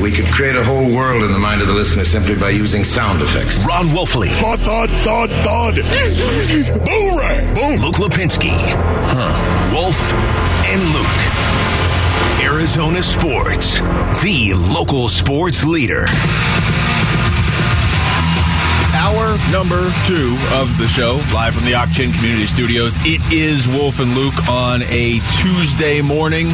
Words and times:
We 0.00 0.10
could 0.10 0.26
create 0.26 0.56
a 0.56 0.64
whole 0.64 0.94
world 0.96 1.22
in 1.22 1.32
the 1.32 1.38
mind 1.38 1.60
of 1.60 1.68
the 1.68 1.74
listener 1.74 2.04
simply 2.04 2.34
by 2.34 2.50
using 2.50 2.84
sound 2.84 3.20
effects. 3.20 3.62
Ron 3.66 3.88
Wolfley. 3.88 4.30
Thud, 4.30 4.58
thud, 4.60 4.90
thud, 5.04 5.30
thud. 5.30 5.74
Boomerang. 6.86 7.54
Boom. 7.54 7.76
Luke 7.80 7.96
Lipinski. 7.96 8.50
Huh. 8.50 9.74
Wolf 9.74 10.14
and 10.64 10.82
Luke. 10.94 11.40
Arizona 12.42 13.02
Sports, 13.02 13.80
the 14.22 14.54
local 14.72 15.08
sports 15.08 15.64
leader. 15.64 16.06
Hour 18.94 19.36
number 19.52 19.92
two 20.06 20.36
of 20.54 20.76
the 20.78 20.88
show, 20.88 21.20
live 21.34 21.54
from 21.54 21.64
the 21.66 21.74
Ak-Chin 21.74 22.12
Community 22.12 22.46
Studios. 22.46 22.96
It 23.00 23.20
is 23.32 23.68
Wolf 23.68 24.00
and 24.00 24.14
Luke 24.14 24.48
on 24.48 24.82
a 24.84 25.20
Tuesday 25.40 26.00
morning. 26.00 26.48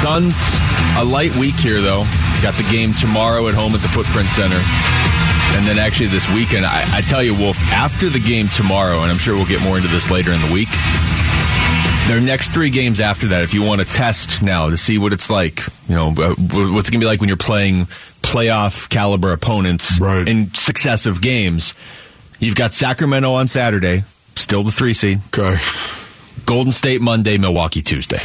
Suns, 0.00 0.57
a 0.98 1.04
light 1.04 1.34
week 1.36 1.54
here, 1.54 1.80
though. 1.80 2.04
Got 2.42 2.54
the 2.54 2.66
game 2.70 2.92
tomorrow 2.94 3.48
at 3.48 3.54
home 3.54 3.72
at 3.74 3.80
the 3.80 3.88
Footprint 3.88 4.28
Center. 4.28 4.60
And 5.56 5.66
then 5.66 5.78
actually 5.78 6.08
this 6.08 6.28
weekend, 6.28 6.66
I, 6.66 6.84
I 6.98 7.00
tell 7.00 7.22
you, 7.22 7.34
Wolf, 7.34 7.58
after 7.72 8.08
the 8.08 8.18
game 8.20 8.48
tomorrow, 8.48 9.02
and 9.02 9.10
I'm 9.10 9.16
sure 9.18 9.34
we'll 9.34 9.46
get 9.46 9.62
more 9.62 9.76
into 9.76 9.88
this 9.88 10.10
later 10.10 10.32
in 10.32 10.40
the 10.46 10.52
week, 10.52 10.68
their 12.06 12.20
next 12.20 12.52
three 12.52 12.70
games 12.70 13.00
after 13.00 13.28
that, 13.28 13.42
if 13.42 13.54
you 13.54 13.62
want 13.62 13.80
to 13.80 13.86
test 13.86 14.42
now 14.42 14.70
to 14.70 14.76
see 14.76 14.98
what 14.98 15.12
it's 15.12 15.30
like, 15.30 15.60
you 15.88 15.94
know, 15.94 16.08
uh, 16.16 16.34
what's 16.36 16.88
it 16.88 16.92
going 16.92 17.00
to 17.00 17.04
be 17.04 17.06
like 17.06 17.20
when 17.20 17.28
you're 17.28 17.36
playing 17.36 17.86
playoff 18.22 18.88
caliber 18.88 19.32
opponents 19.32 19.98
Right. 20.00 20.26
in 20.28 20.52
successive 20.54 21.20
games, 21.20 21.74
you've 22.40 22.56
got 22.56 22.72
Sacramento 22.72 23.32
on 23.32 23.46
Saturday, 23.46 24.04
still 24.36 24.62
the 24.62 24.72
three 24.72 24.94
seed, 24.94 25.20
Okay. 25.36 25.56
Golden 26.46 26.72
State 26.72 27.00
Monday, 27.00 27.36
Milwaukee 27.36 27.82
Tuesday. 27.82 28.20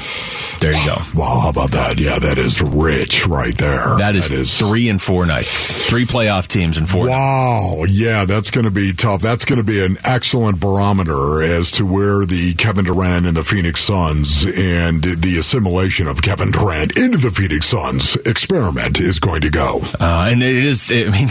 There 0.63 0.71
you 0.71 0.85
go. 0.85 0.95
Wow, 1.13 1.41
how 1.41 1.49
about 1.49 1.71
that? 1.71 1.99
Yeah, 1.99 2.19
that 2.19 2.37
is 2.37 2.61
rich 2.61 3.27
right 3.27 3.57
there. 3.57 3.97
That 3.97 4.15
is, 4.15 4.57
three 4.57 4.87
and 4.87 5.01
four 5.01 5.25
nights. 5.25 5.89
Three 5.89 6.05
playoff 6.05 6.47
teams 6.47 6.77
and 6.77 6.89
four 6.89 7.07
nights. 7.07 7.11
Wow. 7.11 7.83
Yeah, 7.89 8.23
that's 8.23 8.49
going 8.49 8.63
to 8.63 8.71
be 8.71 8.93
tough. 8.93 9.21
That's 9.21 9.43
going 9.43 9.57
to 9.57 9.65
be 9.65 9.83
an 9.83 9.97
excellent 10.05 10.61
barometer 10.61 11.43
as 11.43 11.71
to 11.71 11.85
where 11.85 12.23
the 12.23 12.53
Kevin 12.53 12.85
Durant 12.85 13.25
and 13.25 13.35
the 13.35 13.43
Phoenix 13.43 13.81
Suns 13.81 14.45
and 14.45 15.03
the 15.03 15.37
assimilation 15.37 16.07
of 16.07 16.21
Kevin 16.21 16.51
Durant 16.51 16.97
into 16.97 17.17
the 17.17 17.31
Phoenix 17.31 17.65
Suns 17.65 18.15
experiment 18.15 19.01
is 19.01 19.19
going 19.19 19.41
to 19.41 19.49
go. 19.49 19.81
Uh, 19.99 20.29
and 20.31 20.41
it 20.41 20.63
is, 20.63 20.89
I 20.93 21.09
mean, 21.09 21.27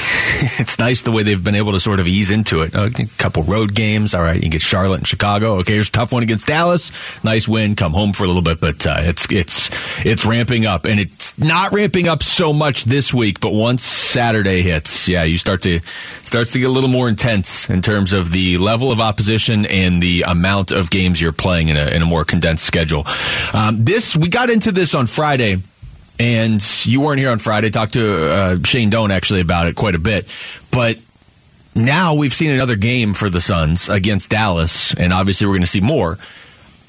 it's 0.59 0.79
nice 0.79 1.05
the 1.05 1.11
way 1.11 1.23
they've 1.23 1.43
been 1.43 1.55
able 1.55 1.73
to 1.73 1.81
sort 1.81 2.01
of 2.01 2.07
ease 2.07 2.31
into 2.31 2.61
it. 2.61 2.75
A 2.75 2.91
couple 3.17 3.45
road 3.45 3.75
games. 3.75 4.15
All 4.15 4.21
right, 4.21 4.43
you 4.43 4.51
get 4.51 4.61
Charlotte 4.61 4.99
and 4.99 5.07
Chicago. 5.07 5.61
Okay, 5.61 5.73
here's 5.73 5.89
a 5.89 5.93
tough 5.93 6.13
one 6.13 6.23
against 6.23 6.49
Dallas. 6.49 6.93
Nice 7.25 7.49
win. 7.49 7.77
Come 7.77 7.93
home 7.93 8.13
for 8.13 8.25
a 8.25 8.27
little 8.27 8.43
bit, 8.43 8.61
but 8.61 8.87
uh, 8.87 8.97
it's 8.99 9.22
it's 9.31 9.71
it's 10.05 10.25
ramping 10.25 10.67
up, 10.67 10.87
and 10.87 10.99
it's 10.99 11.39
not 11.39 11.73
ramping 11.73 12.09
up 12.09 12.23
so 12.23 12.53
much 12.53 12.85
this 12.85 13.13
week. 13.13 13.41
But 13.41 13.53
once 13.53 13.83
Saturday 13.83 14.63
hits, 14.63 15.09
yeah, 15.09 15.23
you 15.23 15.37
start 15.37 15.63
to 15.63 15.81
starts 16.23 16.53
to 16.53 16.59
get 16.59 16.67
a 16.67 16.73
little 16.73 16.89
more 16.91 17.09
intense 17.09 17.69
in 17.69 17.83
terms 17.83 18.13
of 18.13 18.33
the 18.33 18.59
level 18.59 18.91
of 18.91 19.01
opposition 19.01 19.67
and 19.67 20.03
the 20.03 20.23
amount 20.27 20.73
of 20.73 20.91
games 20.91 21.21
you're 21.21 21.33
playing 21.33 21.69
in 21.69 21.77
a 21.77 21.87
in 21.89 22.03
a 22.03 22.07
more 22.07 22.25
condensed 22.25 22.65
schedule. 22.65 23.07
Um, 23.53 23.85
this 23.85 24.17
we 24.17 24.29
got 24.29 24.51
into 24.51 24.73
this 24.73 24.95
on 24.95 25.07
Friday 25.07 25.59
and 26.19 26.87
you 26.87 27.01
weren't 27.01 27.19
here 27.19 27.31
on 27.31 27.39
Friday. 27.39 27.71
Talked 27.71 27.95
to 27.95 28.33
uh, 28.33 28.57
Shane 28.65 28.91
Doan 28.91 29.11
actually 29.11 29.41
about 29.41 29.67
it 29.67 29.77
quite 29.77 29.95
a 29.95 29.99
bit, 29.99 30.33
but 30.71 30.99
now 31.75 32.15
we've 32.15 32.35
seen 32.35 32.51
another 32.51 32.77
game 32.77 33.15
for 33.15 33.31
the 33.31 33.41
Suns 33.41 33.89
against 33.89 34.31
Dallas, 34.31 34.95
and 34.95 35.13
obviously 35.13 35.47
we're 35.47 35.55
going 35.55 35.63
to 35.63 35.67
see 35.67 35.81
more. 35.81 36.19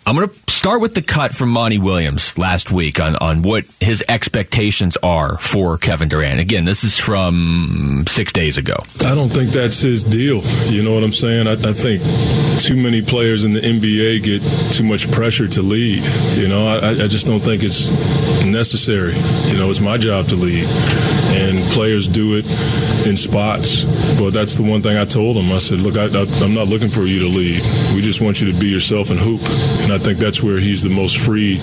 I'm 0.06 0.16
going 0.16 0.28
to 0.28 0.36
start 0.52 0.82
with 0.82 0.96
the 0.96 1.02
cut 1.02 1.34
from 1.34 1.50
Monty 1.50 1.78
Williams 1.78 2.38
last 2.38 2.72
week 2.72 3.00
on, 3.00 3.16
on 3.16 3.42
what 3.42 3.66
his 3.80 4.04
expectations 4.10 4.98
are 5.02 5.38
for 5.38 5.78
Kevin 5.78 6.10
Durant. 6.10 6.42
Again, 6.42 6.66
this 6.66 6.84
is 6.84 6.98
from 7.00 8.04
six 8.08 8.34
days 8.34 8.58
ago. 8.58 8.76
I 9.00 9.16
don't 9.16 9.30
think 9.30 9.52
that's 9.52 9.80
his 9.80 10.04
deal. 10.04 10.42
You 10.70 10.84
know 10.84 10.94
what 10.94 11.04
I'm 11.04 11.14
saying? 11.14 11.48
I, 11.48 11.54
I 11.54 11.72
think 11.72 12.02
too 12.62 12.76
many 12.76 13.02
players 13.02 13.46
in 13.46 13.54
the 13.54 13.62
NBA 13.62 14.24
get 14.24 14.74
too 14.74 14.84
much 14.84 15.10
pressure 15.10 15.48
to 15.48 15.62
lead. 15.62 16.04
You 16.38 16.50
know, 16.50 16.68
I, 16.68 16.90
I 16.90 17.08
just 17.08 17.26
don't 17.26 17.40
think 17.40 17.64
it's 17.64 17.90
necessary. 18.44 19.16
You 19.48 19.58
know, 19.58 19.70
it's 19.70 19.80
my 19.80 19.98
job 19.98 20.28
to 20.28 20.36
lead, 20.36 20.66
and 21.32 21.64
players 21.72 22.08
do 22.08 22.36
it 22.36 22.46
in 23.08 23.16
spots. 23.16 23.84
But 24.20 24.32
that's 24.32 24.56
the 24.56 24.64
one 24.64 24.82
thing 24.82 24.98
I 24.98 25.06
told 25.06 25.38
him. 25.38 25.52
I 25.52 25.60
said, 25.60 25.80
"Look, 25.80 25.98
I, 25.98 26.06
I'm 26.44 26.54
not 26.54 26.68
looking 26.68 26.90
for 26.90 27.06
you 27.06 27.20
to 27.20 27.28
lead. 27.28 27.62
We 27.96 28.02
just 28.02 28.20
want 28.22 28.42
you 28.42 28.52
to 28.52 28.60
be 28.60 28.68
yourself 28.68 29.10
and 29.10 29.20
hoop." 29.20 29.42
And 29.82 29.93
I 29.94 30.00
think 30.00 30.18
that's 30.18 30.42
where 30.42 30.58
he's 30.60 30.82
the 30.82 30.90
most 30.90 31.20
free 31.20 31.60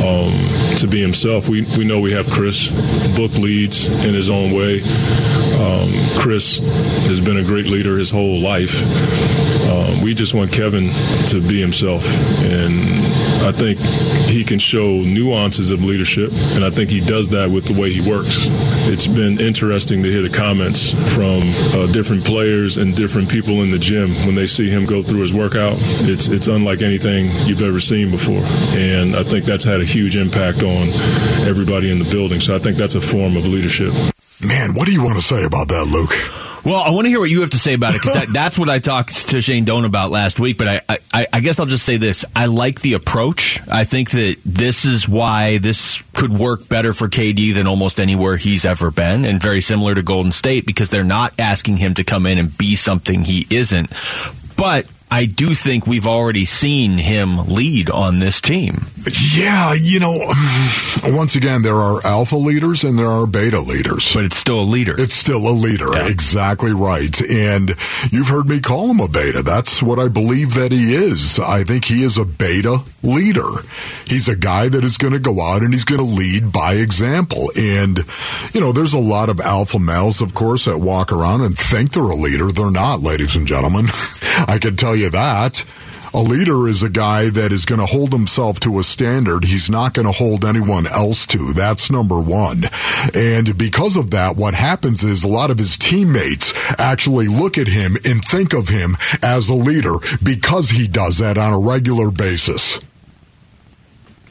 um, 0.00 0.32
to 0.78 0.88
be 0.88 1.00
himself. 1.00 1.48
We 1.48 1.62
we 1.78 1.84
know 1.84 2.00
we 2.00 2.12
have 2.12 2.28
Chris. 2.28 2.70
Book 3.14 3.32
leads 3.34 3.86
in 3.86 4.14
his 4.14 4.28
own 4.28 4.52
way. 4.52 4.80
Um, 5.54 5.90
Chris 6.20 6.58
has 7.08 7.20
been 7.20 7.36
a 7.36 7.44
great 7.44 7.66
leader 7.66 7.98
his 7.98 8.10
whole 8.10 8.40
life. 8.40 8.82
Um, 9.68 10.02
we 10.02 10.14
just 10.14 10.34
want 10.34 10.52
Kevin 10.52 10.90
to 11.28 11.40
be 11.40 11.60
himself, 11.60 12.04
and 12.42 12.74
I 13.44 13.52
think 13.52 13.78
he 14.28 14.44
can 14.44 14.58
show 14.58 15.02
nuances 15.02 15.70
of 15.70 15.82
leadership, 15.82 16.30
and 16.54 16.64
I 16.64 16.70
think 16.70 16.90
he 16.90 17.00
does 17.00 17.28
that 17.30 17.50
with 17.50 17.66
the 17.66 17.80
way 17.80 17.92
he 17.92 18.08
works. 18.08 18.48
It's 18.88 19.06
been 19.06 19.40
interesting 19.40 20.02
to 20.02 20.10
hear 20.10 20.22
the 20.22 20.28
comments 20.28 20.92
from 21.14 21.42
uh, 21.74 21.86
different 21.92 22.24
players 22.24 22.76
and 22.76 22.96
different 22.96 23.30
people 23.30 23.62
in 23.62 23.70
the 23.70 23.78
gym 23.78 24.10
when 24.26 24.34
they 24.34 24.46
see 24.46 24.70
him 24.70 24.86
go 24.86 25.02
through 25.02 25.20
his 25.20 25.32
workout. 25.32 25.76
It's 26.08 26.28
it's 26.28 26.46
unlike 26.46 26.82
anything 26.82 27.30
you've 27.46 27.62
ever 27.62 27.80
seen 27.80 28.10
before, 28.10 28.42
and 28.76 29.16
I 29.16 29.22
think 29.22 29.44
that's 29.44 29.64
had 29.64 29.80
a 29.80 29.84
huge 29.84 30.16
impact 30.16 30.62
on 30.62 30.88
everybody 31.46 31.90
in 31.90 31.98
the 31.98 32.10
building. 32.10 32.40
So 32.40 32.54
I 32.54 32.58
think 32.58 32.76
that's 32.76 32.94
a 32.94 33.00
form 33.00 33.36
of 33.36 33.46
leadership. 33.46 33.92
Man, 34.46 34.74
what 34.74 34.86
do 34.86 34.92
you 34.92 35.02
want 35.02 35.16
to 35.16 35.22
say 35.22 35.44
about 35.44 35.68
that, 35.68 35.86
Luke? 35.86 36.14
Well, 36.64 36.80
I 36.80 36.90
want 36.90 37.06
to 37.06 37.08
hear 37.08 37.18
what 37.18 37.30
you 37.30 37.40
have 37.40 37.50
to 37.50 37.58
say 37.58 37.74
about 37.74 37.94
it 37.94 38.02
because 38.02 38.14
that, 38.14 38.28
that's 38.32 38.58
what 38.58 38.68
I 38.68 38.78
talked 38.78 39.30
to 39.30 39.40
Shane 39.40 39.64
Doan 39.64 39.84
about 39.84 40.10
last 40.10 40.38
week. 40.38 40.58
But 40.58 40.68
I, 40.68 40.98
I, 41.12 41.26
I 41.32 41.40
guess 41.40 41.58
I'll 41.58 41.66
just 41.66 41.84
say 41.84 41.96
this: 41.96 42.24
I 42.36 42.46
like 42.46 42.80
the 42.80 42.92
approach. 42.92 43.60
I 43.68 43.84
think 43.84 44.10
that 44.10 44.36
this 44.44 44.84
is 44.84 45.08
why 45.08 45.58
this 45.58 46.02
could 46.14 46.32
work 46.32 46.68
better 46.68 46.92
for 46.92 47.08
KD 47.08 47.54
than 47.54 47.66
almost 47.66 47.98
anywhere 47.98 48.36
he's 48.36 48.64
ever 48.64 48.90
been, 48.90 49.24
and 49.24 49.42
very 49.42 49.60
similar 49.60 49.94
to 49.94 50.02
Golden 50.02 50.32
State 50.32 50.66
because 50.66 50.90
they're 50.90 51.04
not 51.04 51.34
asking 51.38 51.78
him 51.78 51.94
to 51.94 52.04
come 52.04 52.26
in 52.26 52.38
and 52.38 52.56
be 52.56 52.76
something 52.76 53.22
he 53.24 53.46
isn't. 53.50 53.90
But 54.56 54.86
I 55.12 55.26
do 55.26 55.54
think 55.54 55.86
we've 55.86 56.06
already 56.06 56.46
seen 56.46 56.96
him 56.96 57.46
lead 57.48 57.90
on 57.90 58.18
this 58.18 58.40
team. 58.40 58.86
Yeah, 59.34 59.74
you 59.74 60.00
know, 60.00 60.32
once 61.04 61.36
again, 61.36 61.60
there 61.60 61.76
are 61.76 62.00
alpha 62.06 62.36
leaders 62.36 62.82
and 62.82 62.98
there 62.98 63.10
are 63.10 63.26
beta 63.26 63.60
leaders. 63.60 64.14
But 64.14 64.24
it's 64.24 64.38
still 64.38 64.60
a 64.60 64.64
leader. 64.64 64.98
It's 64.98 65.12
still 65.12 65.46
a 65.46 65.52
leader. 65.52 65.92
Yeah. 65.92 66.08
Exactly 66.08 66.72
right. 66.72 67.20
And 67.20 67.74
you've 68.10 68.28
heard 68.28 68.48
me 68.48 68.60
call 68.60 68.90
him 68.90 69.00
a 69.00 69.08
beta. 69.08 69.42
That's 69.42 69.82
what 69.82 69.98
I 69.98 70.08
believe 70.08 70.54
that 70.54 70.72
he 70.72 70.94
is. 70.94 71.38
I 71.38 71.62
think 71.62 71.84
he 71.84 72.02
is 72.02 72.16
a 72.16 72.24
beta 72.24 72.78
leader. 73.02 73.50
He's 74.06 74.30
a 74.30 74.36
guy 74.36 74.70
that 74.70 74.82
is 74.82 74.96
going 74.96 75.12
to 75.12 75.18
go 75.18 75.42
out 75.42 75.60
and 75.60 75.74
he's 75.74 75.84
going 75.84 76.00
to 76.00 76.06
lead 76.06 76.52
by 76.52 76.74
example. 76.74 77.50
And, 77.58 77.98
you 78.54 78.60
know, 78.62 78.72
there's 78.72 78.94
a 78.94 78.98
lot 78.98 79.28
of 79.28 79.40
alpha 79.40 79.78
males, 79.78 80.22
of 80.22 80.32
course, 80.32 80.64
that 80.64 80.78
walk 80.78 81.12
around 81.12 81.42
and 81.42 81.58
think 81.58 81.92
they're 81.92 82.02
a 82.02 82.14
leader. 82.14 82.50
They're 82.50 82.70
not, 82.70 83.00
ladies 83.00 83.36
and 83.36 83.46
gentlemen. 83.46 83.86
I 84.48 84.58
can 84.58 84.76
tell 84.76 84.96
you 84.96 85.01
that. 85.10 85.64
A 86.14 86.20
leader 86.20 86.68
is 86.68 86.82
a 86.82 86.90
guy 86.90 87.30
that 87.30 87.52
is 87.52 87.64
going 87.64 87.80
to 87.80 87.86
hold 87.86 88.12
himself 88.12 88.60
to 88.60 88.78
a 88.78 88.82
standard 88.82 89.44
he's 89.44 89.70
not 89.70 89.94
going 89.94 90.04
to 90.04 90.12
hold 90.12 90.44
anyone 90.44 90.86
else 90.86 91.24
to. 91.26 91.54
That's 91.54 91.90
number 91.90 92.20
one. 92.20 92.58
And 93.14 93.56
because 93.56 93.96
of 93.96 94.10
that, 94.10 94.36
what 94.36 94.54
happens 94.54 95.04
is 95.04 95.24
a 95.24 95.28
lot 95.28 95.50
of 95.50 95.56
his 95.56 95.78
teammates 95.78 96.52
actually 96.78 97.28
look 97.28 97.56
at 97.56 97.68
him 97.68 97.96
and 98.04 98.22
think 98.22 98.52
of 98.52 98.68
him 98.68 98.96
as 99.22 99.48
a 99.48 99.54
leader 99.54 99.94
because 100.22 100.70
he 100.70 100.86
does 100.86 101.18
that 101.18 101.38
on 101.38 101.54
a 101.54 101.58
regular 101.58 102.10
basis 102.10 102.78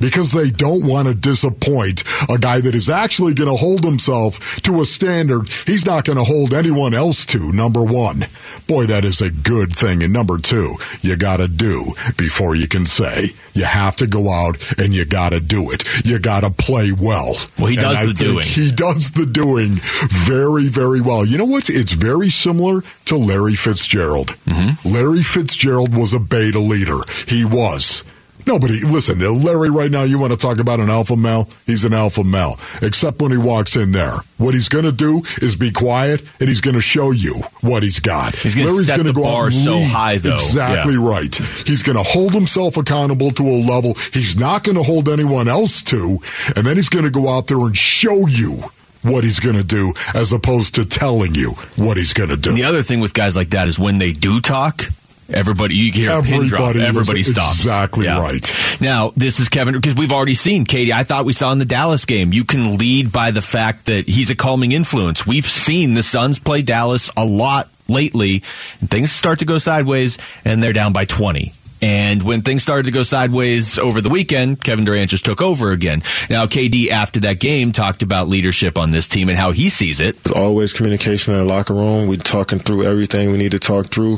because 0.02 0.34
they 0.34 0.50
don't 0.50 0.86
want 0.88 1.08
to 1.08 1.14
disappoint 1.14 2.04
a 2.30 2.38
guy 2.38 2.60
that 2.60 2.76
is 2.76 2.90
actually 2.90 3.34
going 3.34 3.50
to 3.50 3.56
hold 3.56 3.84
himself 3.86 4.58
to 4.64 4.82
a 4.82 4.86
standard 4.86 5.48
he's 5.66 5.86
not 5.86 6.06
going 6.06 6.18
to 6.18 6.24
hold 6.24 6.54
anyone 6.54 6.94
else 6.94 7.26
to. 7.28 7.52
Number 7.52 7.84
one, 7.84 8.22
boy, 8.68 8.86
that 8.88 9.06
is 9.06 9.22
a 9.22 9.30
good 9.30 9.74
thing. 9.74 10.04
And 10.04 10.14
number 10.14 10.38
two, 10.38 10.76
you 11.02 11.16
got 11.16 11.38
to 11.38 11.48
do 11.48 11.94
before 12.18 12.56
you 12.56 12.68
can 12.68 12.86
say. 12.86 13.30
You 13.54 13.66
have 13.66 13.96
to 13.98 14.08
go 14.08 14.32
out 14.32 14.80
and 14.80 14.94
you 14.94 15.06
got 15.06 15.30
to 15.30 15.40
do 15.40 15.72
it. 15.72 15.84
You 16.06 16.20
got 16.20 16.42
to 16.42 16.50
play 16.50 16.92
well. 16.92 17.36
Well, 17.58 17.68
he 17.68 17.76
And 17.76 17.84
does 17.84 17.98
I 17.98 18.06
the 18.08 18.14
think 18.14 18.32
doing. 18.32 18.46
He 18.46 18.72
does 18.72 19.12
the 19.12 19.26
doing 19.26 19.74
very, 20.10 20.68
very 20.68 21.02
well. 21.02 21.26
You 21.26 21.38
know 21.38 21.46
what? 21.46 21.70
It's 21.70 21.92
very 21.92 22.30
similar 22.30 22.82
to 23.06 23.18
Larry 23.18 23.56
Fitzgerald. 23.56 24.30
Mm-hmm. 24.46 24.94
Larry 24.94 25.24
Fitzgerald 25.24 25.96
was 25.96 26.14
a 26.14 26.20
beta 26.20 26.60
leader. 26.60 27.00
He 27.28 27.44
was. 27.46 28.04
Nobody, 28.46 28.82
listen, 28.82 29.20
Larry, 29.20 29.70
right 29.70 29.92
now, 29.92 30.04
you 30.04 30.20
want 30.20 30.32
to 30.32 30.38
talk 30.38 30.60
about 30.60 30.80
an 30.80 30.90
alpha 30.90 31.16
male? 31.16 31.48
He's 31.66 31.86
an 31.86 31.94
alpha 31.94 32.24
male, 32.24 32.60
except 32.82 33.22
when 33.22 33.32
he 33.32 33.38
walks 33.38 33.76
in 33.76 33.92
there. 33.92 34.14
What 34.38 34.54
he's 34.54 34.70
going 34.70 34.86
to 34.86 34.92
do 34.92 35.22
is 35.42 35.56
be 35.56 35.72
quiet 35.72 36.22
and 36.40 36.50
he's 36.50 36.62
going 36.62 36.74
to 36.76 36.82
show 36.82 37.12
you 37.12 37.36
what 37.62 37.84
he's 37.84 38.00
got. 38.00 38.36
He's 38.36 38.56
going 38.56 38.68
to 38.68 38.84
set 38.84 38.98
gonna 38.98 39.10
the 39.10 39.14
go 39.14 39.22
bar 39.24 39.52
so 39.52 39.74
lead. 39.74 39.92
high, 39.92 40.18
though. 40.18 40.34
Exactly 40.34 40.94
Yeah. 40.96 41.10
right. 41.10 41.36
He's 41.68 41.84
going 41.84 41.98
to 41.98 42.04
hold 42.04 42.34
himself 42.34 42.78
accountable 42.78 43.32
to 43.32 43.44
a 43.48 43.58
level 43.66 43.94
he's 44.14 44.36
not 44.36 44.64
going 44.64 44.78
to 44.78 44.84
hold 44.84 45.08
anyone 45.10 45.48
else 45.48 45.82
to. 45.84 46.20
And 46.56 46.66
then 46.66 46.76
he's 46.76 46.90
going 46.90 47.06
to 47.06 47.12
go 47.12 47.30
out 47.30 47.48
there 47.48 47.60
and 47.60 47.78
show 47.78 48.28
you 48.28 48.64
what 49.04 49.24
he's 49.24 49.40
going 49.40 49.56
to 49.56 49.64
do 49.64 49.94
as 50.14 50.32
opposed 50.32 50.76
to 50.76 50.86
telling 50.86 51.34
you 51.36 51.52
what 51.76 51.98
he's 51.98 52.14
going 52.14 52.30
to 52.30 52.38
do. 52.38 52.50
And 52.52 52.58
the 52.60 52.66
other 52.66 52.84
thing 52.84 53.00
with 53.00 53.14
guys 53.14 53.36
like 53.36 53.50
that 53.52 53.68
is 53.68 53.80
when 53.80 53.98
they 53.98 54.12
do 54.12 54.42
talk, 54.42 54.84
everybody 55.34 55.76
you 55.76 55.92
hear 55.92 56.12
a 56.12 56.22
pin 56.22 56.48
drop, 56.48 56.62
Everybody 56.76 56.86
everybody 56.86 57.24
stops. 57.24 57.60
exactly 57.60 58.08
right. 58.08 58.54
Now 58.80 59.12
this 59.16 59.40
is 59.40 59.50
Kevin 59.50 59.74
because 59.74 59.96
we've 59.96 60.12
already 60.12 60.36
seen 60.36 60.66
KD. 60.66 60.92
I 60.92 61.04
thought 61.04 61.26
we 61.26 61.34
saw 61.34 61.52
in 61.52 61.60
the 61.60 61.66
Dallas 61.66 62.06
game. 62.06 62.34
You 62.34 62.44
can 62.44 62.78
lead 62.78 63.12
by 63.12 63.32
the 63.32 63.42
fact 63.42 63.86
that 63.88 64.08
he's 64.10 64.30
a 64.30 64.36
calming 64.36 64.72
influence. 64.72 65.26
We've 65.26 65.46
seen 65.46 65.94
the 65.94 66.04
Suns 66.04 66.40
play 66.40 66.62
Dallas 66.62 67.10
a 67.16 67.26
lot 67.26 67.70
lately. 67.90 68.44
And 68.80 68.90
things 68.90 69.12
start 69.12 69.40
to 69.40 69.46
go 69.46 69.58
sideways, 69.58 70.18
and 70.46 70.62
they're 70.62 70.74
down 70.74 70.94
by 70.94 71.06
twenty. 71.06 71.54
And 71.82 72.22
when 72.22 72.44
things 72.44 72.62
started 72.62 72.86
to 72.86 72.92
go 72.92 73.04
sideways 73.04 73.80
over 73.80 74.02
the 74.02 74.10
weekend, 74.10 74.64
Kevin 74.64 74.86
Durant 74.86 75.10
just 75.10 75.26
took 75.26 75.42
over 75.42 75.72
again. 75.72 76.04
Now, 76.30 76.46
KD 76.46 76.90
after 76.90 77.20
that 77.22 77.40
game 77.40 77.72
talked 77.72 78.04
about 78.04 78.28
leadership 78.28 78.78
on 78.78 78.92
this 78.92 79.08
team 79.08 79.30
and 79.30 79.38
how 79.38 79.52
he 79.52 79.70
sees 79.70 80.00
it. 80.00 80.22
There's 80.24 80.36
always 80.36 80.74
communication 80.74 81.34
in 81.34 81.40
the 81.40 81.46
locker 81.46 81.74
room. 81.74 82.08
We're 82.08 82.18
talking 82.18 82.60
through 82.60 82.84
everything 82.84 83.32
we 83.32 83.38
need 83.38 83.52
to 83.52 83.60
talk 83.60 83.88
through, 83.88 84.18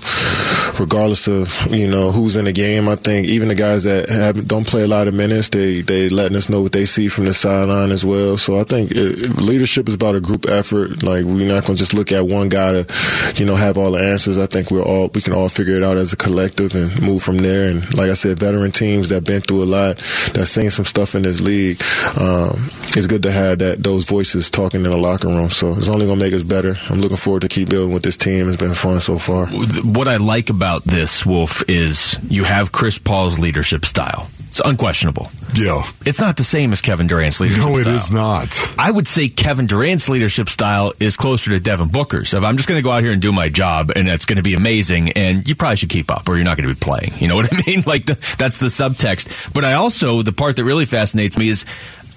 regardless 0.78 1.28
of 1.28 1.68
you 1.72 1.88
know 1.88 2.12
who's 2.12 2.36
in 2.36 2.46
the 2.46 2.52
game. 2.52 2.90
I 2.90 2.98
think 2.98 3.28
even 3.28 3.48
the 3.48 3.56
guys 3.56 3.84
that 3.84 4.10
have, 4.10 4.46
don't 4.48 4.68
play 4.68 4.84
a 4.84 4.88
lot 4.88 5.08
of 5.08 5.14
minutes, 5.14 5.50
they 5.50 5.82
they 5.82 6.10
letting 6.10 6.36
us 6.36 6.50
know 6.50 6.62
what 6.62 6.74
they 6.74 6.86
see 6.86 7.08
from 7.08 7.26
the 7.26 7.34
sideline 7.34 7.92
as 7.92 8.04
well. 8.04 8.36
So 8.36 8.60
I 8.60 8.66
think 8.66 8.92
it, 8.92 9.42
leadership 9.42 9.88
is 9.88 9.96
about 9.96 10.16
a 10.16 10.22
group 10.22 10.48
effort. 10.50 11.02
Like 11.02 11.24
we're 11.24 11.48
not 11.48 11.66
going 11.66 11.78
to 11.78 11.82
just 11.82 11.94
look 11.94 12.12
at 12.12 12.28
one 12.28 12.50
guy 12.50 12.84
to 12.84 13.34
you 13.36 13.46
know 13.46 13.56
have 13.56 13.78
all 13.78 13.92
the 13.92 14.04
answers. 14.04 14.38
I 14.38 14.48
think 14.48 14.70
we're 14.70 14.84
all 14.84 15.10
we 15.14 15.22
can 15.22 15.34
all 15.34 15.48
figure 15.48 15.78
it 15.78 15.84
out 15.84 15.96
as 15.96 16.12
a 16.12 16.18
collective 16.18 16.76
and 16.76 17.02
move 17.02 17.24
from 17.24 17.38
there. 17.38 17.53
And 17.62 17.98
like 17.98 18.10
I 18.10 18.14
said, 18.14 18.40
veteran 18.40 18.72
teams 18.72 19.10
that 19.10 19.26
been 19.26 19.42
through 19.42 19.64
a 19.64 19.66
lot, 19.66 19.98
that 20.34 20.48
seen 20.48 20.70
some 20.70 20.86
stuff 20.86 21.16
in 21.16 21.22
this 21.22 21.42
league. 21.42 21.82
Um, 22.20 22.70
it's 22.96 23.08
good 23.08 23.24
to 23.24 23.32
have 23.32 23.60
that 23.60 23.84
those 23.84 24.06
voices 24.06 24.50
talking 24.50 24.84
in 24.84 24.92
the 24.92 24.98
locker 24.98 25.28
room. 25.28 25.50
So 25.50 25.72
it's 25.72 25.88
only 25.88 26.06
to 26.06 26.16
make 26.16 26.34
us 26.34 26.44
better. 26.44 26.76
I'm 26.90 27.02
looking 27.02 27.18
forward 27.18 27.42
to 27.42 27.48
keep 27.48 27.70
building 27.70 27.94
with 27.94 28.04
this 28.04 28.18
team. 28.18 28.48
It's 28.48 28.58
been 28.58 28.74
fun 28.74 29.00
so 29.00 29.18
far. 29.18 29.48
what 29.48 30.08
I 30.08 30.18
like 30.18 30.50
about 30.50 30.84
this, 30.84 31.26
Wolf, 31.26 31.64
is 31.68 32.18
you 32.30 32.44
have 32.44 32.72
Chris 32.72 32.98
Paul's 32.98 33.40
leadership 33.40 33.86
style. 33.86 34.30
It's 34.50 34.62
unquestionable. 34.64 35.32
Yeah. 35.56 35.84
It's 36.06 36.20
not 36.20 36.38
the 36.38 36.44
same 36.44 36.72
as 36.72 36.82
Kevin 36.82 37.08
Durant's 37.08 37.40
leadership 37.40 37.64
No, 37.64 37.78
it 37.78 37.84
style. 37.84 37.96
is 37.96 38.12
not. 38.12 38.74
I 38.80 38.90
would 38.92 39.08
say 39.08 39.30
Kevin 39.30 39.66
Durant's 39.68 40.10
leadership 40.10 40.50
style 40.50 40.94
is 41.00 41.16
closer 41.18 41.52
to 41.52 41.60
Devin 41.60 41.90
Booker's. 41.90 42.34
If 42.34 42.44
I'm 42.44 42.58
just 42.58 42.68
going 42.68 42.78
to 42.80 42.84
go 42.84 42.92
out 42.92 43.04
here 43.04 43.12
and 43.12 43.22
do 43.22 43.32
my 43.32 43.50
job 43.50 43.92
and 43.96 44.08
it's 44.10 44.26
going 44.26 44.38
to 44.38 44.44
be 44.44 44.56
amazing 44.56 45.12
and 45.12 45.48
you 45.48 45.56
probably 45.56 45.78
should 45.78 45.90
keep 45.90 46.10
up 46.12 46.28
or 46.28 46.36
you're 46.36 46.44
not 46.46 46.58
going 46.58 46.68
to 46.68 46.74
be 46.74 46.80
playing. 46.80 47.12
You 47.20 47.28
know 47.28 47.36
what 47.36 47.52
I 47.54 47.62
mean? 47.68 47.84
Like 47.94 48.06
the, 48.06 48.14
that's 48.40 48.58
the 48.60 48.68
subtext. 48.68 49.54
But 49.54 49.66
I 49.66 49.74
also, 49.74 50.22
the 50.24 50.32
part 50.32 50.56
that 50.56 50.64
really 50.64 50.86
fascinates 50.86 51.38
me 51.38 51.50
is 51.50 51.66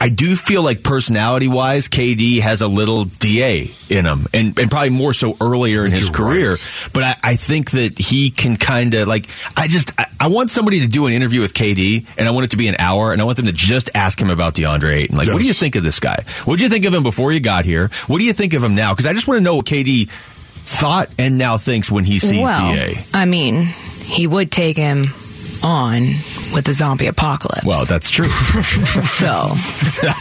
I 0.01 0.11
do 0.11 0.37
feel 0.37 0.63
like 0.63 0.83
personality 0.83 1.49
wise, 1.49 1.89
KD 1.89 2.41
has 2.41 2.61
a 2.61 2.69
little 2.69 3.05
DA 3.05 3.71
in 3.89 4.05
him 4.05 4.27
and, 4.35 4.59
and 4.59 4.71
probably 4.71 4.91
more 4.91 5.13
so 5.13 5.37
earlier 5.41 5.85
in 5.85 5.93
his 5.93 6.11
career. 6.11 6.51
right. 6.51 6.89
But 6.93 7.03
I, 7.03 7.17
I 7.23 7.37
think 7.37 7.71
that 7.73 7.99
he 7.99 8.31
can 8.31 8.57
kind 8.57 8.93
of 8.95 9.09
like, 9.09 9.27
I 9.57 9.69
just, 9.69 9.93
I, 9.99 10.07
I 10.21 10.29
want 10.29 10.51
somebody 10.51 10.81
to 10.81 10.87
do 10.87 11.07
an 11.07 11.13
interview 11.13 11.41
with 11.41 11.55
KD 11.55 12.07
and 12.19 12.29
I 12.29 12.31
want 12.31 12.45
it 12.45 12.51
to 12.51 12.57
be 12.57 12.69
an 12.69 12.77
hour 12.79 13.13
and 13.13 13.21
I 13.21 13.25
want 13.25 13.37
them 13.37 13.47
to 13.47 13.53
just 13.53 13.89
ask 13.95 14.21
him 14.21 14.29
about 14.29 14.55
DeAndre 14.55 14.95
Ayton. 14.97 15.17
Like, 15.17 15.29
what 15.29 15.41
do 15.41 15.47
you 15.47 15.55
think 15.55 15.77
of 15.77 15.83
this 15.83 15.99
guy? 16.01 16.25
What 16.45 16.59
do 16.59 16.65
you 16.65 16.71
think 16.71 16.85
of 16.85 16.93
him 16.93 17.03
before 17.03 17.33
you 17.33 17.41
got 17.41 17.65
here? 17.65 17.89
What 18.07 18.19
do 18.19 18.25
you 18.25 18.33
think 18.33 18.53
of 18.53 18.63
him 18.63 18.75
now? 18.75 18.93
Because 18.93 19.07
I 19.07 19.13
just 19.15 19.27
want 19.27 19.39
to 19.39 19.45
know 19.45 19.57
what 19.57 19.67
KD 19.67 20.11
thought 20.11 21.11
and 21.19 21.39
now 21.39 21.59
thinks 21.59 21.91
when 21.91 22.05
he 22.05 22.19
sees 22.19 22.43
well, 22.43 22.75
DA. 22.75 23.03
I 23.15 23.25
mean, 23.25 23.63
he 23.65 24.27
would 24.27 24.53
take 24.53 24.77
him 24.77 25.07
on 25.65 26.03
with 26.55 26.65
the 26.65 26.75
zombie 26.75 27.07
apocalypse. 27.07 27.65
Well, 27.65 27.85
that's 27.85 28.11
true. 28.11 28.29
so 28.29 29.27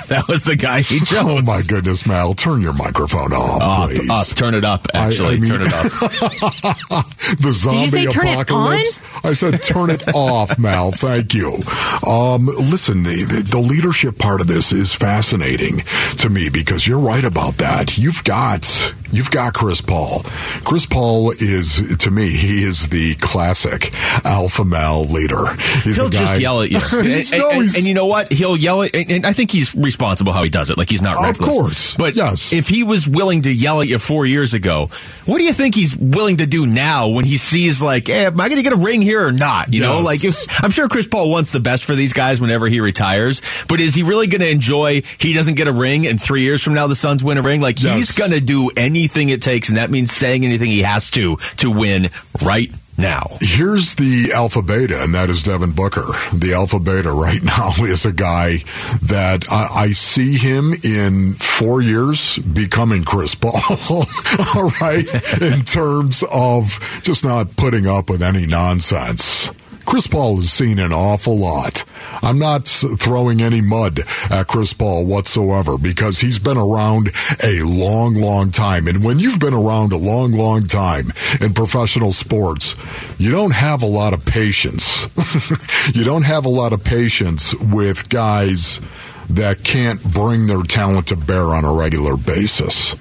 that 0.08 0.26
was 0.28 0.44
the 0.44 0.56
guy 0.56 0.82
he 0.82 1.00
chose. 1.00 1.20
Oh 1.26 1.42
my 1.42 1.62
goodness, 1.68 2.06
Mal, 2.06 2.34
turn 2.34 2.62
your 2.62 2.74
microphone 2.74 3.34
off, 3.34 3.62
Up, 3.62 3.90
please. 3.90 4.10
up, 4.10 4.28
turn 4.38 4.54
it 4.56 4.64
up. 4.66 4.88
I- 4.94 5.06
I 5.06 5.08
Actually, 5.08 5.40
mean- 5.40 5.52
turn 5.52 5.62
it 5.62 5.74
up. 5.74 5.84
the 7.40 7.52
zombie 7.54 7.88
say 7.88 8.06
turn 8.08 8.28
it 8.28 8.34
apocalypse. 8.34 9.00
I 9.24 9.34
said 9.34 9.62
turn 9.62 9.90
it 9.90 10.04
off, 10.16 10.58
Mal. 10.58 10.92
Thank 10.92 11.34
you. 11.34 11.48
Um, 12.08 12.46
listen, 12.48 13.04
the, 13.04 13.44
the 13.50 13.60
leadership 13.60 14.18
part 14.18 14.42
of 14.42 14.48
this 14.48 14.72
is 14.72 14.94
fascinating 14.94 15.80
to 16.18 16.30
me 16.30 16.50
because 16.50 16.88
you're 16.88 17.00
right 17.00 17.24
about 17.24 17.58
that. 17.58 17.98
You've 17.98 18.24
got 18.24 18.94
you've 19.18 19.32
got 19.32 19.54
Chris 19.54 19.82
Paul. 19.82 20.22
Chris 20.64 20.86
Paul 20.86 21.32
is 21.32 21.98
to 22.00 22.12
me 22.12 22.30
he 22.30 22.64
is 22.64 22.88
the 22.90 23.16
classic 23.16 23.92
alpha 24.26 24.64
male 24.66 25.06
leader. 25.06 25.54
He's 25.84 25.96
He'll 25.96 26.10
just 26.10 26.40
yell 26.40 26.62
at 26.62 26.72
you. 26.72 26.80
and, 26.92 27.32
no, 27.32 27.50
and- 27.52 27.76
and 27.76 27.86
you 27.86 27.94
know 27.94 28.06
what? 28.06 28.32
He'll 28.32 28.58
yell 28.58 28.84
at, 28.84 28.96
and, 28.96 29.12
and 29.12 29.26
I 29.26 29.34
think 29.34 29.52
he's 29.52 29.74
responsible 29.76 30.32
how 30.34 30.44
he 30.44 30.50
does 30.50 30.70
it. 30.70 30.78
Like 30.78 30.90
he's 30.90 31.02
not 31.02 31.16
reckless. 31.22 31.40
Of 31.40 31.54
course. 31.54 31.94
But 31.96 32.16
Yes. 32.16 32.54
if 32.54 32.68
he 32.68 32.84
was 32.84 33.08
willing 33.08 33.44
to 33.44 33.52
yell 33.54 33.82
at 33.82 33.88
you 33.88 34.00
four 34.00 34.26
years 34.26 34.54
ago, 34.54 34.90
what 35.26 35.38
do 35.40 35.44
you 35.44 35.54
think 35.54 35.76
he's 35.76 35.96
willing 35.96 36.38
to 36.38 36.46
do 36.46 36.66
now 36.66 37.10
when 37.10 37.26
he 37.26 37.38
sees 37.38 37.82
like, 37.82 38.08
hey, 38.08 38.26
am 38.26 38.40
I 38.40 38.48
going 38.50 38.58
to 38.58 38.64
get 38.64 38.74
a 38.74 38.78
ring 38.78 39.02
here 39.02 39.26
or 39.26 39.32
not? 39.32 39.74
You 39.74 39.82
know, 39.82 40.02
like 40.02 40.24
if, 40.24 40.64
I'm 40.64 40.72
sure 40.72 40.88
Chris 40.88 41.08
Paul 41.08 41.30
wants 41.30 41.52
the 41.52 41.60
best 41.60 41.86
for 41.86 41.96
these 41.96 42.14
guys 42.14 42.40
whenever 42.42 42.68
he 42.68 42.80
retires, 42.80 43.42
but 43.68 43.80
is 43.80 43.96
he 43.96 44.04
really 44.04 44.28
going 44.28 44.42
to 44.42 44.50
enjoy 44.50 45.02
he 45.20 45.34
doesn't 45.34 45.56
get 45.56 45.68
a 45.68 45.74
ring 45.74 46.06
and 46.08 46.22
three 46.22 46.42
years 46.42 46.62
from 46.64 46.74
now 46.74 46.88
the 46.88 46.96
Suns 46.96 47.24
win 47.24 47.38
a 47.38 47.42
ring? 47.42 47.62
Like 47.62 47.82
Yes. 47.82 47.98
he's 47.98 48.12
going 48.18 48.32
to 48.32 48.42
do 48.42 48.70
anything 48.78 49.05
it 49.08 49.42
takes, 49.42 49.70
and 49.70 49.78
that 49.78 49.90
means 49.90 50.12
saying 50.12 50.46
anything 50.46 50.70
he 50.70 50.82
has 50.82 51.10
to 51.12 51.38
to 51.58 51.72
win 51.72 52.10
right 52.44 52.72
now. 52.98 53.28
Here's 53.42 53.96
the 53.96 54.32
alpha 54.34 54.62
beta, 54.62 55.02
and 55.04 55.14
that 55.14 55.30
is 55.30 55.44
Devin 55.44 55.72
Booker. 55.72 56.06
The 56.34 56.54
alpha 56.54 56.80
beta 56.80 57.12
right 57.12 57.44
now 57.44 57.72
is 57.80 58.06
a 58.06 58.12
guy 58.12 58.58
that 59.04 59.52
I, 59.52 59.68
I 59.74 59.92
see 59.92 60.38
him 60.38 60.74
in 60.84 61.34
four 61.34 61.82
years 61.82 62.38
becoming 62.38 63.04
Chris 63.04 63.36
Paul. 63.36 63.62
All 64.56 64.70
right, 64.82 65.42
in 65.42 65.62
terms 65.62 66.24
of 66.32 67.02
just 67.04 67.26
not 67.26 67.56
putting 67.56 67.88
up 67.88 68.10
with 68.10 68.22
any 68.22 68.46
nonsense. 68.46 69.52
Chris 69.86 70.08
Paul 70.08 70.38
has 70.38 70.52
seen 70.52 70.80
an 70.80 70.92
awful 70.92 71.38
lot. 71.38 71.84
I'm 72.22 72.40
not 72.40 72.68
throwing 72.68 73.42
any 73.42 73.62
mud 73.62 74.00
at 74.30 74.48
Chris 74.48 74.74
Paul 74.74 75.06
whatsoever 75.06 75.78
because 75.78 76.20
he's 76.20 76.40
been 76.40 76.58
around 76.58 77.10
a 77.44 77.62
long, 77.62 78.16
long 78.16 78.52
time. 78.52 78.88
And 78.88 79.04
when 79.04 79.20
you've 79.20 79.40
been 79.40 79.54
around 79.54 79.94
a 79.94 79.98
long, 79.98 80.32
long 80.32 80.64
time 80.64 81.12
in 81.40 81.54
professional 81.54 82.12
sports, 82.12 82.76
you 83.18 83.32
don't 83.32 83.54
have 83.54 83.84
a 83.84 83.88
lot 83.88 84.14
of 84.14 84.26
patience. 84.26 85.08
you 85.94 86.04
don't 86.04 86.26
have 86.26 86.46
a 86.46 86.50
lot 86.50 86.74
of 86.74 86.84
patience 86.84 87.54
with 87.56 88.10
guys 88.10 88.80
that 89.30 89.64
can't 89.64 90.04
bring 90.04 90.48
their 90.48 90.64
talent 90.64 91.08
to 91.08 91.16
bear 91.16 91.46
on 91.46 91.66
a 91.66 91.74
regular 91.74 92.18
basis. 92.18 92.96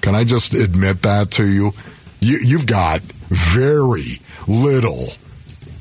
Can 0.00 0.14
I 0.14 0.24
just 0.24 0.54
admit 0.54 1.02
that 1.02 1.30
to 1.32 1.46
you? 1.46 1.72
you 2.20 2.38
you've 2.44 2.66
got 2.66 3.00
very 3.28 4.20
little 4.46 5.08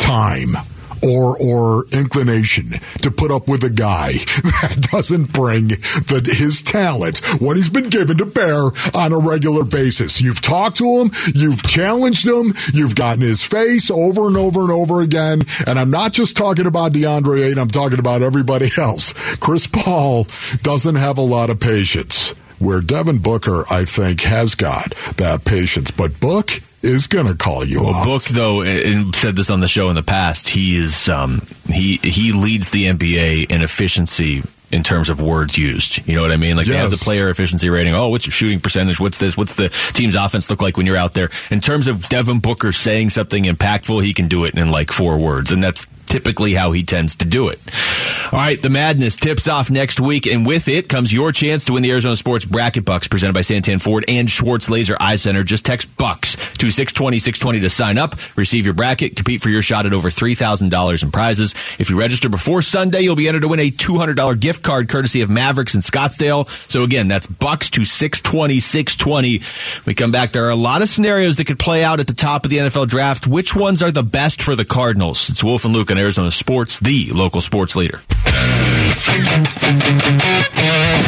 time 0.08 0.56
or 1.04 1.38
or 1.44 1.84
inclination 1.92 2.70
to 3.02 3.12
put 3.12 3.30
up 3.30 3.46
with 3.50 3.62
a 3.64 3.70
guy 3.70 4.12
that 4.62 4.88
doesn't 4.90 5.34
bring 5.34 5.68
the, 5.68 6.34
his 6.34 6.62
talent 6.62 7.20
what 7.42 7.58
he's 7.58 7.68
been 7.68 7.90
given 7.90 8.18
to 8.18 8.26
bear 8.26 8.72
on 8.96 9.12
a 9.12 9.18
regular 9.18 9.66
basis. 9.66 10.22
You've 10.22 10.40
talked 10.40 10.78
to 10.78 10.86
him, 10.86 11.12
you've 11.36 11.62
challenged 11.62 12.26
him, 12.26 12.54
you've 12.74 12.96
gotten 12.96 13.22
his 13.22 13.44
face 13.44 13.92
over 13.92 14.28
and 14.28 14.38
over 14.38 14.62
and 14.62 14.72
over 14.72 15.02
again. 15.02 15.42
And 15.66 15.78
I'm 15.78 15.92
not 15.92 16.14
just 16.14 16.38
talking 16.38 16.66
about 16.66 16.94
DeAndre 16.94 17.44
Ayton, 17.44 17.60
I'm 17.60 17.68
talking 17.68 18.00
about 18.00 18.22
everybody 18.22 18.70
else. 18.78 19.14
Chris 19.42 19.68
Paul 19.68 20.26
doesn't 20.64 20.96
have 20.96 21.18
a 21.18 21.22
lot 21.22 21.50
of 21.50 21.60
patience. 21.60 22.34
Where 22.60 22.82
Devin 22.82 23.20
Booker, 23.20 23.66
I 23.70 23.86
think, 23.86 24.22
has 24.22 24.56
got 24.56 24.96
that 25.18 25.46
patience, 25.46 25.92
but 25.92 26.20
Book 26.20 26.60
is 26.82 27.08
going 27.08 27.26
to 27.28 27.36
call 27.36 27.66
you 27.66 27.82
Well, 27.82 27.96
out. 27.96 28.06
Book 28.06 28.24
though, 28.24 28.62
and 28.62 29.16
said 29.16 29.36
this 29.36 29.50
on 29.50 29.60
the 29.60 29.68
show 29.68 29.90
in 29.90 29.96
the 29.96 30.04
past. 30.04 30.50
He 30.50 30.78
is 30.78 31.10
um, 31.10 31.46
he 31.68 31.98
he 31.98 32.32
leads 32.34 32.72
the 32.72 32.86
NBA 32.86 33.52
in 33.52 33.62
efficiency 33.62 34.44
in 34.70 34.84
terms 34.84 35.10
of 35.10 35.22
words 35.22 35.58
used. 35.58 36.06
You 36.08 36.16
know 36.16 36.22
what 36.22 36.32
I 36.32 36.38
mean? 36.38 36.58
Like 36.58 36.68
they 36.68 36.76
have 36.76 36.92
the 36.92 36.98
player 36.98 37.30
efficiency 37.30 37.70
rating. 37.70 37.94
Oh, 37.96 38.10
what's 38.10 38.26
your 38.26 38.34
shooting 38.34 38.60
percentage? 38.60 39.00
What's 39.00 39.18
this? 39.18 39.38
What's 39.38 39.56
the 39.56 39.70
team's 39.94 40.16
offense 40.16 40.50
look 40.50 40.62
like 40.62 40.76
when 40.78 40.86
you're 40.86 40.98
out 40.98 41.14
there? 41.14 41.30
In 41.52 41.62
terms 41.62 41.88
of 41.88 42.08
Devin 42.10 42.40
Booker 42.40 42.72
saying 42.72 43.12
something 43.12 43.46
impactful, 43.46 44.04
he 44.04 44.14
can 44.14 44.28
do 44.28 44.46
it 44.46 44.56
in 44.58 44.70
like 44.70 44.92
four 44.92 45.18
words, 45.18 45.52
and 45.52 45.64
that's 45.64 45.88
typically 46.08 46.54
how 46.54 46.72
he 46.72 46.84
tends 46.84 47.16
to 47.16 47.26
do 47.26 47.50
it. 47.50 47.60
All 48.32 48.40
right, 48.40 48.62
the 48.62 48.70
madness 48.70 49.16
tips 49.16 49.48
off 49.48 49.72
next 49.72 50.02
week, 50.02 50.26
and 50.28 50.46
with 50.46 50.68
it 50.68 50.90
comes 50.90 51.14
your 51.14 51.32
chance 51.32 51.64
to 51.66 51.74
win 51.74 51.84
the 51.84 51.92
Arizona 51.92 52.16
Sports 52.16 52.44
Bracket 52.44 52.84
Bucks 52.84 53.08
presented 53.08 53.34
by 53.34 53.40
Santan 53.40 53.82
Ford 53.82 54.04
and 54.08 54.30
Schwartz 54.30 54.70
Laser 54.70 54.98
Eye 55.00 55.16
Center. 55.16 55.44
Just 55.44 55.66
text 55.66 55.96
Bucks 55.98 56.36
to 56.58 56.70
620 56.70 57.20
620 57.20 57.60
to 57.62 57.70
sign 57.70 57.98
up, 57.98 58.16
receive 58.36 58.66
your 58.66 58.74
bracket, 58.74 59.16
compete 59.16 59.42
for 59.42 59.50
your 59.50 59.62
shot 59.62 59.86
at 59.86 59.94
over 59.94 60.10
$3,000 60.10 61.04
in 61.04 61.12
prizes. 61.12 61.56
If 61.80 61.90
you 61.90 61.98
register 61.98 62.28
before 62.28 62.62
Sunday, 62.62 63.02
you'll 63.02 63.16
be 63.16 63.28
entered 63.28 63.42
to 63.42 63.48
win 63.48 63.60
a 63.60 63.72
$200 63.72 64.40
gift 64.40 64.62
card 64.62 64.90
courtesy 64.90 65.22
of 65.22 65.30
Mavericks 65.30 65.74
in 65.74 65.82
Scottsdale. 65.82 66.50
So 66.70 66.84
again, 66.84 67.08
that's 67.08 67.28
Bucks 67.28 67.70
to 67.72 67.86
620 67.86 68.60
620. 68.60 69.42
We 69.86 69.94
come 69.94 70.12
back. 70.12 70.34
There 70.34 70.46
are 70.46 70.50
a 70.50 70.56
lot 70.56 70.82
of 70.82 70.90
scenarios 70.90 71.38
that 71.38 71.46
could 71.46 71.60
play 71.60 71.84
out 71.84 72.00
at 72.00 72.08
the 72.08 72.14
top 72.14 72.44
of 72.44 72.52
the 72.52 72.58
NFL 72.58 72.88
draft. 72.90 73.26
Which 73.26 73.56
ones 73.56 73.82
are 73.82 73.92
the 73.92 74.04
best 74.04 74.42
for 74.42 74.56
the 74.56 74.66
Cardinals? 74.66 75.30
It's 75.30 75.44
Wolf 75.44 75.64
and 75.64 75.74
Luke 75.74 75.92
on 75.98 76.02
Arizona 76.04 76.30
Sports, 76.30 76.80
the 76.80 77.12
local 77.12 77.42
sports 77.42 77.76
leader. 77.76 78.02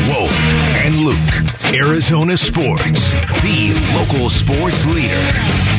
Wolf 0.08 0.32
and 0.84 0.96
Luke, 0.98 1.76
Arizona 1.76 2.36
Sports, 2.36 3.12
the 3.44 3.74
local 3.94 4.30
sports 4.30 4.86
leader. 4.88 5.79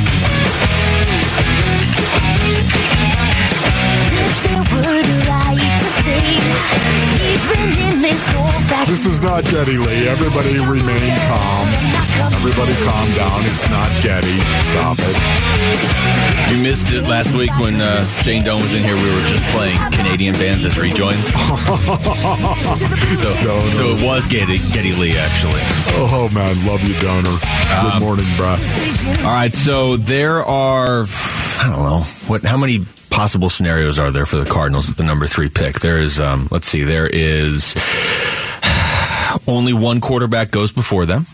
This 8.86 9.06
is 9.06 9.20
not 9.20 9.44
Geddy 9.44 9.76
Lee. 9.76 10.08
Everybody 10.08 10.58
remain 10.58 11.14
calm. 11.28 11.68
Everybody 12.34 12.72
calm 12.84 13.08
down. 13.14 13.44
It's 13.44 13.68
not 13.68 13.88
Geddy. 14.02 14.40
Stop 14.66 14.96
it. 15.00 16.50
You 16.50 16.62
missed 16.62 16.92
it 16.92 17.02
last 17.02 17.30
week 17.36 17.50
when 17.60 17.80
uh, 17.80 18.02
Shane 18.22 18.42
Doan 18.42 18.60
was 18.62 18.74
in 18.74 18.82
here. 18.82 18.94
We 18.96 19.14
were 19.14 19.24
just 19.26 19.44
playing 19.54 19.78
Canadian 19.92 20.34
bands 20.34 20.64
as 20.64 20.76
rejoins. 20.78 21.24
so, 23.20 23.32
so 23.34 23.96
it 23.96 24.02
was 24.04 24.26
Geddy, 24.26 24.58
Geddy 24.72 24.92
Lee, 24.94 25.16
actually. 25.16 25.60
Oh, 25.94 26.28
man. 26.34 26.66
Love 26.66 26.82
you, 26.82 26.94
Donor. 27.00 27.30
Good 27.30 27.94
Um, 27.94 28.02
morning, 28.02 28.26
bruh. 28.36 29.24
All 29.24 29.32
right, 29.32 29.52
so 29.52 29.96
there 29.96 30.44
are, 30.44 31.04
I 31.04 31.66
don't 31.70 31.84
know, 31.84 32.00
what? 32.26 32.42
how 32.44 32.56
many 32.56 32.84
possible 33.10 33.50
scenarios 33.50 33.98
are 33.98 34.10
there 34.10 34.26
for 34.26 34.36
the 34.36 34.48
Cardinals 34.50 34.86
with 34.88 34.96
the 34.96 35.04
number 35.04 35.26
three 35.26 35.48
pick? 35.48 35.80
There 35.80 35.98
is, 35.98 36.18
um, 36.20 36.48
let's 36.50 36.66
see, 36.68 36.84
there 36.84 37.06
is 37.06 37.74
only 39.46 39.72
one 39.72 40.00
quarterback 40.00 40.50
goes 40.50 40.72
before 40.72 41.06
them. 41.06 41.26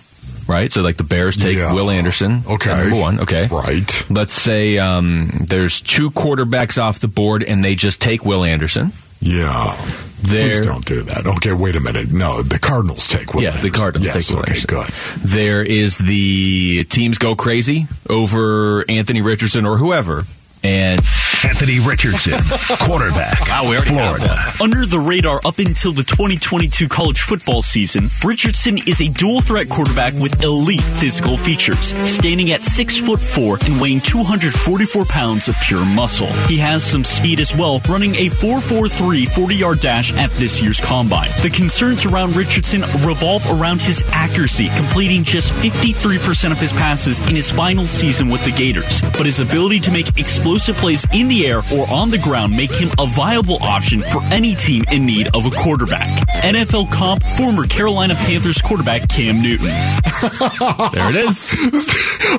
Right, 0.48 0.70
so 0.70 0.80
like 0.82 0.96
the 0.96 1.02
Bears 1.04 1.36
take 1.36 1.56
Yeah. 1.56 1.74
Will 1.74 1.90
Anderson, 1.90 2.44
Okay. 2.48 2.70
number 2.70 2.96
one. 2.96 3.18
Okay, 3.20 3.48
Right. 3.50 4.06
Let's 4.08 4.32
say 4.32 4.78
um, 4.78 5.28
there's 5.48 5.80
two 5.80 6.12
quarterbacks 6.12 6.80
off 6.80 7.00
the 7.00 7.08
board, 7.08 7.42
and 7.42 7.64
they 7.64 7.74
just 7.74 8.00
take 8.00 8.24
Will 8.24 8.44
Anderson. 8.44 8.92
Yeah. 9.20 9.74
There- 10.22 10.50
Please 10.50 10.60
don't 10.60 10.84
do 10.84 11.02
that. 11.02 11.26
Okay, 11.26 11.52
wait 11.52 11.74
a 11.74 11.80
minute. 11.80 12.12
No, 12.12 12.42
the 12.42 12.60
Cardinals 12.60 13.08
take 13.08 13.34
Will 13.34 13.42
yeah, 13.42 13.60
the 13.60 13.70
Cardinals 13.70 14.06
yes, 14.14 14.28
take 14.28 14.36
Will 14.36 14.42
okay, 14.42 14.52
Anderson. 14.52 14.68
good. 14.68 15.28
There 15.28 15.62
is 15.62 15.98
the 15.98 16.84
teams 16.84 17.18
go 17.18 17.34
crazy 17.34 17.88
over 18.08 18.84
Anthony 18.88 19.22
Richardson 19.22 19.66
or 19.66 19.78
whoever, 19.78 20.24
and 20.62 21.00
Anthony 21.46 21.78
Richardson, 21.78 22.32
quarterback, 22.80 23.40
Wow, 23.48 23.70
we 23.70 23.76
already 23.76 23.94
have 23.94 24.18
Florida. 24.18 24.36
Under 24.60 24.84
the 24.84 24.98
radar 24.98 25.40
up 25.44 25.58
until 25.58 25.92
the 25.92 26.02
2022 26.02 26.88
college 26.88 27.20
football 27.20 27.62
season, 27.62 28.08
Richardson 28.24 28.78
is 28.78 29.00
a 29.00 29.08
dual 29.08 29.40
threat 29.40 29.68
quarterback 29.68 30.12
with 30.14 30.42
elite 30.42 30.82
physical 30.82 31.36
features, 31.36 31.94
standing 32.10 32.50
at 32.50 32.62
6 32.64 32.98
foot 32.98 33.20
4 33.20 33.58
and 33.64 33.80
weighing 33.80 34.00
244 34.00 35.04
pounds 35.04 35.48
of 35.48 35.54
pure 35.62 35.84
muscle. 35.94 36.26
He 36.48 36.58
has 36.58 36.84
some 36.84 37.04
speed 37.04 37.38
as 37.40 37.54
well, 37.54 37.80
running 37.88 38.14
a 38.16 38.28
4.43 38.28 39.26
40-yard 39.26 39.80
dash 39.80 40.12
at 40.14 40.30
this 40.32 40.60
year's 40.60 40.80
combine. 40.80 41.30
The 41.42 41.50
concerns 41.50 42.04
around 42.06 42.34
Richardson 42.34 42.82
revolve 43.06 43.46
around 43.60 43.80
his 43.80 44.02
accuracy, 44.08 44.68
completing 44.76 45.22
just 45.22 45.52
53% 45.52 46.50
of 46.50 46.58
his 46.58 46.72
passes 46.72 47.20
in 47.20 47.36
his 47.36 47.50
final 47.52 47.86
season 47.86 48.28
with 48.30 48.44
the 48.44 48.50
Gators. 48.52 49.00
But 49.00 49.26
his 49.26 49.38
ability 49.38 49.80
to 49.80 49.92
make 49.92 50.18
explosive 50.18 50.74
plays 50.76 51.06
in 51.12 51.28
the 51.28 51.35
air 51.44 51.58
or 51.74 51.86
on 51.92 52.10
the 52.10 52.18
ground 52.18 52.56
make 52.56 52.72
him 52.72 52.90
a 52.98 53.06
viable 53.06 53.58
option 53.62 54.00
for 54.00 54.22
any 54.32 54.54
team 54.54 54.84
in 54.90 55.04
need 55.04 55.26
of 55.36 55.44
a 55.44 55.50
quarterback. 55.50 56.08
NFL 56.44 56.90
comp, 56.92 57.22
former 57.22 57.66
Carolina 57.66 58.14
Panthers 58.14 58.60
quarterback 58.62 59.08
Cam 59.08 59.42
Newton. 59.42 59.66
there 60.92 61.10
it 61.10 61.16
is. 61.16 61.52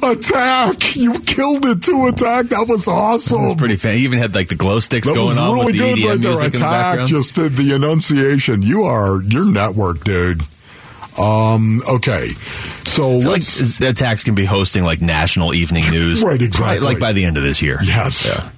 Attack! 0.02 0.96
You 0.96 1.20
killed 1.20 1.66
it 1.66 1.84
to 1.84 2.08
attack. 2.08 2.48
That 2.48 2.66
was 2.68 2.88
awesome. 2.88 3.56
Pretty 3.58 3.76
fan. 3.76 3.98
He 3.98 4.04
even 4.06 4.20
had 4.20 4.34
like 4.36 4.50
the 4.50 4.56
glow 4.56 4.80
sticks 4.80 5.08
That 5.08 5.14
going 5.16 5.28
was 5.30 5.38
on 5.38 5.54
really 5.54 5.66
with 5.68 5.76
the 5.76 5.80
good 5.80 5.98
EDM 6.00 6.10
right 6.10 6.22
there. 6.22 6.32
music 6.32 6.46
in 6.54 6.60
the 6.60 6.66
background. 6.66 7.10
just 7.10 7.36
the, 7.36 7.50
the 7.50 7.74
enunciation. 7.74 8.62
You 8.64 8.84
are 8.84 9.22
your 9.22 9.46
network, 9.46 10.04
dude. 10.04 10.42
Um. 11.20 11.82
Okay. 11.90 12.28
So 12.86 13.10
like 13.18 13.26
let's. 13.28 13.80
attacks 13.82 14.24
can 14.24 14.36
be 14.36 14.46
hosting 14.46 14.84
like 14.84 15.02
national 15.02 15.54
evening 15.56 15.90
news, 15.90 16.24
Right, 16.24 16.40
exactly. 16.42 16.80
Like 16.86 17.00
by 17.00 17.14
the 17.14 17.26
end 17.26 17.38
of 17.38 17.44
this 17.44 17.62
year, 17.62 17.80
Yes. 17.84 18.28
Yeah. 18.28 18.50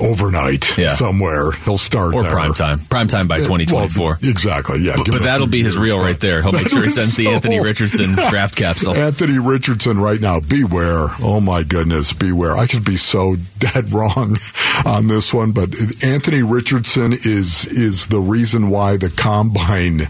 Overnight, 0.00 0.76
Yeah. 0.78 0.88
somewhere 0.88 1.50
he'll 1.64 1.78
start 1.78 2.14
or 2.14 2.22
there. 2.22 2.30
prime 2.32 2.54
time, 2.54 2.78
prime 2.80 3.08
time 3.08 3.28
by 3.28 3.40
Uh, 3.40 3.46
twenty 3.46 3.66
twenty 3.66 3.88
four. 3.88 4.18
exactly. 4.22 4.80
Yeah, 4.82 4.94
But, 4.96 5.10
but 5.10 5.22
that'll 5.22 5.46
be 5.46 5.62
his 5.62 5.76
reel 5.76 5.98
right 5.98 6.18
there. 6.18 6.42
He'll 6.42 6.52
make 6.52 6.68
sure 6.68 6.82
he 6.82 6.90
sends 7.00 7.16
the 7.16 7.28
Anthony 7.28 7.60
Richardson 7.60 8.12
draft 8.30 8.56
capsule. 8.56 8.94
Anthony 8.94 9.38
Richardson 9.38 9.98
right 9.98 10.20
now, 10.20 10.40
beware. 10.40 11.08
Oh 11.22 11.40
my 11.40 11.62
goodness, 11.62 12.12
beware. 12.12 12.56
I 12.56 12.66
could 12.66 12.84
be 12.84 12.96
so 12.96 13.36
dead 13.58 13.92
wrong 13.92 14.36
on 14.84 15.06
this 15.08 15.32
one, 15.34 15.52
but 15.52 15.70
Anthony 16.02 16.42
Richardson 16.42 17.12
is 17.12 17.66
is 17.66 18.06
the 18.06 18.20
reason 18.20 18.70
why 18.70 18.96
the 18.96 19.10
combine 19.10 20.08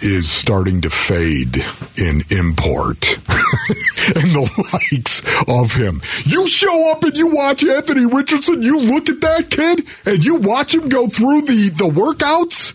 is 0.00 0.28
starting 0.30 0.80
to 0.82 0.90
fade 0.90 1.64
in 1.96 2.22
import 2.30 3.18
and 4.16 4.32
the 4.32 4.66
likes 4.72 5.20
of 5.46 5.74
him. 5.74 6.00
You 6.24 6.46
show 6.48 6.90
up 6.90 7.02
and 7.04 7.16
you 7.16 7.26
watch 7.28 7.62
Anthony 7.64 8.06
Richardson, 8.06 8.62
you 8.62 8.80
look 8.80 9.08
at 9.08 9.20
that 9.20 9.50
kid 9.50 9.86
and 10.06 10.24
you 10.24 10.36
watch 10.36 10.74
him 10.74 10.88
go 10.88 11.06
through 11.06 11.42
the, 11.42 11.68
the 11.70 11.88
workouts 11.88 12.72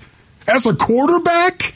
as 0.48 0.66
a 0.66 0.76
quarterback. 0.76 1.74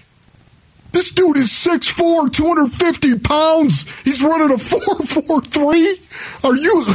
This 0.91 1.09
dude 1.09 1.37
is 1.37 1.49
6'4", 1.49 2.31
250 2.33 3.19
pounds. 3.19 3.85
He's 4.03 4.21
running 4.21 4.51
a 4.51 4.55
4'4'3". 4.59 6.45
Are 6.45 6.55
you... 6.55 6.85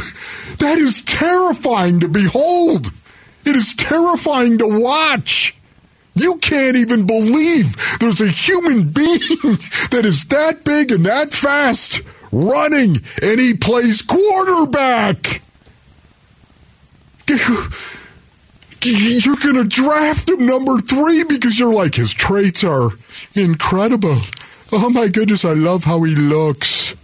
That 0.59 0.77
is 0.77 1.01
terrifying 1.03 1.99
to 1.99 2.07
behold. 2.07 2.87
It 3.45 3.55
is 3.55 3.73
terrifying 3.75 4.57
to 4.57 4.79
watch. 4.79 5.56
You 6.17 6.37
can't 6.37 6.75
even 6.75 7.05
believe 7.05 7.75
there's 7.99 8.21
a 8.21 8.27
human 8.27 8.89
being 8.91 9.19
that 9.91 10.01
is 10.03 10.25
that 10.25 10.63
big 10.63 10.91
and 10.91 11.05
that 11.05 11.31
fast 11.31 12.01
running 12.31 12.97
and 13.21 13.39
he 13.39 13.53
plays 13.53 14.01
quarterback. 14.01 15.41
You're 18.81 19.35
going 19.35 19.55
to 19.55 19.65
draft 19.65 20.29
him 20.29 20.45
number 20.45 20.77
three 20.79 21.23
because 21.23 21.59
you're 21.59 21.73
like, 21.73 21.95
his 21.95 22.13
traits 22.13 22.63
are 22.63 22.91
incredible. 23.33 24.17
Oh 24.71 24.89
my 24.89 25.07
goodness, 25.07 25.43
I 25.43 25.53
love 25.53 25.83
how 25.83 26.03
he 26.03 26.15
looks. 26.15 26.95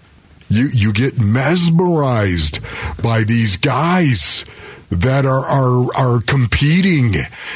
You, 0.49 0.67
you 0.71 0.93
get 0.93 1.19
mesmerized 1.19 2.59
by 3.01 3.23
these 3.23 3.57
guys 3.57 4.45
that 4.95 5.25
are, 5.25 5.45
are, 5.45 5.95
are 5.95 6.21
competing. 6.21 7.13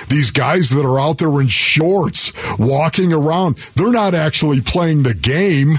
These 0.09 0.31
guys 0.31 0.69
that 0.71 0.85
are 0.85 0.99
out 0.99 1.17
there 1.17 1.41
in 1.41 1.47
shorts 1.47 2.31
walking 2.57 3.13
around. 3.13 3.57
They're 3.75 3.91
not 3.91 4.13
actually 4.13 4.61
playing 4.61 5.03
the 5.03 5.13
game. 5.13 5.75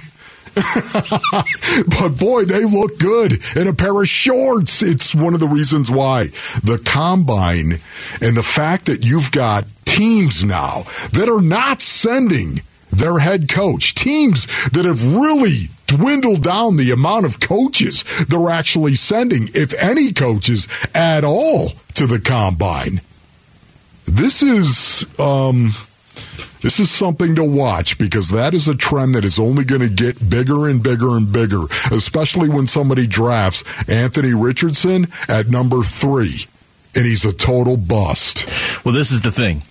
but 2.00 2.18
boy, 2.18 2.44
they 2.44 2.64
look 2.64 2.98
good 2.98 3.40
in 3.56 3.68
a 3.68 3.74
pair 3.74 4.00
of 4.00 4.08
shorts. 4.08 4.82
It's 4.82 5.14
one 5.14 5.34
of 5.34 5.40
the 5.40 5.46
reasons 5.46 5.90
why 5.90 6.24
the 6.24 6.82
combine 6.84 7.78
and 8.20 8.36
the 8.36 8.42
fact 8.42 8.86
that 8.86 9.04
you've 9.04 9.30
got 9.30 9.64
teams 9.84 10.44
now 10.44 10.82
that 11.12 11.28
are 11.28 11.42
not 11.42 11.80
sending 11.80 12.60
their 12.90 13.18
head 13.18 13.48
coach, 13.48 13.94
teams 13.94 14.46
that 14.70 14.84
have 14.84 15.04
really 15.14 15.68
dwindled 15.88 16.44
down 16.44 16.76
the 16.76 16.92
amount 16.92 17.26
of 17.26 17.40
coaches 17.40 18.04
they're 18.28 18.50
actually 18.50 18.94
sending, 18.94 19.48
if 19.54 19.74
any 19.74 20.12
coaches 20.12 20.68
at 20.94 21.24
all, 21.24 21.70
to 21.94 22.06
the 22.06 22.20
combine. 22.20 23.00
This 24.04 24.42
is 24.42 25.04
um, 25.18 25.72
this 26.62 26.78
is 26.80 26.90
something 26.90 27.34
to 27.34 27.44
watch 27.44 27.98
because 27.98 28.30
that 28.30 28.54
is 28.54 28.68
a 28.68 28.74
trend 28.74 29.14
that 29.14 29.24
is 29.24 29.38
only 29.38 29.64
going 29.64 29.80
to 29.80 29.88
get 29.88 30.30
bigger 30.30 30.68
and 30.68 30.82
bigger 30.82 31.16
and 31.16 31.32
bigger, 31.32 31.64
especially 31.90 32.48
when 32.48 32.66
somebody 32.66 33.06
drafts 33.06 33.62
Anthony 33.88 34.34
Richardson 34.34 35.08
at 35.28 35.48
number 35.48 35.82
three 35.82 36.46
and 36.94 37.04
he's 37.04 37.24
a 37.24 37.32
total 37.32 37.76
bust. 37.76 38.46
Well, 38.84 38.94
this 38.94 39.12
is 39.12 39.22
the 39.22 39.30
thing. 39.30 39.62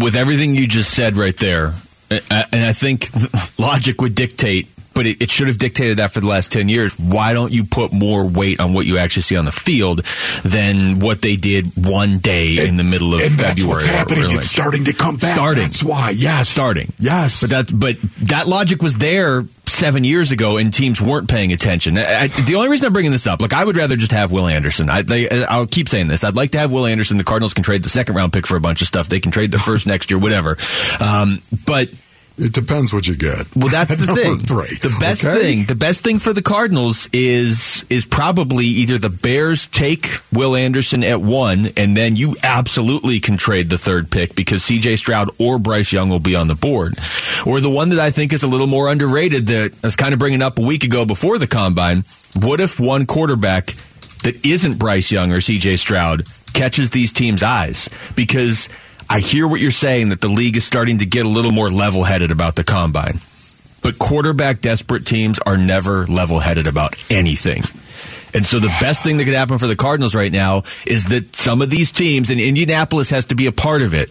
With 0.00 0.14
everything 0.14 0.54
you 0.54 0.66
just 0.66 0.94
said 0.94 1.16
right 1.16 1.36
there, 1.38 1.74
and 2.10 2.64
I 2.64 2.72
think 2.72 3.10
logic 3.58 4.00
would 4.00 4.14
dictate 4.14 4.68
but 4.94 5.06
it, 5.06 5.22
it 5.22 5.30
should 5.30 5.48
have 5.48 5.58
dictated 5.58 5.98
that 5.98 6.12
for 6.12 6.20
the 6.20 6.26
last 6.26 6.52
10 6.52 6.68
years. 6.68 6.98
Why 6.98 7.32
don't 7.32 7.52
you 7.52 7.64
put 7.64 7.92
more 7.92 8.26
weight 8.28 8.60
on 8.60 8.72
what 8.74 8.86
you 8.86 8.98
actually 8.98 9.22
see 9.22 9.36
on 9.36 9.44
the 9.44 9.52
field 9.52 10.04
than 10.44 11.00
what 11.00 11.22
they 11.22 11.36
did 11.36 11.72
one 11.76 12.18
day 12.18 12.66
in 12.66 12.76
the 12.76 12.84
middle 12.84 13.14
of 13.14 13.20
and 13.20 13.30
that's 13.32 13.60
February? 13.60 13.68
what's 13.76 13.84
or- 13.84 13.88
happening. 13.88 14.24
or 14.24 14.34
It's 14.36 14.46
starting 14.50 14.84
to 14.84 14.92
come 14.92 15.16
back. 15.16 15.34
Starting. 15.34 15.64
That's 15.64 15.82
why. 15.82 16.10
Yes. 16.10 16.48
starting. 16.48 16.92
Yes. 16.98 17.40
But 17.40 17.50
that 17.50 17.78
but 17.78 17.96
that 18.28 18.46
logic 18.48 18.82
was 18.82 18.96
there 18.96 19.44
seven 19.66 20.04
years 20.04 20.30
ago, 20.30 20.56
and 20.56 20.72
teams 20.72 21.00
weren't 21.00 21.28
paying 21.28 21.52
attention. 21.52 21.98
I, 21.98 22.22
I- 22.24 22.26
the 22.28 22.54
only 22.54 22.68
reason 22.68 22.86
I'm 22.86 22.92
bringing 22.92 23.10
this 23.10 23.26
up, 23.26 23.40
like, 23.42 23.52
I 23.52 23.64
would 23.64 23.76
rather 23.76 23.96
just 23.96 24.12
have 24.12 24.30
Will 24.30 24.46
Anderson. 24.46 24.88
I, 24.88 25.02
they, 25.02 25.28
I'll 25.46 25.66
keep 25.66 25.88
saying 25.88 26.06
this. 26.06 26.22
I'd 26.22 26.36
like 26.36 26.52
to 26.52 26.58
have 26.58 26.70
Will 26.70 26.86
Anderson. 26.86 27.16
The 27.16 27.24
Cardinals 27.24 27.54
can 27.54 27.64
trade 27.64 27.82
the 27.82 27.88
second 27.88 28.14
round 28.14 28.32
pick 28.32 28.46
for 28.46 28.56
a 28.56 28.60
bunch 28.60 28.82
of 28.82 28.86
stuff. 28.88 29.08
They 29.08 29.18
can 29.20 29.32
trade 29.32 29.50
the 29.50 29.58
first 29.58 29.86
next 29.88 30.10
year, 30.10 30.18
whatever. 30.18 30.56
Um, 31.00 31.40
but 31.66 31.88
It 32.36 32.52
depends 32.52 32.92
what 32.92 33.06
you 33.06 33.14
get. 33.14 33.46
well, 33.54 33.68
that's 33.68 33.96
the 33.96 34.12
thing. 34.12 34.40
Three. 34.40 34.66
The 34.82 34.96
best 34.98 35.24
Okay? 35.24 35.38
thing, 35.40 35.64
the 35.66 35.76
best 35.76 36.02
thing 36.02 36.18
for 36.18 36.32
the 36.32 36.42
Cardinals 36.42 37.08
is 37.12 37.84
is 37.88 38.04
probably 38.04 38.66
either 38.66 38.98
the 38.98 39.08
Bears 39.08 39.68
take 39.68 40.10
Will 40.32 40.56
Anderson 40.56 41.04
at 41.04 41.20
one, 41.20 41.68
and 41.76 41.96
then 41.96 42.16
you 42.16 42.34
absolutely 42.42 43.20
can 43.20 43.36
trade 43.36 43.70
the 43.70 43.78
third 43.78 44.10
pick 44.10 44.34
because 44.34 44.64
C.J. 44.64 44.96
Stroud 44.96 45.30
or 45.38 45.60
Bryce 45.60 45.92
Young 45.92 46.08
will 46.08 46.18
be 46.18 46.34
on 46.34 46.48
the 46.48 46.56
board, 46.56 46.94
or 47.46 47.60
the 47.60 47.70
one 47.70 47.90
that 47.90 48.00
I 48.00 48.10
think 48.10 48.32
is 48.32 48.42
a 48.42 48.48
little 48.48 48.66
more 48.66 48.90
underrated 48.90 49.46
that 49.46 49.72
I 49.84 49.86
was 49.86 49.94
kind 49.94 50.12
of 50.12 50.18
bringing 50.18 50.42
up 50.42 50.58
a 50.58 50.62
week 50.62 50.82
ago 50.82 51.04
before 51.04 51.38
the 51.38 51.46
combine. 51.46 52.02
What 52.40 52.60
if 52.60 52.80
one 52.80 53.06
quarterback 53.06 53.74
that 54.24 54.44
isn't 54.44 54.78
Bryce 54.78 55.12
Young 55.12 55.30
or 55.30 55.40
C.J. 55.40 55.76
Stroud 55.76 56.24
catches 56.52 56.90
these 56.90 57.12
teams' 57.12 57.44
eyes 57.44 57.88
because. 58.16 58.68
I 59.08 59.20
hear 59.20 59.46
what 59.46 59.60
you're 59.60 59.70
saying 59.70 60.10
that 60.10 60.20
the 60.20 60.28
league 60.28 60.56
is 60.56 60.64
starting 60.64 60.98
to 60.98 61.06
get 61.06 61.26
a 61.26 61.28
little 61.28 61.50
more 61.50 61.70
level 61.70 62.04
headed 62.04 62.30
about 62.30 62.56
the 62.56 62.64
combine. 62.64 63.20
But 63.82 63.98
quarterback 63.98 64.60
desperate 64.60 65.04
teams 65.04 65.38
are 65.38 65.58
never 65.58 66.06
level 66.06 66.38
headed 66.38 66.66
about 66.66 66.96
anything. 67.10 67.62
And 68.32 68.44
so 68.44 68.58
the 68.58 68.74
best 68.80 69.04
thing 69.04 69.18
that 69.18 69.24
could 69.24 69.34
happen 69.34 69.58
for 69.58 69.66
the 69.66 69.76
Cardinals 69.76 70.14
right 70.14 70.32
now 70.32 70.64
is 70.86 71.06
that 71.06 71.36
some 71.36 71.62
of 71.62 71.70
these 71.70 71.92
teams, 71.92 72.30
and 72.30 72.40
Indianapolis 72.40 73.10
has 73.10 73.26
to 73.26 73.34
be 73.34 73.46
a 73.46 73.52
part 73.52 73.82
of 73.82 73.94
it. 73.94 74.10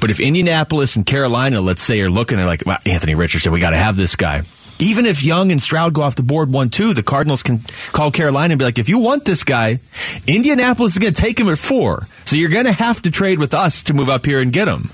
But 0.00 0.10
if 0.10 0.18
Indianapolis 0.18 0.96
and 0.96 1.04
Carolina, 1.04 1.60
let's 1.60 1.82
say, 1.82 2.00
are 2.00 2.08
looking 2.08 2.38
at 2.40 2.46
like, 2.46 2.62
well, 2.64 2.78
Anthony 2.86 3.14
Richardson, 3.14 3.52
we 3.52 3.60
got 3.60 3.70
to 3.70 3.76
have 3.76 3.96
this 3.96 4.16
guy. 4.16 4.42
Even 4.80 5.06
if 5.06 5.22
Young 5.22 5.52
and 5.52 5.60
Stroud 5.60 5.92
go 5.92 6.02
off 6.02 6.16
the 6.16 6.22
board 6.22 6.52
one 6.52 6.70
two, 6.70 6.94
the 6.94 7.02
Cardinals 7.02 7.42
can 7.42 7.60
call 7.92 8.10
Carolina 8.10 8.52
and 8.52 8.58
be 8.58 8.64
like, 8.64 8.78
if 8.78 8.88
you 8.88 8.98
want 8.98 9.24
this 9.24 9.44
guy, 9.44 9.78
Indianapolis 10.26 10.92
is 10.92 10.98
going 10.98 11.12
to 11.12 11.20
take 11.20 11.38
him 11.38 11.48
at 11.48 11.58
four. 11.58 12.06
So 12.24 12.36
you're 12.36 12.50
going 12.50 12.64
to 12.64 12.72
have 12.72 13.02
to 13.02 13.10
trade 13.10 13.38
with 13.38 13.52
us 13.54 13.82
to 13.84 13.94
move 13.94 14.08
up 14.08 14.24
here 14.24 14.40
and 14.40 14.52
get 14.52 14.68
him. 14.68 14.90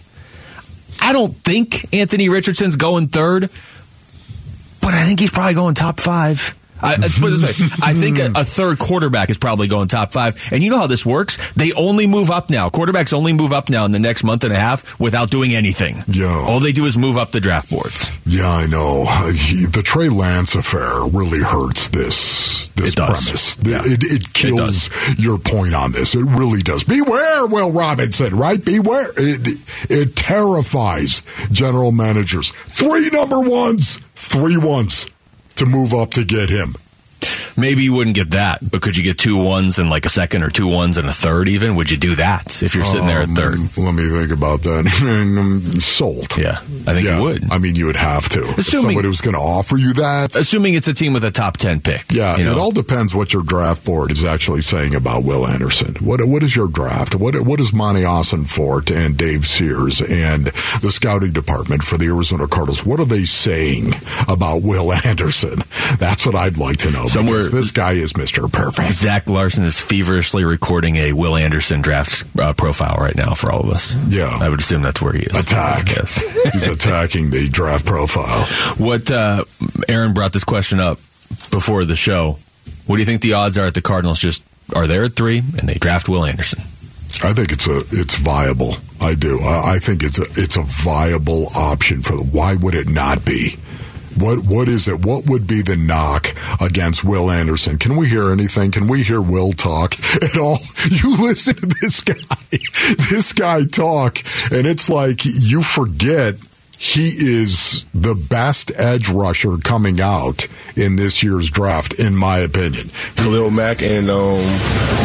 I 1.01 1.13
don't 1.13 1.37
think 1.37 1.95
Anthony 1.95 2.29
Richardson's 2.29 2.77
going 2.77 3.09
third, 3.09 3.51
but 4.81 4.95
I 4.95 5.05
think 5.05 5.21
he's 5.21 5.31
probably 5.31 5.55
going 5.55 5.75
top 5.75 6.01
five. 6.01 6.59
I, 6.81 6.97
let's 6.97 7.19
put 7.19 7.33
it 7.33 7.41
this 7.41 7.61
way. 7.61 7.67
I 7.83 7.95
think 7.95 8.19
a, 8.19 8.33
a 8.41 8.45
third 8.45 8.79
quarterback 8.79 9.31
is 9.31 9.39
probably 9.39 9.69
going 9.69 9.89
top 9.89 10.13
five. 10.13 10.49
And 10.53 10.63
you 10.63 10.71
know 10.71 10.79
how 10.79 10.87
this 10.87 11.07
works? 11.07 11.39
They 11.55 11.73
only 11.73 12.07
move 12.07 12.31
up 12.31 12.51
now. 12.51 12.69
Quarterbacks 12.69 13.13
only 13.13 13.33
move 13.33 13.53
up 13.53 13.71
now 13.71 13.85
in 13.85 13.93
the 13.93 13.99
next 13.99 14.25
month 14.25 14.45
and 14.45 14.53
a 14.53 14.59
half 14.59 14.99
without 15.01 15.31
doing 15.31 15.55
anything. 15.55 16.03
Yeah. 16.09 16.45
All 16.49 16.61
they 16.61 16.73
do 16.73 16.85
is 16.85 16.97
move 16.99 17.17
up 17.17 17.33
the 17.33 17.41
draft 17.41 17.71
boards. 17.71 18.11
Yeah, 18.27 18.49
I 18.51 18.67
know. 18.67 19.05
Uh, 19.09 19.33
the 19.71 19.83
Trey 19.85 20.09
Lance 20.09 20.55
affair 20.55 21.05
really 21.11 21.43
hurts 21.43 21.89
this 21.89 22.69
this 22.77 22.93
It 22.93 22.97
premise. 22.97 23.57
Yeah. 23.63 23.81
It, 23.85 24.03
it 24.05 24.33
kills 24.35 24.89
does. 24.89 25.19
your 25.19 25.39
point 25.39 25.75
on 25.75 25.93
this. 25.93 26.15
It 26.15 26.25
really 26.25 26.61
does. 26.63 26.85
Beware, 26.85 27.47
Will 27.47 27.73
Robinson, 27.73 28.37
right? 28.37 28.63
Beware. 28.63 29.09
It, 29.17 29.59
it 29.91 30.17
terrifies 30.17 31.23
general 31.51 31.93
managers. 31.93 32.51
Three 32.51 33.09
number 33.11 33.41
ones, 33.41 33.97
three 34.15 34.59
ones 34.59 35.07
to 35.57 35.67
move 35.67 35.93
up 35.95 36.11
to 36.13 36.25
get 36.25 36.49
him. 36.49 36.75
Maybe 37.57 37.83
you 37.83 37.93
wouldn't 37.95 38.17
get 38.17 38.31
that, 38.31 38.59
but 38.71 38.83
could 38.83 38.97
you 38.97 39.03
get 39.05 39.19
two 39.19 39.37
ones 39.37 39.79
and 39.79 39.89
like 39.91 40.05
a 40.07 40.11
second 40.11 40.43
or 40.43 40.51
two 40.51 40.67
ones 40.67 40.97
and 40.97 41.09
a 41.09 41.13
third 41.13 41.49
even? 41.49 41.77
Would 41.77 41.91
you 41.91 41.97
do 41.97 42.15
that 42.17 42.63
if 42.63 42.75
you're 42.75 42.85
sitting 42.85 43.07
there 43.07 43.21
at 43.23 43.29
Um, 43.29 43.35
third? 43.35 43.59
Let 43.79 43.95
me 43.95 44.09
think 44.09 44.31
about 44.33 44.63
that. 44.63 44.87
Um, 45.07 45.61
Sold. 45.81 46.37
Yeah, 46.37 46.59
I 46.87 46.95
think 46.95 47.09
you 47.09 47.21
would. 47.23 47.51
I 47.51 47.59
mean, 47.59 47.75
you 47.77 47.87
would 47.87 47.97
have 47.97 48.29
to. 48.31 48.43
If 48.43 48.59
Assuming- 48.59 48.83
somebody 48.89 49.09
was 49.09 49.21
going 49.21 49.35
to 49.35 49.41
offer 49.41 49.77
you 49.77 49.93
that. 49.95 50.35
Assuming 50.37 50.75
it's 50.75 50.89
a 50.89 50.93
team 50.95 51.13
with 51.13 51.25
a 51.25 51.31
top 51.31 51.57
10 51.57 51.81
pick. 51.81 52.05
Yeah, 52.11 52.37
you 52.37 52.45
know? 52.45 52.53
it 52.53 52.59
all 52.59 52.71
depends 52.71 53.15
what 53.15 53.33
your 53.33 53.43
draft 53.43 53.85
board 53.85 54.11
is 54.11 54.25
actually 54.25 54.63
saying 54.63 54.95
about 54.95 55.25
Will 55.25 55.47
Anderson. 55.47 55.95
What 56.01 56.25
what 56.27 56.43
is 56.43 56.55
your 56.57 56.69
draft? 56.69 57.15
What 57.15 57.39
what 57.43 57.61
is 57.61 57.73
Monti 57.73 58.03
Ossenfort 58.03 58.95
and 58.95 59.17
Dave 59.17 59.47
Sears 59.47 60.01
and 60.01 60.47
the 60.83 60.91
scouting 60.93 61.33
department 61.33 61.83
for 61.83 61.97
the 61.99 62.07
Arizona 62.07 62.47
Cardinals? 62.49 62.85
What 62.85 63.01
are 63.01 63.05
they 63.07 63.25
saying 63.25 63.93
about 64.29 64.63
Will 64.63 64.93
Anderson? 65.05 65.63
That's 65.99 66.27
what 66.27 66.35
I'd 66.35 66.59
like 66.59 66.79
to 66.79 66.91
know. 66.91 67.07
Somewhere- 67.17 67.49
this 67.49 67.71
guy 67.71 67.93
is 67.93 68.17
Mister 68.17 68.43
Perfect. 68.49 68.93
Zach 68.93 69.29
Larson 69.29 69.65
is 69.65 69.81
feverishly 69.81 70.45
recording 70.45 70.97
a 70.97 71.13
Will 71.13 71.37
Anderson 71.37 71.81
draft 71.81 72.25
uh, 72.39 72.53
profile 72.53 72.97
right 73.01 73.17
now 73.17 73.35
for 73.35 73.51
all 73.51 73.61
of 73.61 73.71
us. 73.71 73.95
Yeah. 74.09 74.29
I 74.41 74.49
would 74.49 74.61
assume 74.61 74.83
that's 74.83 75.01
where 75.01 75.13
he 75.13 75.23
is. 75.23 75.35
Attack. 75.37 75.89
Yes. 75.97 76.21
He's 76.53 76.67
attacking 76.67 77.31
the 77.31 77.49
draft 77.49 77.87
profile. 77.87 78.45
what 78.77 79.11
uh, 79.11 79.45
Aaron 79.89 80.13
brought 80.15 80.33
this 80.33 80.45
question 80.45 80.81
up 80.81 80.99
before 81.51 81.85
the 81.85 81.97
show. 81.97 82.39
What 82.87 82.97
do 82.97 83.01
you 83.01 83.07
think 83.07 83.23
the 83.23 83.33
odds 83.35 83.59
are 83.59 83.67
at 83.67 83.75
the 83.75 83.83
Cardinals 83.83 84.19
just 84.21 84.43
are 84.75 84.87
there 84.87 85.05
at 85.05 85.15
three 85.15 85.39
and 85.39 85.69
they 85.69 85.75
draft 85.75 86.09
Will 86.09 86.25
Anderson? 86.25 86.61
I 87.25 87.33
think 87.33 87.51
it's 87.53 87.67
a 87.67 87.79
it's 87.93 88.17
viable. 88.17 88.75
I 89.01 89.15
do. 89.15 89.41
I, 89.41 89.77
I 89.77 89.79
think 89.79 90.03
it's 90.03 90.19
a 90.19 90.25
it's 90.37 90.57
a 90.57 90.63
viable 90.63 91.47
option 91.57 92.03
for. 92.03 92.15
Why 92.17 92.55
would 92.55 92.75
it 92.75 92.89
not 92.89 93.25
be? 93.25 93.57
What 94.17 94.47
what 94.47 94.69
is 94.69 94.89
it? 94.89 95.05
What 95.05 95.29
would 95.29 95.47
be 95.47 95.63
the 95.63 95.77
knock 95.77 96.35
against 96.61 97.05
Will 97.05 97.31
Anderson? 97.31 97.79
Can 97.79 97.97
we 97.97 98.09
hear 98.09 98.31
anything? 98.31 98.71
Can 98.71 98.89
we 98.89 99.03
hear 99.03 99.21
Will 99.21 99.53
talk 99.53 99.95
at 100.23 100.37
all? 100.37 100.59
You 100.87 101.21
listen 101.21 101.57
to 101.57 101.67
this 101.81 102.01
guy, 102.01 102.15
this 103.11 103.33
guy 103.33 103.65
talk, 103.65 104.19
and 104.53 104.67
it's 104.67 104.89
like 104.89 105.25
you 105.25 105.63
forget 105.63 106.37
he 106.79 107.09
is 107.09 107.87
the 107.95 108.15
best 108.15 108.71
edge 108.77 109.09
rusher 109.09 109.57
coming 109.59 110.01
out 110.01 110.47
in 110.77 110.97
this 110.97 111.23
year's 111.23 111.51
draft, 111.51 111.95
in 111.95 112.15
my 112.15 112.39
opinion. 112.39 112.91
Khalil 113.17 113.51
Mack 113.51 113.83
and 113.83 114.11
um, 114.11 114.41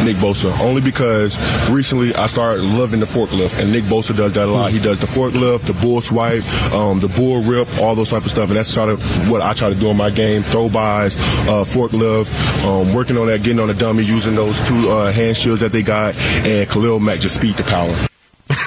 Nick 0.06 0.18
Bosa. 0.18 0.58
Only 0.60 0.82
because 0.82 1.38
recently 1.70 2.14
I 2.16 2.28
started 2.28 2.64
loving 2.64 3.00
the 3.00 3.06
forklift, 3.06 3.60
and 3.60 3.72
Nick 3.72 3.86
Bosa 3.86 4.16
does 4.16 4.34
that 4.34 4.48
a 4.48 4.52
lot. 4.52 4.72
He 4.72 4.80
does 4.80 5.00
the 5.00 5.08
forklift, 5.08 5.66
the 5.66 5.74
bull 5.82 6.02
swipe, 6.02 6.44
um, 6.74 7.00
the 7.00 7.08
bull 7.10 7.42
rip, 7.44 7.68
all 7.80 7.96
those 7.96 8.10
type 8.10 8.26
of 8.26 8.32
stuff, 8.32 8.50
and 8.50 8.58
that's 8.58 8.70
sort 8.70 8.90
of 8.90 9.02
what 9.30 9.42
I 9.42 9.54
try 9.54 9.70
to 9.70 9.76
do 9.76 9.90
in 9.90 9.98
my 9.98 10.10
game: 10.10 10.44
throw 10.44 10.70
bys, 10.70 11.16
uh, 11.48 11.64
forklift, 11.64 12.32
um, 12.66 12.94
working 12.94 13.18
on 13.18 13.28
that, 13.28 13.44
getting 13.44 13.60
on 13.60 13.70
the 13.70 13.74
dummy, 13.74 14.04
using 14.04 14.36
those 14.36 14.60
two 14.68 14.90
uh, 14.90 15.12
hand 15.12 15.38
shields 15.38 15.62
that 15.62 15.72
they 15.72 15.84
got, 15.84 16.16
and 16.46 16.70
Khalil 16.70 17.00
Mack 17.00 17.20
just 17.22 17.36
speed 17.36 17.58
to 17.58 17.64
power. 17.64 18.11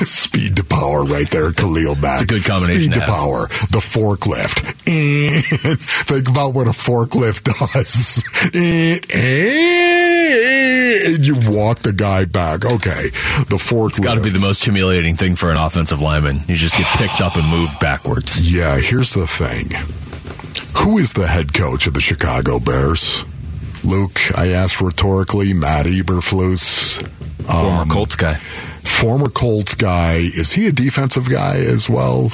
Speed 0.05 0.57
to 0.57 0.65
power 0.65 1.05
right 1.05 1.29
there, 1.31 1.53
Khalil 1.53 1.95
Mack. 1.97 2.23
It's 2.23 2.33
a 2.33 2.35
good 2.35 2.45
combination 2.45 2.93
Speed 2.93 2.95
to 2.95 3.01
to 3.01 3.07
power, 3.07 3.47
the 3.71 3.79
forklift. 3.81 4.73
Think 6.07 6.29
about 6.29 6.55
what 6.55 6.67
a 6.67 6.71
forklift 6.71 7.45
does. 7.45 8.23
And, 9.85 11.25
you 11.27 11.35
walk 11.51 11.81
the 11.81 11.93
guy 11.93 12.25
back. 12.25 12.65
Okay, 12.65 13.11
the 13.49 13.57
forklift. 13.57 14.03
Got 14.03 14.15
to 14.17 14.21
be 14.23 14.31
the 14.31 14.39
most 14.39 14.65
humiliating 14.65 15.17
thing 15.17 15.37
for 15.37 15.51
an 15.51 15.57
offensive 15.57 16.01
lineman. 16.01 16.41
You 16.49 16.55
just 16.57 16.77
get 16.77 16.87
picked 16.99 17.21
up 17.21 17.37
and 17.37 17.47
moved 17.49 17.79
backwards. 17.81 18.41
Yeah, 18.41 18.79
here's 18.79 19.15
the 19.15 19.27
thing. 19.27 19.71
Who 20.83 20.99
is 20.99 21.13
the 21.13 21.27
head 21.27 21.55
coach 21.55 21.87
of 21.87 21.95
the 21.95 22.01
Chicago 22.01 22.59
Bears? 22.59 23.25
Luke, 23.85 24.19
I 24.37 24.49
asked 24.49 24.81
rhetorically, 24.81 25.53
Matt 25.55 25.87
Eberflus. 25.87 27.01
Former 27.47 27.83
Um, 27.83 27.89
Colts 27.91 28.17
guy. 28.17 28.39
Former 28.95 29.29
Colts 29.29 29.75
guy. 29.75 30.15
Is 30.17 30.53
he 30.53 30.67
a 30.67 30.73
defensive 30.73 31.29
guy 31.29 31.57
as 31.57 31.91
well? 31.91 32.31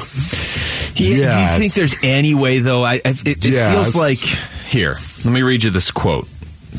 Yeah, 0.95 1.33
Do 1.35 1.41
you 1.41 1.59
think 1.59 1.73
there's 1.75 1.95
any 2.05 2.35
way 2.35 2.59
though? 2.59 2.85
I, 2.85 2.95
I 2.95 3.01
it, 3.25 3.27
it 3.27 3.45
Yes. 3.47 3.73
feels 3.73 3.97
like 3.97 4.19
here. 4.19 4.97
Let 5.25 5.33
me 5.33 5.43
read 5.43 5.65
you 5.65 5.71
this 5.71 5.91
quote. 5.91 6.29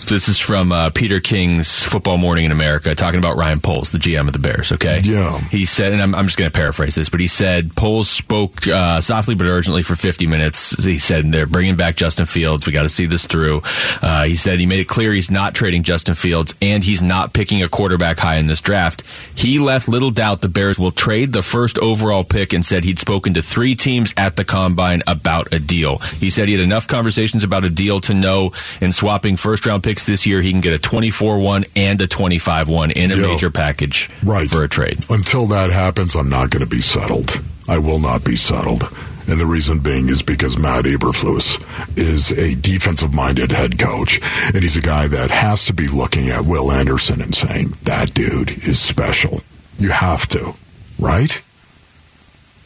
This 0.08 0.28
is 0.28 0.38
from 0.38 0.72
uh, 0.72 0.90
Peter 0.90 1.20
King's 1.20 1.82
Football 1.84 2.18
Morning 2.18 2.46
in 2.46 2.52
America, 2.52 2.96
talking 2.96 3.20
about 3.20 3.38
Ryan 3.38 3.62
Poles, 3.62 3.92
the 3.92 3.98
GM 3.98 4.28
of 4.28 4.34
the 4.34 4.40
Bears. 4.40 4.72
Okay, 4.74 5.00
Yeah. 5.04 5.38
He 5.40 5.66
said, 5.66 5.94
and 5.94 6.02
I'm, 6.02 6.14
I'm 6.14 6.26
just 6.26 6.38
going 6.38 6.52
to 6.52 6.56
paraphrase 6.58 6.96
this, 6.96 7.10
but 7.10 7.20
he 7.20 7.28
said 7.28 7.74
Poles 7.76 8.10
spoke 8.10 8.68
uh, 8.68 9.00
softly 9.00 9.36
but 9.36 9.46
urgently 9.48 9.84
for 9.84 9.96
50 9.96 10.28
minutes. 10.28 10.84
He 10.84 10.98
said 10.98 11.32
they're 11.32 11.46
bringing 11.46 11.76
back 11.78 11.96
Justin 11.96 12.26
Fields. 12.26 12.66
We 12.66 12.74
got 12.74 12.84
to 12.84 12.90
see 12.90 13.06
this 13.06 13.26
through. 13.26 13.62
Uh, 14.02 14.24
he 14.26 14.36
said 14.36 14.60
he 14.60 14.66
made 14.66 14.80
it 14.82 14.88
clear 14.88 15.14
he's 15.14 15.32
not 15.32 15.54
trading 15.56 15.84
Justin 15.84 16.16
Fields 16.16 16.54
and 16.62 16.84
he's 16.84 17.02
not 17.02 17.34
picking 17.34 17.64
a 17.64 17.70
quarterback 17.70 18.20
high 18.20 18.38
in 18.38 18.48
this 18.48 18.62
draft. 18.62 19.04
He 19.36 19.60
left 19.60 19.88
little 19.88 20.12
doubt 20.12 20.42
the 20.42 20.50
Bears 20.50 20.78
will 20.78 20.92
trade 20.92 21.32
the 21.34 21.42
first 21.42 21.78
overall 21.78 22.24
pick 22.24 22.54
and 22.54 22.66
said 22.66 22.84
he'd 22.84 23.00
spoken 23.00 23.34
to 23.36 23.42
three 23.42 23.76
teams 23.76 24.14
at 24.18 24.36
the 24.36 24.44
combine 24.46 25.04
about 25.08 25.54
a 25.54 25.60
deal. 25.60 26.00
He 26.00 26.30
said 26.30 26.48
he 26.48 26.54
had 26.56 26.64
enough 26.64 26.88
conversations 26.88 27.44
about 27.44 27.64
a 27.64 27.70
deal 27.70 28.00
to 28.02 28.14
know 28.14 28.52
in 28.82 28.92
swapping 28.92 29.38
first 29.38 29.66
round 29.66 29.84
picks 29.92 30.06
this 30.06 30.26
year 30.26 30.42
he 30.42 30.52
can 30.52 30.62
get 30.62 30.72
a 30.74 30.80
24 30.80 31.40
1 31.40 31.66
and 31.76 32.00
a 32.02 32.08
25 32.08 32.70
1 32.70 32.92
in 32.92 33.12
a 33.12 33.18
major 33.18 33.52
package 33.52 34.10
Right. 34.24 34.50
for 34.50 34.64
a 34.64 34.70
trade. 34.70 35.04
Until 35.10 35.48
that 35.48 35.70
happens, 35.70 36.16
I'm 36.16 36.30
not 36.30 36.50
going 36.50 36.64
to 36.64 36.70
be 36.70 36.80
settled. 36.82 37.42
I 37.68 37.78
will 37.78 38.00
not 38.00 38.24
be 38.24 38.38
settled. 38.38 38.84
And 39.28 39.38
the 39.40 39.46
reason 39.46 39.80
being 39.80 40.08
is 40.10 40.22
because 40.22 40.58
Matt 40.58 40.86
Eberflus 40.86 41.58
is 41.98 42.32
a 42.32 42.56
defensive 42.56 43.14
minded 43.14 43.52
head 43.52 43.78
coach. 43.78 44.20
And 44.48 44.58
he's 44.64 44.78
a 44.78 44.82
guy 44.82 45.08
that 45.08 45.30
has 45.30 45.66
to 45.66 45.74
be 45.74 45.88
looking 45.90 46.30
at 46.30 46.46
Will 46.46 46.72
Anderson 46.72 47.22
and 47.22 47.36
saying, 47.36 47.74
that 47.84 48.14
dude 48.14 48.52
is 48.52 48.80
special. 48.80 49.42
You 49.78 49.90
have 49.90 50.26
to, 50.30 50.54
right? 51.00 51.42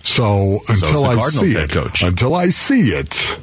So 0.04 0.60
until 0.70 1.04
the 1.04 1.10
I 1.10 1.30
see 1.30 1.56
it, 1.56 1.72
coach. 1.72 2.04
until 2.04 2.36
I 2.36 2.48
see 2.50 2.90
it, 2.90 3.40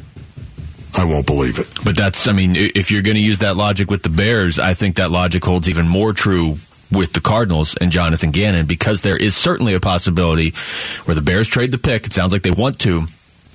I 0.94 1.04
won't 1.04 1.26
believe 1.26 1.58
it. 1.58 1.68
But 1.84 1.96
that's, 1.96 2.28
I 2.28 2.32
mean, 2.32 2.54
if 2.56 2.90
you're 2.90 3.02
going 3.02 3.16
to 3.16 3.22
use 3.22 3.38
that 3.40 3.56
logic 3.56 3.90
with 3.90 4.02
the 4.02 4.10
Bears, 4.10 4.58
I 4.58 4.74
think 4.74 4.96
that 4.96 5.10
logic 5.10 5.44
holds 5.44 5.68
even 5.68 5.88
more 5.88 6.12
true 6.12 6.56
with 6.90 7.14
the 7.14 7.20
Cardinals 7.20 7.74
and 7.76 7.90
Jonathan 7.90 8.30
Gannon 8.30 8.66
because 8.66 9.02
there 9.02 9.16
is 9.16 9.34
certainly 9.34 9.74
a 9.74 9.80
possibility 9.80 10.50
where 11.04 11.14
the 11.14 11.22
Bears 11.22 11.48
trade 11.48 11.72
the 11.72 11.78
pick. 11.78 12.06
It 12.06 12.12
sounds 12.12 12.32
like 12.32 12.42
they 12.42 12.50
want 12.50 12.78
to. 12.80 13.06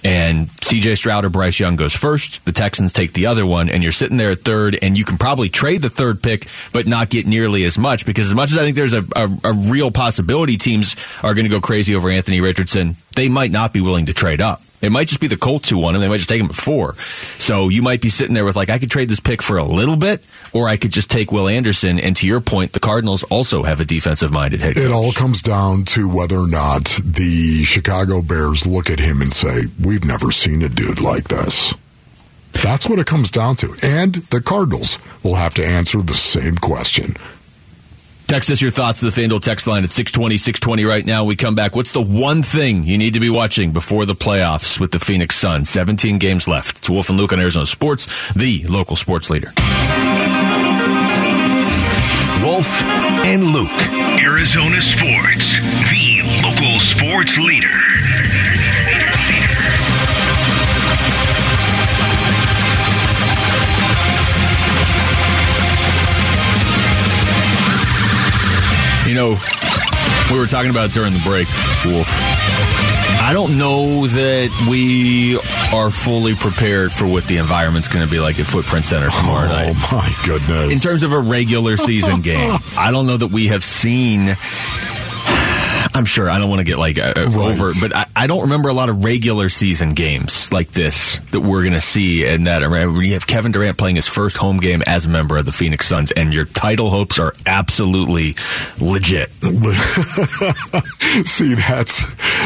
And 0.03 0.47
CJ 0.47 0.97
Stroud 0.97 1.25
or 1.25 1.29
Bryce 1.29 1.59
Young 1.59 1.75
goes 1.75 1.93
first. 1.93 2.45
The 2.45 2.51
Texans 2.51 2.93
take 2.93 3.13
the 3.13 3.25
other 3.25 3.45
one, 3.45 3.67
and 3.67 3.81
you're 3.81 3.91
sitting 3.91 4.17
there 4.17 4.29
at 4.29 4.39
third, 4.39 4.77
and 4.81 4.97
you 4.97 5.03
can 5.03 5.17
probably 5.17 5.49
trade 5.49 5.81
the 5.81 5.89
third 5.89 6.21
pick, 6.21 6.45
but 6.71 6.85
not 6.85 7.09
get 7.09 7.25
nearly 7.25 7.63
as 7.63 7.77
much 7.77 8.05
because 8.05 8.27
as 8.27 8.35
much 8.35 8.51
as 8.51 8.59
I 8.59 8.63
think 8.63 8.75
there's 8.75 8.93
a, 8.93 9.03
a, 9.15 9.27
a 9.43 9.53
real 9.53 9.89
possibility 9.89 10.57
teams 10.57 10.95
are 11.23 11.33
going 11.33 11.45
to 11.45 11.49
go 11.49 11.59
crazy 11.59 11.95
over 11.95 12.09
Anthony 12.09 12.41
Richardson, 12.41 12.95
they 13.15 13.27
might 13.27 13.51
not 13.51 13.73
be 13.73 13.81
willing 13.81 14.05
to 14.05 14.13
trade 14.13 14.39
up. 14.39 14.61
It 14.79 14.91
might 14.91 15.07
just 15.07 15.19
be 15.19 15.27
the 15.27 15.37
Colts 15.37 15.69
who 15.69 15.79
won, 15.79 15.95
and 15.95 16.03
they 16.03 16.07
might 16.07 16.17
just 16.17 16.29
take 16.29 16.39
him 16.39 16.49
at 16.49 16.55
four. 16.55 16.93
So 16.93 17.69
you 17.69 17.81
might 17.81 17.99
be 17.99 18.09
sitting 18.09 18.35
there 18.35 18.45
with 18.45 18.55
like, 18.55 18.69
I 18.69 18.77
could 18.77 18.91
trade 18.91 19.09
this 19.09 19.19
pick 19.19 19.41
for 19.41 19.57
a 19.57 19.63
little 19.63 19.95
bit, 19.95 20.23
or 20.53 20.69
I 20.69 20.77
could 20.77 20.91
just 20.91 21.09
take 21.09 21.31
Will 21.31 21.47
Anderson. 21.47 21.99
And 21.99 22.15
to 22.17 22.27
your 22.27 22.41
point, 22.41 22.73
the 22.73 22.79
Cardinals 22.79 23.23
also 23.23 23.63
have 23.63 23.81
a 23.81 23.85
defensive-minded 23.85 24.61
head 24.61 24.75
coach. 24.75 24.85
It 24.85 24.91
all 24.91 25.11
comes 25.13 25.41
down 25.41 25.83
to 25.85 26.07
whether 26.07 26.37
or 26.37 26.47
not 26.47 26.99
the 27.03 27.63
Chicago 27.63 28.21
Bears 28.21 28.67
look 28.67 28.89
at 28.91 28.99
him 28.99 29.21
and 29.21 29.33
say, 29.33 29.63
We've 29.83 30.05
never 30.05 30.31
seen 30.31 30.61
a 30.61 30.69
dude 30.69 31.01
like 31.01 31.27
this. 31.27 31.73
That's 32.53 32.87
what 32.87 32.99
it 32.99 33.07
comes 33.07 33.31
down 33.31 33.55
to. 33.57 33.75
And 33.83 34.15
the 34.15 34.41
Cardinals 34.41 34.99
will 35.23 35.35
have 35.35 35.53
to 35.55 35.65
answer 35.65 36.01
the 36.01 36.13
same 36.13 36.55
question. 36.55 37.15
Text 38.27 38.51
us 38.51 38.61
your 38.61 38.71
thoughts 38.71 38.99
to 38.99 39.09
the 39.09 39.21
FanDuel 39.21 39.39
text 39.39 39.67
line 39.67 39.85
at 39.85 39.91
620, 39.91 40.37
620 40.37 40.83
right 40.83 41.05
now. 41.05 41.23
We 41.23 41.37
come 41.37 41.55
back. 41.55 41.77
What's 41.77 41.93
the 41.93 42.01
one 42.01 42.43
thing 42.43 42.83
you 42.83 42.97
need 42.97 43.13
to 43.13 43.21
be 43.21 43.29
watching 43.29 43.71
before 43.71 44.05
the 44.05 44.15
playoffs 44.15 44.81
with 44.81 44.91
the 44.91 44.99
Phoenix 44.99 45.37
Suns? 45.37 45.69
17 45.69 46.17
games 46.19 46.45
left. 46.45 46.79
It's 46.79 46.89
Wolf 46.89 47.07
and 47.07 47.17
Luke 47.17 47.31
on 47.31 47.39
Arizona 47.39 47.65
Sports, 47.65 48.33
the 48.33 48.63
local 48.63 48.97
sports 48.97 49.29
leader. 49.29 49.53
Wolf 52.43 52.83
and 53.23 53.45
Luke. 53.45 53.71
Arizona 54.21 54.81
Sports, 54.81 55.55
the 55.89 56.21
local 56.43 56.79
sports 56.81 57.37
leader. 57.37 57.79
You 69.07 69.15
know, 69.15 69.37
we 70.31 70.37
were 70.37 70.47
talking 70.47 70.69
about 70.69 70.91
during 70.91 71.13
the 71.13 71.21
break, 71.25 71.47
Wolf. 71.85 72.07
I 73.23 73.31
don't 73.33 73.57
know 73.57 74.05
that 74.07 74.67
we 74.69 75.37
are 75.73 75.91
fully 75.91 76.35
prepared 76.35 76.91
for 76.91 77.07
what 77.07 77.23
the 77.25 77.37
environment's 77.37 77.87
going 77.87 78.05
to 78.05 78.11
be 78.11 78.19
like 78.19 78.39
at 78.39 78.45
Footprint 78.45 78.85
Center 78.85 79.09
tomorrow 79.09 79.47
night. 79.47 79.73
Oh, 79.75 79.89
my 79.91 80.25
goodness. 80.25 80.71
In 80.73 80.79
terms 80.79 81.03
of 81.03 81.13
a 81.13 81.19
regular 81.19 81.77
season 81.77 82.21
game, 82.21 82.57
I 82.77 82.91
don't 82.91 83.05
know 83.05 83.17
that 83.17 83.27
we 83.27 83.47
have 83.47 83.63
seen. 83.63 84.35
I'm 85.93 86.05
sure 86.05 86.29
I 86.29 86.37
don't 86.37 86.49
want 86.49 86.59
to 86.59 86.65
get 86.65 86.77
like 86.77 86.99
uh, 86.99 87.13
over, 87.17 87.71
but 87.81 87.95
I, 87.95 88.06
I 88.17 88.25
don't 88.25 88.41
remember 88.41 88.69
a 88.69 88.73
lot 88.73 88.89
of 88.89 89.05
regular 89.05 89.47
season 89.47 89.91
games 89.91 90.51
like 90.51 90.71
this 90.71 91.17
that 91.31 91.41
we're 91.41 91.61
going 91.61 91.73
to 91.73 91.81
see. 91.81 92.25
And 92.25 92.47
that 92.47 92.67
mean, 92.67 93.01
you 93.01 93.13
have 93.13 93.27
Kevin 93.27 93.51
Durant 93.51 93.77
playing 93.77 93.95
his 93.95 94.07
first 94.07 94.37
home 94.37 94.57
game 94.57 94.81
as 94.87 95.05
a 95.05 95.09
member 95.09 95.37
of 95.37 95.45
the 95.45 95.51
Phoenix 95.51 95.87
Suns, 95.87 96.09
and 96.11 96.33
your 96.33 96.45
title 96.45 96.89
hopes 96.89 97.19
are 97.19 97.35
absolutely 97.45 98.33
legit. 98.81 99.29
see, 101.27 101.53
that's 101.53 102.01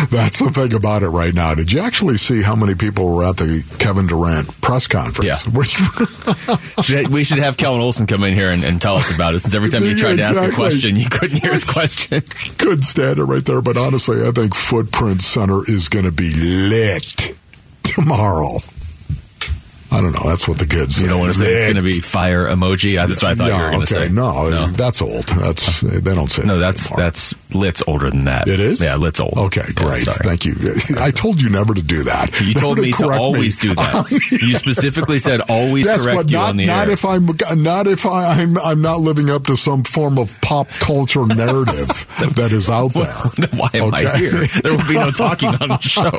that's 0.09 0.39
the 0.39 0.51
thing 0.53 0.73
about 0.73 1.03
it 1.03 1.09
right 1.09 1.33
now. 1.33 1.55
Did 1.55 1.71
you 1.71 1.79
actually 1.79 2.17
see 2.17 2.41
how 2.41 2.57
many 2.57 2.75
people 2.75 3.05
were 3.05 3.23
at 3.23 3.37
the 3.37 3.63
Kevin 3.79 4.07
Durant 4.07 4.59
press 4.59 4.87
conference? 4.87 5.47
Yeah. 5.47 5.51
We 7.11 7.23
should 7.23 7.39
have 7.39 7.57
Kellan 7.57 7.81
Olson 7.81 8.07
come 8.07 8.23
in 8.23 8.33
here 8.33 8.51
and, 8.51 8.63
and 8.63 8.81
tell 8.81 8.95
us 8.95 9.13
about 9.13 9.33
it. 9.35 9.39
Since 9.39 9.53
every 9.53 9.69
time 9.69 9.83
you 9.83 9.95
tried 9.97 10.17
to 10.17 10.23
ask 10.23 10.39
a 10.41 10.51
question, 10.51 10.95
you 10.95 11.07
couldn't 11.09 11.37
hear 11.37 11.53
his 11.53 11.63
question. 11.63 12.21
Couldn't 12.57 12.83
stand 12.83 13.19
it 13.19 13.23
right 13.23 13.43
there. 13.43 13.61
But 13.61 13.77
honestly, 13.77 14.25
I 14.25 14.31
think 14.31 14.55
Footprint 14.55 15.21
Center 15.21 15.60
is 15.67 15.89
going 15.89 16.05
to 16.05 16.11
be 16.11 16.33
lit 16.33 17.35
tomorrow. 17.83 18.59
I 19.91 19.99
don't 20.01 20.13
know. 20.13 20.29
That's 20.29 20.47
what 20.47 20.57
the 20.57 20.65
kids 20.65 21.01
You 21.01 21.09
don't 21.09 21.19
want 21.19 21.33
to 21.33 21.37
say 21.37 21.45
it's 21.51 21.63
going 21.65 21.75
to 21.75 21.81
be 21.81 21.99
fire 21.99 22.45
emoji. 22.45 22.95
That's 22.95 23.21
what 23.21 23.31
I 23.31 23.35
thought 23.35 23.47
yeah, 23.49 23.57
you 23.57 23.63
were 23.63 23.71
going 23.71 23.85
to 23.85 23.95
okay. 23.95 24.07
say. 24.07 24.13
No, 24.13 24.67
that's 24.71 25.01
old. 25.01 25.25
That's 25.25 25.81
they 25.81 26.15
don't 26.15 26.31
say. 26.31 26.43
No, 26.43 26.59
that 26.59 26.75
that's 26.75 26.91
anymore. 26.91 27.03
that's 27.05 27.33
Lit's 27.53 27.83
older 27.85 28.09
than 28.09 28.23
that. 28.25 28.47
It 28.47 28.61
is? 28.61 28.81
Yeah, 28.81 28.95
Lit's 28.95 29.19
old. 29.19 29.33
Okay, 29.37 29.63
great. 29.75 30.03
sorry. 30.03 30.19
Thank 30.23 30.45
you. 30.45 30.55
I 30.97 31.11
told 31.11 31.41
you 31.41 31.49
never 31.49 31.73
to 31.73 31.81
do 31.81 32.03
that. 32.05 32.39
You 32.39 32.53
Never 32.53 32.59
told 32.61 32.79
me 32.79 32.91
to 32.91 32.97
correct 32.97 33.19
always 33.21 33.61
me. 33.61 33.69
do 33.69 33.75
that. 33.75 34.09
you 34.41 34.55
specifically 34.55 35.19
said 35.19 35.41
always 35.49 35.85
Yes, 35.85 36.03
correct 36.03 36.15
but 36.17 36.31
you 36.31 36.37
not, 36.37 36.49
on 36.51 36.57
the 36.57 36.65
not 36.67 36.87
air. 36.87 36.93
if 36.93 37.03
I'm 37.03 37.25
not 37.61 37.87
if 37.87 38.05
I, 38.05 38.41
I'm 38.41 38.57
I'm 38.59 38.81
not 38.81 39.01
living 39.01 39.29
up 39.29 39.43
to 39.47 39.57
some 39.57 39.83
form 39.83 40.17
of 40.17 40.39
pop 40.41 40.69
culture 40.69 41.25
narrative 41.25 41.87
that 42.35 42.51
is 42.53 42.69
out 42.69 42.93
there. 42.93 43.11
Why 43.59 43.69
am 43.73 43.93
I 43.93 44.17
here? 44.17 44.45
There 44.63 44.71
will 44.77 44.87
be 44.87 44.93
no 44.93 45.11
talking 45.11 45.49
on 45.49 45.67
the 45.69 45.77
show. 45.81 46.11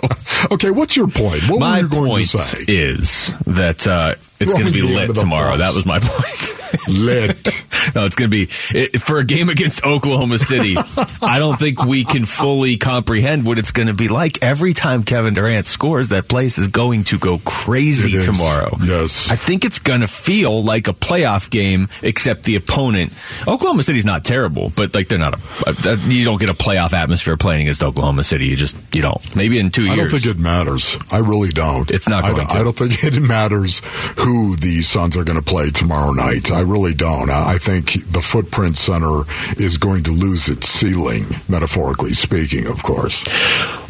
Okay, 0.55 0.71
what's 0.71 0.95
your 0.97 1.09
point? 1.09 1.49
What 1.49 1.61
my 1.61 1.79
were 1.79 1.83
you 1.85 1.89
going 1.89 2.11
point 2.11 2.29
to 2.31 2.39
say? 2.39 2.65
is 2.69 3.33
that 3.47 3.62
uh, 3.87 4.15
it's 4.41 4.53
going 4.53 4.67
to 4.67 4.73
be 4.73 4.83
lit 4.83 5.15
tomorrow. 5.15 5.57
That 5.57 5.75
was 5.75 5.87
my 5.87 5.99
point. 6.03 6.89
Lit. 6.89 7.65
No, 7.95 8.07
it's 8.07 8.15
going 8.15 8.31
to 8.31 8.47
be 8.47 8.49
it, 8.77 9.01
for 9.01 9.19
a 9.19 9.25
game 9.25 9.49
against 9.49 9.85
Oklahoma 9.85 10.39
City. 10.39 10.77
I 11.23 11.39
don't 11.39 11.59
think 11.59 11.85
we 11.85 12.05
can 12.05 12.25
fully 12.25 12.77
comprehend 12.77 13.47
what 13.47 13.59
it's 13.59 13.71
going 13.71 13.89
to 13.89 13.95
be 13.95 14.09
like. 14.09 14.43
Every 14.43 14.75
time 14.75 15.03
Kevin 15.03 15.35
Durant 15.35 15.67
scores, 15.67 16.11
that 16.11 16.29
place 16.29 16.59
is 16.59 16.69
going 16.69 17.05
to 17.05 17.19
go 17.19 17.39
crazy 17.45 18.21
tomorrow. 18.21 18.77
Yes. 18.83 19.31
I 19.31 19.37
think 19.37 19.65
it's 19.65 19.79
going 19.79 20.01
to 20.01 20.07
feel 20.07 20.63
like 20.63 20.89
a 20.89 20.93
playoff 20.93 21.51
game, 21.51 21.89
except 22.03 22.45
the 22.45 22.57
opponent. 22.57 23.13
Oklahoma 23.47 23.83
City's 23.83 24.05
not 24.05 24.25
terrible, 24.25 24.73
but 24.75 24.95
like 24.95 25.09
they're 25.09 25.19
not 25.19 25.35
a. 25.35 25.99
You 26.07 26.25
don't 26.25 26.41
get 26.41 26.51
a 26.51 26.55
playoff 26.55 26.93
atmosphere 26.93 27.37
playing 27.37 27.63
against 27.63 27.83
Oklahoma 27.83 28.25
City. 28.25 28.47
You 28.47 28.57
just 28.57 28.77
you 28.95 29.03
don't. 29.03 29.37
Maybe 29.37 29.59
in 29.59 29.71
two 29.71 29.83
years. 29.83 29.93
I 29.93 29.97
don't 29.97 30.11
think 30.11 30.27
it 30.27 30.39
matters. 30.39 30.97
I 31.11 31.19
really 31.19 31.51
don't. 31.51 31.91
It's 31.91 32.09
not 32.09 32.25
I 32.25 32.33
going 32.33 32.47
don't, 32.47 32.51
to. 32.51 32.59
I 32.61 32.65
don't 32.65 32.77
think 32.77 33.05
it 33.05 33.21
matters 33.21 33.81
who 34.19 34.57
the 34.57 34.83
Suns 34.83 35.17
are 35.17 35.25
going 35.25 35.39
to 35.39 35.45
play 35.45 35.71
tomorrow 35.71 36.13
night. 36.13 36.51
I 36.51 36.61
really 36.61 36.95
don't. 36.95 37.31
I 37.31 37.53
I 37.53 37.59
think 37.59 37.72
the 37.81 38.23
Footprint 38.23 38.77
Center 38.77 39.23
is 39.57 39.79
going 39.79 40.05
to 40.05 40.13
lose 40.13 40.49
its 40.49 40.69
ceiling, 40.69 41.25
metaphorically 41.49 42.15
speaking, 42.15 42.67
of 42.67 42.83
course. 42.83 43.25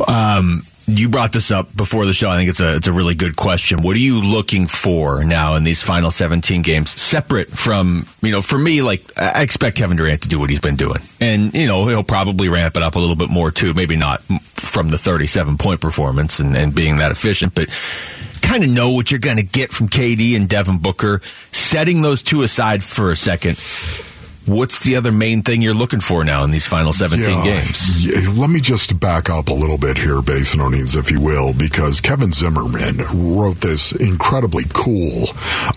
Um, 0.07 0.63
you 0.99 1.09
brought 1.09 1.33
this 1.33 1.51
up 1.51 1.75
before 1.75 2.07
the 2.07 2.13
show. 2.13 2.29
I 2.29 2.37
think 2.37 2.51
it's 2.51 2.61
a 2.61 2.77
it's 2.77 2.87
a 2.87 2.93
really 2.93 3.15
good 3.15 3.37
question. 3.37 3.83
What 3.83 3.97
are 3.97 4.01
you 4.01 4.21
looking 4.21 4.67
for 4.67 5.25
now 5.25 5.55
in 5.57 5.65
these 5.65 5.83
final 5.83 6.11
17 6.11 6.63
games, 6.63 6.91
separate 6.91 7.49
from 7.49 8.07
you 8.21 8.31
know? 8.31 8.43
For 8.43 8.59
me, 8.59 8.83
like 8.83 9.03
I 9.17 9.43
expect 9.43 9.77
Kevin 9.77 9.97
Durant 9.97 10.23
to 10.23 10.29
do 10.29 10.39
what 10.39 10.51
he's 10.51 10.61
been 10.61 10.77
doing, 10.77 11.01
and 11.21 11.53
you 11.55 11.67
know 11.67 11.87
he'll 11.87 12.03
probably 12.03 12.49
ramp 12.49 12.77
it 12.77 12.83
up 12.83 12.97
a 12.97 12.99
little 12.99 13.17
bit 13.17 13.31
more 13.31 13.51
too. 13.51 13.75
Maybe 13.75 13.97
not 13.97 14.23
from 14.23 14.89
the 14.89 14.99
37 14.99 15.59
point 15.59 15.81
performance 15.81 16.39
and, 16.39 16.57
and 16.57 16.75
being 16.75 16.97
that 16.97 17.11
efficient, 17.11 17.55
but 17.55 17.69
kind 18.43 18.65
of 18.65 18.71
know 18.71 18.91
what 18.91 19.11
you're 19.11 19.21
going 19.21 19.37
to 19.37 19.43
get 19.43 19.73
from 19.73 19.89
KD 19.89 20.37
and 20.37 20.49
Devin 20.49 20.79
Booker. 20.79 21.21
Setting 21.51 22.03
those 22.03 22.23
two 22.23 22.43
aside 22.43 22.85
for 22.85 23.11
a 23.11 23.17
second. 23.17 23.57
What's 24.45 24.81
the 24.83 24.97
other 24.97 25.13
main 25.13 25.43
thing 25.43 25.63
you're 25.63 25.73
looking 25.73 26.01
for 26.01 26.25
now 26.25 26.43
in 26.45 26.51
these 26.51 26.67
final 26.67 26.93
17 26.93 27.29
Yeah, 27.29 27.45
games? 27.45 28.05
yeah, 28.05 28.29
let 28.41 28.51
me 28.51 28.61
just 28.61 28.99
back 28.99 29.31
up 29.31 29.49
a 29.49 29.53
little 29.55 29.79
bit 29.79 29.97
here, 29.99 30.21
Basinonians, 30.21 30.97
if 30.97 31.11
you 31.13 31.21
will, 31.21 31.53
because 31.55 32.01
Kevin 32.01 32.33
Zimmerman 32.33 32.97
wrote 33.15 33.59
this 33.59 33.93
incredibly 33.93 34.65
cool 34.73 35.27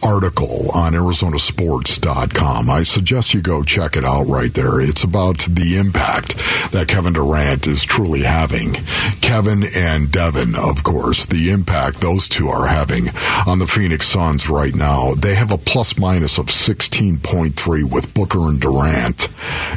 article 0.04 0.71
on 0.73 0.93
ArizonaSports.com. 0.93 2.69
I 2.69 2.84
suggest 2.84 3.34
you 3.34 3.41
go 3.41 3.62
check 3.63 3.95
it 3.97 4.04
out 4.04 4.23
right 4.28 4.54
there. 4.54 4.80
It's 4.82 5.04
about 5.04 5.39
the 5.39 5.78
impact 5.78 6.36
that 6.71 6.88
Kevin 6.88 7.13
Durant 7.13 7.67
is 7.67 7.84
truly 7.84 8.23
having. 8.23 8.73
Kevin 9.21 9.63
and 9.75 10.12
Devin, 10.12 10.56
of 10.56 10.84
course, 10.84 11.25
the 11.25 11.51
impact 11.51 12.01
those 12.01 12.28
two 12.28 12.49
are 12.49 12.67
having 12.67 13.10
on 13.45 13.60
the 13.60 13.67
Phoenix 13.67 14.08
Suns 14.08 14.49
right 14.49 14.73
now. 14.75 15.13
They 15.13 15.36
have 15.36 15.51
a 15.51 15.58
plus 15.58 15.97
minus 15.97 16.38
of 16.38 16.47
16.3 16.47 17.84
with 17.91 18.13
Booker 18.13 18.39
and 18.49 18.54
Durant 18.59 19.27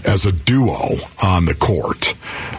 as 0.06 0.26
a 0.26 0.32
duo 0.32 0.96
on 1.24 1.44
the 1.46 1.54
court. 1.54 2.14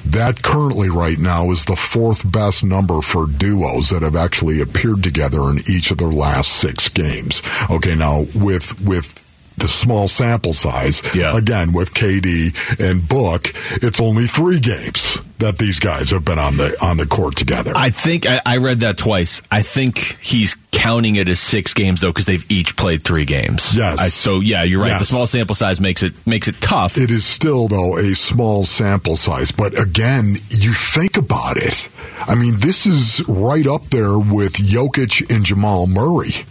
That 0.05 0.41
currently 0.41 0.89
right 0.89 1.19
now 1.19 1.51
is 1.51 1.65
the 1.65 1.75
fourth 1.75 2.29
best 2.29 2.63
number 2.63 3.01
for 3.01 3.27
duos 3.27 3.89
that 3.89 4.01
have 4.01 4.15
actually 4.15 4.61
appeared 4.61 5.03
together 5.03 5.39
in 5.49 5.57
each 5.69 5.91
of 5.91 5.97
their 5.99 6.07
last 6.11 6.51
six 6.51 6.89
games. 6.89 7.41
Okay, 7.69 7.95
now 7.95 8.25
with 8.35 8.79
with 8.81 9.25
the 9.57 9.67
small 9.67 10.07
sample 10.07 10.53
size, 10.53 11.01
Yeah. 11.13 11.35
again 11.35 11.73
with 11.73 11.93
KD 11.93 12.53
and 12.79 13.07
Book, 13.07 13.51
it's 13.83 13.99
only 13.99 14.25
three 14.25 14.59
games. 14.59 15.19
that 15.39 15.57
these 15.57 15.79
guys 15.79 16.11
have 16.11 16.25
been 16.25 16.37
on 16.39 16.57
the 16.57 16.75
on 16.83 16.97
the 16.97 17.05
court 17.05 17.33
together. 17.37 17.71
I 17.75 17.91
think 17.91 18.25
I, 18.25 18.41
I 18.45 18.57
read 18.57 18.81
that 18.81 18.97
twice. 18.97 19.41
I 19.49 19.61
think 19.61 20.17
he's 20.21 20.55
counting 20.79 21.17
it 21.17 21.27
as 21.27 21.41
six 21.41 21.73
games 21.73 21.99
though 21.99 22.09
because 22.09 22.25
they've 22.25 22.49
each 22.49 22.77
played 22.77 23.03
three 23.03 23.25
games. 23.25 23.75
Yes. 23.75 23.99
I, 23.99 24.07
so 24.07 24.39
yeah, 24.39 24.63
you're 24.63 24.79
right. 24.79 24.89
Yes. 24.89 25.01
The 25.01 25.05
small 25.05 25.27
sample 25.27 25.55
size 25.55 25.81
makes 25.81 26.03
it 26.03 26.13
makes 26.25 26.47
it 26.47 26.61
tough. 26.61 26.97
It 26.97 27.11
is 27.11 27.25
still, 27.25 27.67
though, 27.67 27.97
a 27.97 28.15
small 28.15 28.63
sample 28.63 29.17
size. 29.17 29.51
But 29.51 29.77
again, 29.77 30.37
you 30.49 30.73
think 30.73 31.17
about 31.17 31.57
it. 31.57 31.89
I 32.21 32.35
mean, 32.35 32.55
this 32.57 32.85
is 32.85 33.21
right 33.27 33.67
up 33.67 33.85
there 33.85 34.17
with 34.17 34.53
Jokic 34.53 35.33
and 35.33 35.43
Jamal 35.43 35.87
Murray 35.87 36.45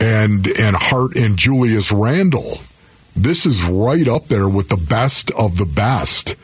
and, 0.00 0.46
and 0.58 0.76
Hart 0.76 1.16
and 1.16 1.36
Julius 1.36 1.90
Randle. 1.90 2.60
This 3.16 3.46
is 3.46 3.64
right 3.64 4.06
up 4.06 4.26
there 4.26 4.48
with 4.48 4.68
the 4.68 4.76
best 4.76 5.30
of 5.32 5.56
the 5.56 5.64
best. 5.64 6.36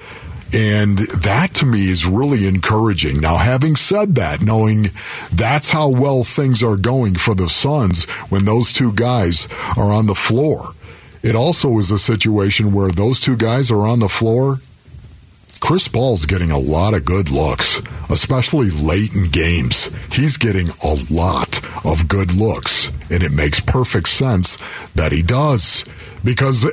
And 0.54 0.98
that 0.98 1.54
to 1.54 1.66
me 1.66 1.88
is 1.88 2.04
really 2.04 2.46
encouraging. 2.46 3.20
Now, 3.20 3.38
having 3.38 3.74
said 3.74 4.16
that, 4.16 4.42
knowing 4.42 4.90
that's 5.32 5.70
how 5.70 5.88
well 5.88 6.24
things 6.24 6.62
are 6.62 6.76
going 6.76 7.14
for 7.14 7.34
the 7.34 7.48
Suns 7.48 8.04
when 8.28 8.44
those 8.44 8.72
two 8.72 8.92
guys 8.92 9.48
are 9.78 9.92
on 9.92 10.06
the 10.06 10.14
floor, 10.14 10.74
it 11.22 11.34
also 11.34 11.78
is 11.78 11.90
a 11.90 11.98
situation 11.98 12.72
where 12.72 12.90
those 12.90 13.18
two 13.18 13.36
guys 13.36 13.70
are 13.70 13.86
on 13.86 14.00
the 14.00 14.08
floor. 14.08 14.58
Chris 15.60 15.86
Paul's 15.86 16.26
getting 16.26 16.50
a 16.50 16.58
lot 16.58 16.92
of 16.92 17.04
good 17.04 17.30
looks, 17.30 17.80
especially 18.10 18.68
late 18.70 19.14
in 19.14 19.30
games. 19.30 19.88
He's 20.10 20.36
getting 20.36 20.68
a 20.82 20.96
lot 21.08 21.60
of 21.86 22.08
good 22.08 22.34
looks, 22.34 22.88
and 23.08 23.22
it 23.22 23.30
makes 23.30 23.60
perfect 23.60 24.08
sense 24.08 24.58
that 24.96 25.12
he 25.12 25.22
does. 25.22 25.84
Because 26.24 26.66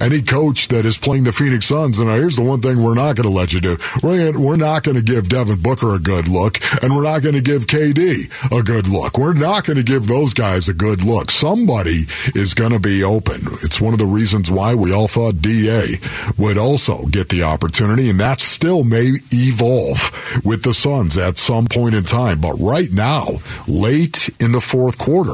any 0.00 0.22
coach 0.22 0.68
that 0.68 0.86
is 0.86 0.98
playing 0.98 1.24
the 1.24 1.32
Phoenix 1.32 1.66
Suns, 1.66 1.98
and 1.98 2.08
here's 2.10 2.36
the 2.36 2.42
one 2.42 2.60
thing 2.60 2.82
we're 2.82 2.94
not 2.94 3.16
going 3.16 3.28
to 3.28 3.36
let 3.36 3.52
you 3.52 3.60
do: 3.60 3.76
we're 4.02 4.56
not 4.56 4.82
going 4.82 4.96
to 4.96 5.02
give 5.02 5.28
Devin 5.28 5.60
Booker 5.60 5.94
a 5.94 5.98
good 5.98 6.28
look, 6.28 6.60
and 6.82 6.94
we're 6.94 7.04
not 7.04 7.22
going 7.22 7.34
to 7.34 7.40
give 7.40 7.66
KD 7.66 8.58
a 8.58 8.62
good 8.62 8.88
look. 8.88 9.18
We're 9.18 9.34
not 9.34 9.64
going 9.64 9.76
to 9.76 9.82
give 9.82 10.06
those 10.06 10.34
guys 10.34 10.68
a 10.68 10.74
good 10.74 11.02
look. 11.02 11.30
Somebody 11.30 12.04
is 12.34 12.54
going 12.54 12.72
to 12.72 12.78
be 12.78 13.02
open. 13.02 13.40
It's 13.62 13.80
one 13.80 13.92
of 13.92 13.98
the 13.98 14.06
reasons 14.06 14.50
why 14.50 14.74
we 14.74 14.92
all 14.92 15.08
thought 15.08 15.42
Da 15.42 15.96
would 16.38 16.58
also 16.58 17.06
get 17.06 17.28
the 17.28 17.42
opportunity, 17.42 18.10
and 18.10 18.20
that 18.20 18.40
still 18.40 18.84
may 18.84 19.12
evolve 19.32 20.10
with 20.44 20.62
the 20.62 20.74
Suns 20.74 21.16
at 21.16 21.38
some 21.38 21.66
point 21.66 21.94
in 21.94 22.04
time. 22.04 22.40
But 22.40 22.54
right 22.54 22.90
now, 22.92 23.26
late 23.66 24.30
in 24.40 24.52
the 24.52 24.60
fourth 24.60 24.98
quarter. 24.98 25.32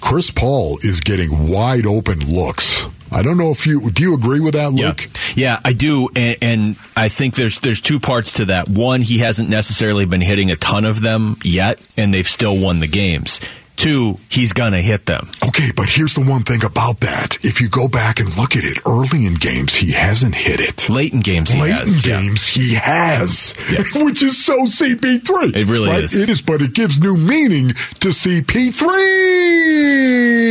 Chris 0.00 0.30
Paul 0.30 0.78
is 0.82 1.00
getting 1.00 1.48
wide 1.48 1.86
open 1.86 2.18
looks. 2.20 2.86
I 3.10 3.22
don't 3.22 3.38
know 3.38 3.50
if 3.50 3.66
you 3.66 3.90
do 3.90 4.02
you 4.02 4.14
agree 4.14 4.40
with 4.40 4.54
that, 4.54 4.72
Luke? 4.72 5.08
Yeah, 5.34 5.54
yeah 5.54 5.60
I 5.64 5.72
do, 5.72 6.08
and, 6.16 6.36
and 6.42 6.76
I 6.96 7.08
think 7.08 7.34
there's 7.34 7.60
there's 7.60 7.80
two 7.80 8.00
parts 8.00 8.34
to 8.34 8.46
that. 8.46 8.68
One, 8.68 9.00
he 9.00 9.18
hasn't 9.18 9.48
necessarily 9.48 10.04
been 10.04 10.20
hitting 10.20 10.50
a 10.50 10.56
ton 10.56 10.84
of 10.84 11.02
them 11.02 11.36
yet, 11.44 11.86
and 11.96 12.12
they've 12.12 12.26
still 12.26 12.58
won 12.58 12.80
the 12.80 12.88
games. 12.88 13.40
Two, 13.76 14.16
he's 14.30 14.52
gonna 14.54 14.80
hit 14.80 15.04
them. 15.06 15.28
Okay, 15.46 15.70
but 15.76 15.86
here's 15.88 16.14
the 16.14 16.22
one 16.22 16.42
thing 16.42 16.64
about 16.64 17.00
that. 17.00 17.36
If 17.44 17.60
you 17.60 17.68
go 17.68 17.88
back 17.88 18.18
and 18.20 18.34
look 18.36 18.56
at 18.56 18.64
it, 18.64 18.78
early 18.86 19.26
in 19.26 19.34
games 19.34 19.74
he 19.74 19.92
hasn't 19.92 20.34
hit 20.34 20.60
it. 20.60 20.88
Late 20.88 21.12
in 21.12 21.20
games, 21.20 21.50
he 21.50 21.60
Late 21.60 21.72
has. 21.72 22.04
in 22.04 22.10
yeah. 22.10 22.22
games 22.22 22.46
he 22.46 22.74
has, 22.74 23.52
Yes. 23.70 23.94
which 24.02 24.22
is 24.22 24.42
so 24.42 24.64
CP3. 24.64 25.54
It 25.54 25.68
really 25.68 25.90
right? 25.90 26.04
is. 26.04 26.14
It 26.14 26.30
is, 26.30 26.40
but 26.40 26.62
it 26.62 26.72
gives 26.74 26.98
new 26.98 27.16
meaning 27.18 27.68
to 28.00 28.12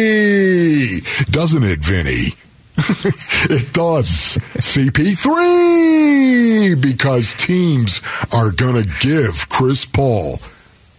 CP3, 0.06 1.32
doesn't 1.32 1.64
it, 1.64 1.80
Vinny? 1.84 2.34
it 2.78 3.72
does. 3.74 4.38
CP3 4.58 6.82
because 6.82 7.34
teams 7.36 8.02
are 8.34 8.52
going 8.52 8.84
to 8.84 8.90
give 9.02 9.48
Chris 9.50 9.86
Paul 9.86 10.38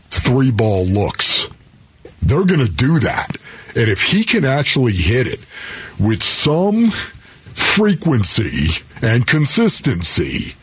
three 0.08 0.50
ball 0.50 0.84
looks. 0.86 1.35
They're 2.26 2.44
going 2.44 2.66
to 2.66 2.72
do 2.72 2.98
that. 3.00 3.36
And 3.76 3.88
if 3.88 4.02
he 4.02 4.24
can 4.24 4.44
actually 4.44 4.94
hit 4.94 5.26
it 5.28 5.46
with 5.98 6.22
some 6.22 6.88
frequency 6.90 8.82
and 9.00 9.26
consistency, 9.26 10.54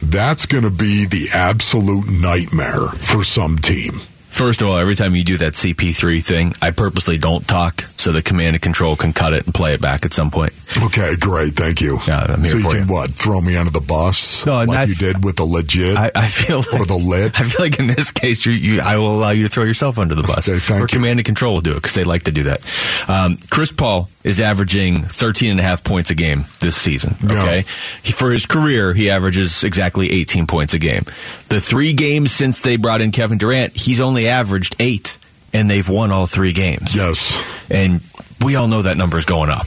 that's 0.00 0.46
going 0.46 0.62
to 0.62 0.70
be 0.70 1.06
the 1.06 1.28
absolute 1.34 2.08
nightmare 2.08 2.86
for 2.88 3.24
some 3.24 3.58
team. 3.58 4.00
First 4.28 4.62
of 4.62 4.68
all, 4.68 4.78
every 4.78 4.94
time 4.94 5.16
you 5.16 5.24
do 5.24 5.38
that 5.38 5.54
CP3 5.54 6.22
thing, 6.22 6.54
I 6.62 6.70
purposely 6.70 7.18
don't 7.18 7.46
talk 7.48 7.82
so 7.98 8.12
the 8.12 8.22
command 8.22 8.54
and 8.56 8.62
control 8.62 8.96
can 8.96 9.12
cut 9.12 9.32
it 9.34 9.44
and 9.44 9.52
play 9.54 9.74
it 9.74 9.80
back 9.80 10.04
at 10.06 10.12
some 10.12 10.30
point. 10.30 10.52
Okay, 10.84 11.16
great. 11.16 11.54
Thank 11.54 11.80
you. 11.80 11.98
Yeah, 12.06 12.36
so 12.36 12.56
you 12.56 12.64
can 12.68 12.88
you. 12.88 12.92
what? 12.94 13.10
Throw 13.12 13.40
me 13.40 13.56
under 13.56 13.70
the 13.72 13.80
bus 13.80 14.46
No, 14.46 14.56
like 14.64 14.68
I- 14.70 14.84
you 14.84 14.94
did 14.94 15.24
with 15.24 15.36
the 15.36 15.44
legit 15.44 15.96
I, 15.96 16.10
I 16.14 16.28
feel 16.28 16.58
like, 16.58 16.72
or 16.80 16.86
the 16.86 16.96
lit. 16.96 17.38
I 17.38 17.44
feel 17.44 17.64
like 17.64 17.78
in 17.78 17.86
this 17.88 18.10
case, 18.10 18.46
you, 18.46 18.52
you, 18.52 18.80
I 18.80 18.96
will 18.96 19.14
allow 19.14 19.30
you 19.30 19.42
to 19.44 19.48
throw 19.48 19.64
yourself 19.64 19.98
under 19.98 20.14
the 20.14 20.22
bus. 20.22 20.48
Okay, 20.48 20.58
thank 20.58 20.80
or 20.80 20.84
you. 20.84 20.86
command 20.88 21.18
and 21.18 21.26
control 21.26 21.54
will 21.54 21.60
do 21.60 21.72
it 21.72 21.76
because 21.76 21.94
they 21.94 22.04
like 22.04 22.22
to 22.24 22.32
do 22.32 22.44
that. 22.44 22.60
Um, 23.08 23.36
Chris 23.50 23.72
Paul 23.72 24.08
is 24.24 24.40
averaging 24.40 25.02
13 25.02 25.50
and 25.50 25.60
a 25.60 25.62
half 25.62 25.82
points 25.84 26.10
a 26.10 26.14
game 26.14 26.44
this 26.60 26.76
season. 26.76 27.16
Yeah. 27.22 27.42
Okay. 27.42 27.64
He, 28.02 28.12
for 28.12 28.30
his 28.30 28.46
career, 28.46 28.94
he 28.94 29.10
averages 29.10 29.64
exactly 29.64 30.10
18 30.12 30.46
points 30.46 30.72
a 30.74 30.78
game. 30.78 31.04
The 31.48 31.60
three 31.60 31.92
games 31.92 32.30
since 32.32 32.60
they 32.60 32.76
brought 32.76 33.00
in 33.00 33.10
Kevin 33.10 33.38
Durant, 33.38 33.74
he's 33.76 34.00
only 34.00 34.28
averaged 34.28 34.76
eight 34.78 35.17
and 35.52 35.70
they've 35.70 35.88
won 35.88 36.10
all 36.10 36.26
three 36.26 36.52
games. 36.52 36.94
Yes. 36.94 37.40
And 37.70 38.00
we 38.44 38.56
all 38.56 38.68
know 38.68 38.82
that 38.82 38.96
number 38.96 39.18
is 39.18 39.24
going 39.24 39.50
up. 39.50 39.66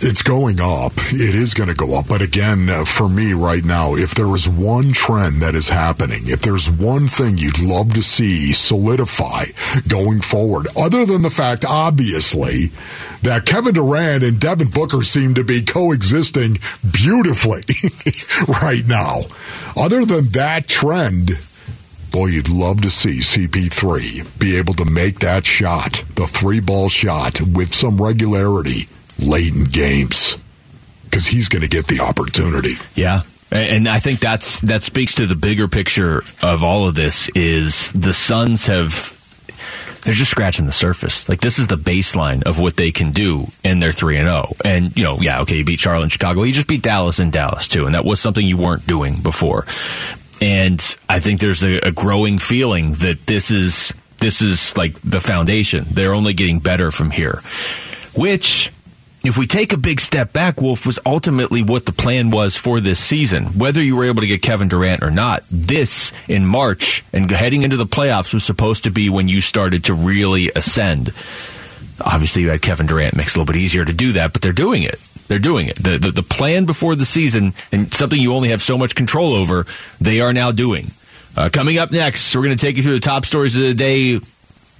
It's 0.00 0.22
going 0.22 0.60
up. 0.60 0.92
It 1.10 1.34
is 1.34 1.54
going 1.54 1.70
to 1.70 1.74
go 1.74 1.98
up. 1.98 2.06
But 2.06 2.22
again, 2.22 2.68
uh, 2.68 2.84
for 2.84 3.08
me 3.08 3.32
right 3.32 3.64
now, 3.64 3.96
if 3.96 4.14
there 4.14 4.32
is 4.36 4.48
one 4.48 4.90
trend 4.90 5.42
that 5.42 5.56
is 5.56 5.68
happening, 5.68 6.20
if 6.26 6.40
there's 6.40 6.70
one 6.70 7.08
thing 7.08 7.36
you'd 7.36 7.60
love 7.60 7.94
to 7.94 8.02
see 8.02 8.52
solidify 8.52 9.46
going 9.88 10.20
forward, 10.20 10.68
other 10.76 11.04
than 11.04 11.22
the 11.22 11.30
fact, 11.30 11.64
obviously, 11.64 12.70
that 13.22 13.44
Kevin 13.44 13.74
Durant 13.74 14.22
and 14.22 14.38
Devin 14.38 14.68
Booker 14.68 15.02
seem 15.02 15.34
to 15.34 15.42
be 15.42 15.62
coexisting 15.62 16.58
beautifully 16.88 17.64
right 18.62 18.86
now. 18.86 19.22
Other 19.76 20.04
than 20.04 20.26
that 20.28 20.68
trend, 20.68 21.32
Boy, 22.10 22.26
you'd 22.26 22.48
love 22.48 22.80
to 22.82 22.90
see 22.90 23.18
CP3 23.18 24.38
be 24.38 24.56
able 24.56 24.74
to 24.74 24.84
make 24.84 25.18
that 25.20 25.44
shot, 25.44 26.04
the 26.14 26.26
three 26.26 26.60
ball 26.60 26.88
shot, 26.88 27.40
with 27.40 27.74
some 27.74 28.00
regularity 28.00 28.88
late 29.18 29.54
in 29.54 29.64
games. 29.64 30.36
Because 31.04 31.26
he's 31.26 31.48
going 31.48 31.62
to 31.62 31.68
get 31.68 31.86
the 31.86 32.00
opportunity. 32.00 32.74
Yeah. 32.94 33.22
And 33.50 33.88
I 33.88 33.98
think 33.98 34.20
that's 34.20 34.60
that 34.60 34.82
speaks 34.82 35.14
to 35.14 35.26
the 35.26 35.34
bigger 35.34 35.68
picture 35.68 36.22
of 36.42 36.62
all 36.62 36.86
of 36.86 36.94
this 36.94 37.30
is 37.30 37.90
the 37.92 38.12
Suns 38.12 38.66
have 38.66 39.14
they're 40.02 40.14
just 40.14 40.30
scratching 40.30 40.66
the 40.66 40.72
surface. 40.72 41.28
Like 41.28 41.40
this 41.40 41.58
is 41.58 41.66
the 41.66 41.76
baseline 41.76 42.42
of 42.44 42.58
what 42.58 42.76
they 42.76 42.92
can 42.92 43.10
do 43.10 43.46
and 43.64 43.82
they're 43.82 43.92
3 43.92 44.18
and 44.18 44.26
0. 44.26 44.52
And 44.64 44.96
you 44.96 45.04
know, 45.04 45.18
yeah, 45.20 45.40
okay, 45.42 45.56
you 45.56 45.64
beat 45.64 45.80
Charlotte 45.80 46.04
and 46.04 46.12
Chicago. 46.12 46.42
You 46.42 46.52
just 46.52 46.68
beat 46.68 46.82
Dallas 46.82 47.18
and 47.18 47.32
Dallas 47.32 47.68
too, 47.68 47.86
and 47.86 47.94
that 47.94 48.04
was 48.04 48.20
something 48.20 48.46
you 48.46 48.58
weren't 48.58 48.86
doing 48.86 49.20
before. 49.22 49.64
And 50.40 50.96
I 51.08 51.20
think 51.20 51.40
there's 51.40 51.64
a, 51.64 51.78
a 51.78 51.92
growing 51.92 52.38
feeling 52.38 52.92
that 52.94 53.26
this 53.26 53.50
is 53.50 53.92
this 54.18 54.42
is 54.42 54.76
like 54.76 55.00
the 55.02 55.20
foundation. 55.20 55.86
They're 55.90 56.14
only 56.14 56.34
getting 56.34 56.58
better 56.58 56.90
from 56.90 57.10
here. 57.10 57.40
Which 58.14 58.70
if 59.24 59.36
we 59.36 59.46
take 59.46 59.72
a 59.72 59.76
big 59.76 60.00
step 60.00 60.32
back, 60.32 60.60
Wolf 60.60 60.86
was 60.86 60.98
ultimately 61.04 61.62
what 61.62 61.86
the 61.86 61.92
plan 61.92 62.30
was 62.30 62.56
for 62.56 62.80
this 62.80 62.98
season. 62.98 63.58
Whether 63.58 63.82
you 63.82 63.96
were 63.96 64.04
able 64.04 64.20
to 64.20 64.26
get 64.26 64.42
Kevin 64.42 64.68
Durant 64.68 65.02
or 65.02 65.10
not, 65.10 65.42
this 65.50 66.12
in 66.28 66.46
March 66.46 67.04
and 67.12 67.30
heading 67.30 67.62
into 67.62 67.76
the 67.76 67.84
playoffs 67.84 68.32
was 68.32 68.44
supposed 68.44 68.84
to 68.84 68.90
be 68.90 69.08
when 69.08 69.28
you 69.28 69.40
started 69.40 69.84
to 69.84 69.94
really 69.94 70.50
ascend. 70.54 71.12
Obviously, 72.00 72.42
you 72.42 72.50
had 72.50 72.62
Kevin 72.62 72.86
Durant, 72.86 73.16
makes 73.16 73.30
it 73.30 73.36
a 73.36 73.40
little 73.40 73.52
bit 73.52 73.60
easier 73.60 73.84
to 73.84 73.92
do 73.92 74.12
that, 74.12 74.32
but 74.32 74.40
they're 74.40 74.52
doing 74.52 74.84
it. 74.84 75.00
They're 75.28 75.38
doing 75.38 75.68
it. 75.68 75.76
The, 75.76 75.98
the, 75.98 76.10
the 76.10 76.22
plan 76.22 76.64
before 76.64 76.94
the 76.94 77.04
season 77.04 77.52
and 77.70 77.92
something 77.92 78.18
you 78.18 78.32
only 78.34 78.48
have 78.48 78.62
so 78.62 78.78
much 78.78 78.94
control 78.94 79.34
over, 79.34 79.66
they 80.00 80.20
are 80.20 80.32
now 80.32 80.52
doing. 80.52 80.86
Uh, 81.36 81.50
coming 81.52 81.78
up 81.78 81.92
next, 81.92 82.34
we're 82.34 82.42
going 82.42 82.56
to 82.56 82.60
take 82.60 82.76
you 82.76 82.82
through 82.82 82.94
the 82.94 83.00
top 83.00 83.24
stories 83.24 83.54
of 83.54 83.62
the 83.62 83.74
day 83.74 84.18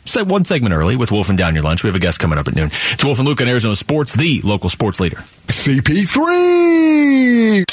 se- 0.07 0.23
one 0.23 0.43
segment 0.45 0.75
early 0.75 0.97
with 0.97 1.13
Wolf 1.13 1.29
and 1.29 1.39
Down 1.39 1.55
Your 1.55 1.63
Lunch. 1.63 1.85
We 1.85 1.89
have 1.89 1.97
a 1.97 2.01
guest 2.01 2.19
coming 2.19 2.39
up 2.39 2.49
at 2.49 2.55
noon. 2.57 2.67
It's 2.67 3.05
Wolf 3.05 3.19
and 3.19 3.29
Luke 3.29 3.41
on 3.41 3.49
Arizona 3.49 3.77
Sports, 3.77 4.15
the 4.15 4.41
local 4.43 4.69
sports 4.71 4.99
leader. 5.01 5.19
CP3! 5.49 7.65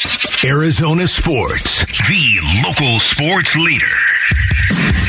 Arizona 0.44 1.08
Sports, 1.08 1.86
the 2.08 2.40
local 2.64 3.00
sports 3.00 3.56
leader. 3.56 3.86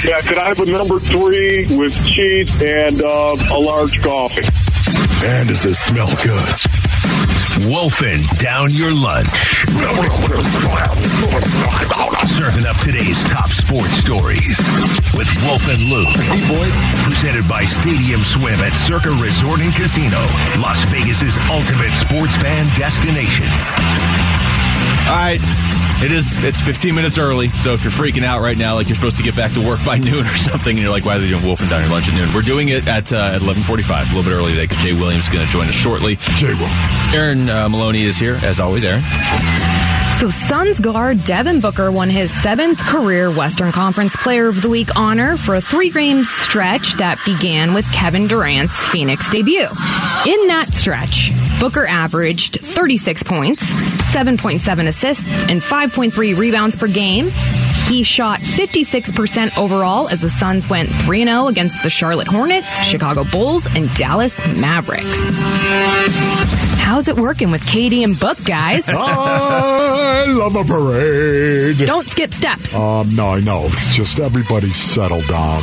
Yeah, 0.05 0.21
could 0.21 0.39
I 0.39 0.49
have 0.49 0.61
a 0.61 0.67
number 0.67 0.99
three 0.99 1.67
with 1.77 1.95
cheese 2.07 2.63
and 2.63 3.03
uh, 3.03 3.37
a 3.53 3.59
large 3.59 4.01
coffee? 4.03 4.43
And 5.27 5.49
does 5.49 5.65
it 5.65 5.75
smell 5.75 6.09
good. 6.23 6.55
Wolfing 7.65 8.23
down 8.37 8.71
your 8.71 8.93
lunch. 8.93 9.29
Serving 12.37 12.67
up 12.67 12.77
today's 12.79 13.23
top 13.25 13.49
sports 13.49 13.93
stories 13.93 14.59
with 15.17 15.27
Wolf 15.45 15.67
and 15.69 15.83
Luke. 15.83 16.15
Hey, 16.29 16.45
boys. 16.47 16.75
Presented 17.05 17.49
by 17.49 17.65
Stadium 17.65 18.23
Swim 18.25 18.61
at 18.61 18.73
Circa 18.73 19.11
Resort 19.23 19.61
and 19.61 19.75
Casino, 19.75 20.21
Las 20.61 20.85
Vegas's 20.85 21.39
ultimate 21.51 21.93
sports 21.93 22.37
fan 22.37 22.67
destination. 22.77 23.49
All 25.09 25.17
right. 25.17 25.76
It 26.03 26.13
is. 26.13 26.33
It's 26.45 26.61
15 26.61 26.95
minutes 26.95 27.17
early, 27.17 27.49
so 27.49 27.73
if 27.73 27.83
you're 27.83 27.91
freaking 27.91 28.23
out 28.23 28.43
right 28.43 28.57
now, 28.57 28.75
like 28.75 28.89
you're 28.89 28.97
supposed 28.97 29.17
to 29.17 29.23
get 29.23 29.35
back 29.35 29.53
to 29.53 29.67
work 29.67 29.83
by 29.85 29.97
noon 30.11 30.21
or 30.21 30.37
something, 30.37 30.77
and 30.77 30.81
you're 30.81 30.91
like, 30.91 31.07
"Why 31.07 31.17
are 31.17 31.19
they 31.19 31.29
doing 31.29 31.43
Wolf 31.43 31.61
and 31.61 31.71
Diner 31.71 31.89
lunch 31.89 32.09
at 32.09 32.15
noon?" 32.15 32.35
We're 32.35 32.43
doing 32.43 32.69
it 32.69 32.87
at 32.87 33.13
uh, 33.13 33.33
at 33.35 33.41
11:45, 33.41 34.13
a 34.13 34.15
little 34.15 34.23
bit 34.31 34.37
early 34.37 34.53
today 34.53 34.65
because 34.65 34.83
Jay 34.83 34.93
Williams 34.93 35.25
is 35.25 35.33
going 35.33 35.45
to 35.47 35.51
join 35.51 35.67
us 35.69 35.75
shortly. 35.75 36.17
Jay 36.37 36.53
will. 36.53 36.69
Aaron 37.15 37.49
uh, 37.49 37.69
Maloney 37.71 38.03
is 38.03 38.19
here 38.19 38.39
as 38.43 38.61
always. 38.61 38.85
Aaron. 38.85 39.03
So 40.21 40.31
Suns 40.31 40.81
guard 40.81 41.23
Devin 41.25 41.61
Booker 41.61 41.91
won 41.93 42.09
his 42.09 42.31
seventh 42.43 42.79
career 42.79 43.31
Western 43.31 43.71
Conference 43.71 44.17
Player 44.17 44.49
of 44.49 44.63
the 44.63 44.69
Week 44.71 44.89
honor 44.97 45.37
for 45.37 45.57
a 45.57 45.61
three-game 45.61 46.25
stretch 46.25 46.95
that 46.95 47.19
began 47.27 47.75
with 47.75 47.91
Kevin 47.93 48.27
Durant's 48.27 48.73
Phoenix 48.91 49.29
debut. 49.29 49.61
In 50.27 50.47
that 50.47 50.69
stretch, 50.73 51.33
Booker 51.61 51.87
averaged 51.87 52.61
36 52.63 53.25
points, 53.25 53.63
7.7 54.07 54.89
assists, 54.89 55.25
and 55.25 55.61
5.3 55.61 56.37
rebounds 56.39 56.77
per 56.77 56.89
game. 56.89 57.31
He 57.89 58.03
shot 58.03 58.41
56% 58.41 59.57
overall 59.57 60.09
as 60.09 60.21
the 60.21 60.29
Suns 60.29 60.69
went 60.69 60.89
3 60.89 61.25
0 61.25 61.47
against 61.47 61.83
the 61.83 61.91
Charlotte 61.91 62.27
Hornets, 62.27 62.69
Chicago 62.83 63.23
Bulls, 63.25 63.67
and 63.67 63.93
Dallas 63.95 64.39
Mavericks. 64.57 65.25
How's 66.79 67.09
it 67.09 67.17
working 67.17 67.51
with 67.51 67.63
KD 67.63 68.05
and 68.05 68.19
Book, 68.19 68.43
guys? 68.45 68.85
I 68.89 70.25
love 70.29 70.57
a 70.57 70.65
parade. 70.65 71.79
Don't 71.87 72.09
skip 72.09 72.33
steps. 72.33 72.75
Um, 72.75 73.15
no, 73.15 73.31
I 73.31 73.41
know. 73.41 73.69
Just 73.93 74.19
everybody 74.19 74.69
settle 74.69 75.21
down, 75.23 75.63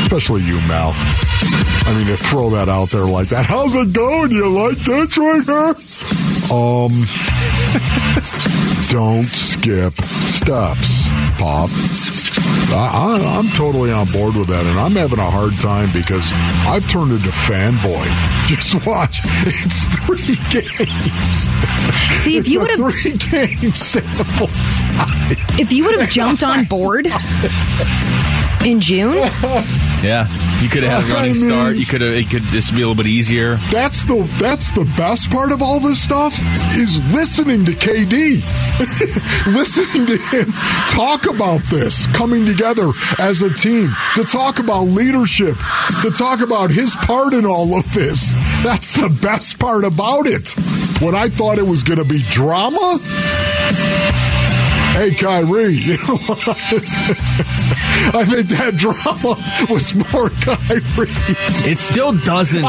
especially 0.00 0.42
you, 0.42 0.60
Mel. 0.68 0.92
I 0.94 1.94
mean, 1.96 2.06
to 2.06 2.16
throw 2.16 2.50
that 2.50 2.68
out 2.68 2.90
there 2.90 3.04
like 3.04 3.28
that. 3.28 3.46
How's 3.46 3.74
it 3.74 3.92
going? 3.92 4.30
You 4.30 4.48
like 4.50 4.78
this 4.78 5.16
right 5.16 5.44
here? 5.44 5.74
Um, 6.52 6.92
don't 8.90 9.24
skip 9.24 9.94
steps, 10.02 11.08
Pop. 11.38 11.68
I, 12.70 12.90
I, 13.20 13.38
I'm 13.38 13.48
totally 13.56 13.90
on 13.92 14.06
board 14.12 14.34
with 14.34 14.48
that, 14.48 14.64
and 14.66 14.78
I'm 14.78 14.92
having 14.92 15.18
a 15.18 15.30
hard 15.30 15.52
time 15.54 15.90
because 15.92 16.30
I've 16.66 16.86
turned 16.88 17.12
into 17.12 17.28
fanboy. 17.28 18.06
Just 18.48 18.86
watch, 18.86 19.20
it's 19.46 19.84
three 20.04 20.36
games. 20.50 21.48
See, 22.24 22.36
if 22.36 22.44
It's 22.44 22.48
you 22.48 22.60
would 22.60 22.70
have 22.70 22.78
three 22.80 23.12
game 23.12 23.70
sample 23.72 24.48
size. 24.48 25.58
if 25.60 25.72
you 25.72 25.84
would 25.84 26.00
have 26.00 26.10
jumped 26.10 26.42
on 26.42 26.64
board 26.64 27.06
in 28.64 28.80
June, 28.80 29.14
Yeah, 30.02 30.28
you 30.62 30.68
could 30.68 30.84
have 30.84 31.02
had 31.02 31.10
a 31.10 31.14
running 31.14 31.30
I 31.30 31.34
mean- 31.34 31.48
start. 31.48 31.76
You 31.76 31.86
could 31.86 32.00
have. 32.02 32.12
It 32.14 32.30
could. 32.30 32.42
This 32.44 32.70
be 32.70 32.76
a 32.82 32.86
little 32.88 32.94
bit 32.94 33.06
easier. 33.06 33.54
That's 33.72 34.04
the 34.04 34.22
that's 34.38 34.70
the 34.72 34.84
best 34.96 35.28
part 35.30 35.50
of 35.50 35.60
all 35.60 35.80
this 35.80 36.00
stuff 36.00 36.38
is 36.76 37.02
listening 37.12 37.64
to 37.64 37.72
KD, 37.72 38.42
listening 39.54 40.06
to 40.06 40.16
him 40.16 40.52
talk 40.90 41.26
about 41.28 41.62
this, 41.62 42.06
coming 42.08 42.46
together 42.46 42.90
as 43.18 43.42
a 43.42 43.52
team 43.52 43.90
to 44.14 44.22
talk 44.22 44.60
about 44.60 44.82
leadership, 44.84 45.56
to 46.02 46.10
talk 46.10 46.40
about 46.42 46.70
his 46.70 46.94
part 46.94 47.34
in 47.34 47.44
all 47.44 47.76
of 47.76 47.92
this. 47.92 48.34
That's 48.62 48.92
the 48.94 49.08
best 49.22 49.58
part 49.58 49.84
about 49.84 50.26
it. 50.26 50.54
When 51.02 51.14
I 51.16 51.28
thought 51.28 51.58
it 51.58 51.66
was 51.66 51.82
going 51.82 51.98
to 51.98 52.04
be 52.04 52.22
drama. 52.30 52.98
Hey 54.92 55.12
Kyrie, 55.14 55.74
you 55.74 55.96
know 55.98 56.16
what? 56.16 56.38
I 58.14 58.24
think 58.24 58.48
that 58.48 58.76
drama 58.76 59.36
was 59.72 59.94
more 59.94 60.30
Kyrie. 60.30 61.08
It 61.70 61.78
still 61.78 62.12
doesn't 62.12 62.66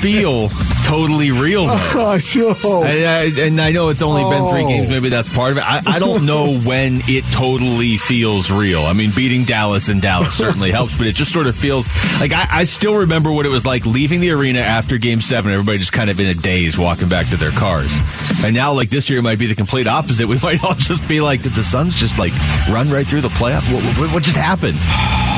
feel 0.00 0.48
totally 0.84 1.30
real. 1.30 1.66
Though. 1.66 1.72
I 1.74 2.22
know. 2.34 2.84
And 2.84 3.06
I, 3.06 3.46
and 3.46 3.60
I 3.60 3.72
know 3.72 3.90
it's 3.90 4.02
only 4.02 4.22
been 4.24 4.48
three 4.48 4.64
oh. 4.64 4.68
games. 4.68 4.90
Maybe 4.90 5.08
that's 5.08 5.30
part 5.30 5.52
of 5.52 5.58
it. 5.58 5.64
I, 5.64 5.82
I 5.86 5.98
don't 5.98 6.26
know 6.26 6.58
when 6.64 7.00
it 7.04 7.24
totally 7.32 7.96
feels 7.96 8.50
real. 8.50 8.82
I 8.82 8.94
mean, 8.94 9.10
beating 9.14 9.44
Dallas 9.44 9.88
in 9.88 10.00
Dallas 10.00 10.34
certainly 10.34 10.70
helps, 10.70 10.96
but 10.96 11.06
it 11.06 11.14
just 11.14 11.32
sort 11.32 11.46
of 11.46 11.54
feels 11.54 11.92
like 12.20 12.32
I, 12.32 12.46
I 12.50 12.64
still 12.64 12.96
remember 12.96 13.30
what 13.32 13.46
it 13.46 13.50
was 13.50 13.66
like 13.66 13.86
leaving 13.86 14.20
the 14.20 14.30
arena 14.30 14.60
after 14.60 14.98
Game 14.98 15.20
Seven. 15.20 15.52
Everybody 15.52 15.78
just 15.78 15.92
kind 15.92 16.10
of 16.10 16.18
in 16.20 16.26
a 16.26 16.34
daze, 16.34 16.78
walking 16.78 17.08
back 17.08 17.28
to 17.28 17.36
their 17.36 17.52
cars. 17.52 17.98
And 18.42 18.54
now, 18.54 18.72
like 18.72 18.90
this 18.90 19.10
year, 19.10 19.20
might 19.22 19.38
be 19.38 19.46
the 19.46 19.54
complete 19.54 19.86
opposite. 19.86 20.26
We 20.38 20.38
might 20.42 20.62
all 20.62 20.74
just 20.74 21.08
be 21.08 21.20
like, 21.20 21.42
did 21.42 21.52
the 21.52 21.62
Suns 21.62 21.94
just 21.94 22.18
like 22.18 22.32
run 22.70 22.90
right 22.90 23.06
through 23.06 23.22
the 23.22 23.28
playoffs? 23.28 23.72
What, 23.72 23.82
what, 23.98 24.14
what 24.14 24.22
just 24.22 24.36
happened? 24.38 24.78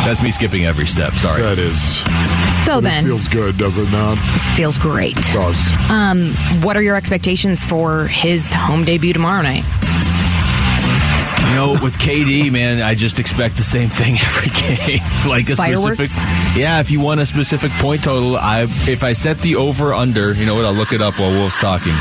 That's 0.07 0.23
me 0.23 0.31
skipping 0.31 0.65
every 0.65 0.87
step. 0.87 1.13
Sorry. 1.15 1.43
That 1.43 1.59
is. 1.59 1.99
so 2.65 2.77
But 2.77 2.85
then 2.85 3.05
it 3.05 3.09
feels 3.09 3.29
good, 3.29 3.59
does 3.59 3.77
it 3.79 3.91
not? 3.91 4.17
feels 4.57 4.79
great. 4.79 5.17
It 5.19 5.33
does. 5.33 5.71
Um, 5.91 6.31
what 6.63 6.77
are 6.77 6.83
your 6.83 6.97
expectations 6.97 7.65
for 7.65 8.07
his 8.07 8.51
home 8.53 8.85
debut 8.85 9.13
tomorrow 9.13 9.43
night? 9.43 9.65
You 11.51 11.57
know, 11.57 11.73
with 11.83 11.99
KD, 11.99 12.53
man, 12.53 12.81
I 12.81 12.95
just 12.95 13.19
expect 13.19 13.57
the 13.57 13.63
same 13.65 13.89
thing 13.89 14.15
every 14.23 14.51
game. 14.51 15.01
like 15.29 15.51
a 15.51 15.57
Fireworks? 15.57 15.97
specific, 15.97 16.57
yeah. 16.57 16.79
If 16.81 16.91
you 16.91 17.01
want 17.01 17.21
a 17.21 17.27
specific 17.27 17.73
point 17.73 18.05
total, 18.05 18.37
I 18.37 18.63
if 18.89 19.03
I 19.03 19.15
set 19.15 19.39
the 19.39 19.57
over 19.57 19.93
under, 19.93 20.33
you 20.33 20.47
know 20.47 20.55
what? 20.55 20.65
I'll 20.65 20.73
look 20.75 20.93
it 20.93 21.03
up 21.03 21.19
while 21.19 21.31
Wolf's 21.33 21.59
talking. 21.59 21.93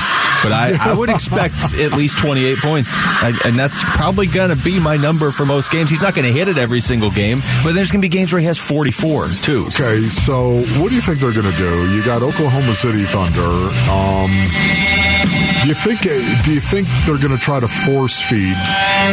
But 0.42 0.54
I, 0.54 0.78
I 0.80 0.96
would 0.96 1.10
expect 1.10 1.74
at 1.74 1.94
least 1.94 2.18
28 2.20 2.60
points, 2.60 2.94
I, 2.96 3.34
and 3.46 3.58
that's 3.58 3.84
probably 3.84 4.28
going 4.28 4.56
to 4.56 4.64
be 4.64 4.80
my 4.80 4.96
number 4.96 5.32
for 5.32 5.46
most 5.46 5.70
games. 5.72 5.90
He's 5.90 6.02
not 6.02 6.16
going 6.16 6.28
to 6.28 6.34
hit 6.34 6.48
it 6.48 6.58
every 6.58 6.80
single 6.80 7.12
game, 7.12 7.42
but 7.64 7.74
there's 7.74 7.92
going 7.92 8.02
to 8.02 8.06
be 8.06 8.10
games 8.10 8.32
where 8.32 8.40
he 8.40 8.46
has 8.46 8.58
44 8.58 9.28
too. 9.44 9.66
Okay, 9.70 10.08
so 10.08 10.60
what 10.80 10.90
do 10.90 10.96
you 10.96 11.02
think 11.02 11.20
they're 11.20 11.34
going 11.34 11.52
to 11.52 11.58
do? 11.58 11.92
You 11.94 12.06
got 12.06 12.22
Oklahoma 12.22 12.74
City 12.74 13.04
Thunder. 13.04 13.42
Um, 13.92 14.30
do 15.62 15.68
you 15.68 15.74
think? 15.76 16.02
Do 16.44 16.52
you 16.54 16.62
think 16.62 16.88
they're 17.06 17.18
going 17.18 17.36
to 17.36 17.42
try 17.44 17.60
to 17.60 17.68
force 17.68 18.22
feed 18.22 18.56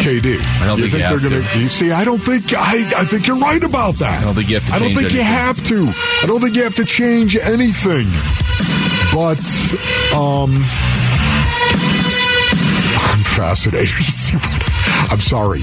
KD? 0.03 0.39
I 0.61 0.67
don't 0.67 0.79
you 0.79 0.89
think 0.89 1.03
you 1.03 1.09
they're 1.09 1.21
gonna. 1.21 1.37
You 1.59 1.69
see, 1.69 1.91
I 1.91 2.05
don't 2.05 2.19
think. 2.19 2.55
I, 2.55 2.77
I 2.97 3.05
think 3.05 3.27
you're 3.27 3.39
right 3.39 3.63
about 3.63 3.97
that. 3.97 4.23
I 4.23 4.25
don't 4.25 4.35
think 4.35 4.49
you 4.51 4.57
have 4.57 4.67
to 4.67 4.75
I 4.75 4.79
don't 4.79 4.95
think 4.95 5.13
you 5.13 5.23
have 5.23 5.63
to. 5.65 5.89
I 5.89 6.27
don't 6.27 6.41
think 6.41 6.57
you 6.57 6.63
have 6.63 6.77
to 6.77 6.85
change 6.85 7.37
anything. 7.37 8.09
But 9.13 9.43
um, 10.15 10.55
I'm 12.99 13.23
fascinated 13.25 13.97
to 13.97 14.13
see 14.13 14.37
what. 14.37 14.56
I'm 15.09 15.21
sorry. 15.21 15.61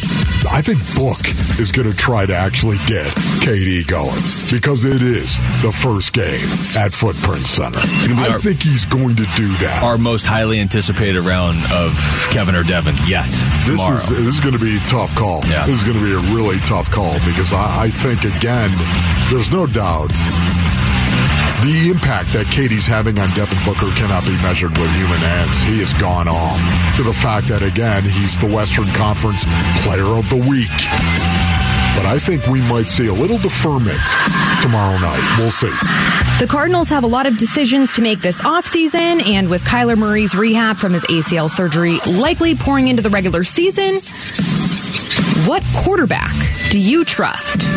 I 0.49 0.61
think 0.61 0.79
Book 0.95 1.19
is 1.59 1.71
going 1.71 1.89
to 1.89 1.95
try 1.95 2.25
to 2.25 2.33
actually 2.35 2.77
get 2.87 3.07
KD 3.43 3.85
going 3.87 4.21
because 4.51 4.85
it 4.85 5.01
is 5.01 5.37
the 5.61 5.71
first 5.71 6.13
game 6.13 6.47
at 6.77 6.93
Footprint 6.93 7.45
Center. 7.47 7.79
I 7.79 8.29
our- 8.31 8.39
think 8.39 8.63
he's 8.63 8.85
going 8.85 9.15
to 9.17 9.25
do 9.35 9.47
that. 9.63 9.81
Our 9.83 9.97
most 9.97 10.25
highly 10.25 10.59
anticipated 10.59 11.21
round 11.21 11.57
of 11.73 11.93
Kevin 12.31 12.55
or 12.55 12.63
Devin 12.63 12.95
yet 13.05 13.27
This 13.65 13.75
tomorrow. 13.79 13.95
is 13.95 14.09
this 14.09 14.33
is 14.35 14.39
going 14.39 14.53
to 14.57 14.63
be 14.63 14.77
a 14.77 14.81
tough 14.81 15.13
call. 15.15 15.41
Yeah. 15.45 15.65
This 15.65 15.77
is 15.79 15.83
going 15.83 15.99
to 15.99 16.03
be 16.05 16.13
a 16.13 16.33
really 16.35 16.59
tough 16.59 16.89
call 16.89 17.13
because 17.25 17.51
I, 17.53 17.83
I 17.85 17.89
think 17.89 18.23
again, 18.23 18.71
there's 19.29 19.51
no 19.51 19.67
doubt 19.67 20.11
the 21.63 21.87
impact 21.89 22.33
that 22.33 22.45
KD's 22.47 22.85
having 22.85 23.17
on 23.19 23.29
Devin 23.31 23.57
Booker 23.63 23.87
cannot 23.95 24.25
be 24.27 24.35
measured 24.43 24.75
with 24.77 24.91
human 24.99 25.19
hands. 25.19 25.61
He 25.61 25.79
has 25.79 25.93
gone 25.93 26.27
off 26.27 26.59
to 26.97 27.03
the 27.03 27.13
fact 27.13 27.47
that 27.47 27.61
again 27.61 28.03
he's 28.03 28.37
the 28.37 28.47
Western 28.47 28.87
Conference 28.99 29.47
Player 29.87 30.03
of 30.03 30.27
the 30.27 30.43
Week. 30.43 30.75
But 31.95 32.03
I 32.03 32.19
think 32.19 32.45
we 32.47 32.59
might 32.67 32.87
see 32.87 33.07
a 33.07 33.13
little 33.13 33.37
deferment 33.37 34.01
tomorrow 34.59 34.99
night. 34.99 35.23
We'll 35.39 35.55
see. 35.55 35.71
The 36.39 36.47
Cardinals 36.49 36.89
have 36.89 37.05
a 37.05 37.07
lot 37.07 37.27
of 37.27 37.37
decisions 37.37 37.93
to 37.93 38.01
make 38.01 38.19
this 38.19 38.41
offseason, 38.41 39.23
and 39.25 39.47
with 39.47 39.63
Kyler 39.63 39.97
Murray's 39.97 40.35
rehab 40.35 40.75
from 40.75 40.91
his 40.91 41.03
ACL 41.03 41.49
surgery 41.49 41.99
likely 42.19 42.55
pouring 42.55 42.89
into 42.89 43.01
the 43.01 43.09
regular 43.09 43.45
season, 43.45 44.01
what 45.47 45.63
quarterback 45.73 46.35
do 46.71 46.79
you 46.79 47.05
trust 47.05 47.67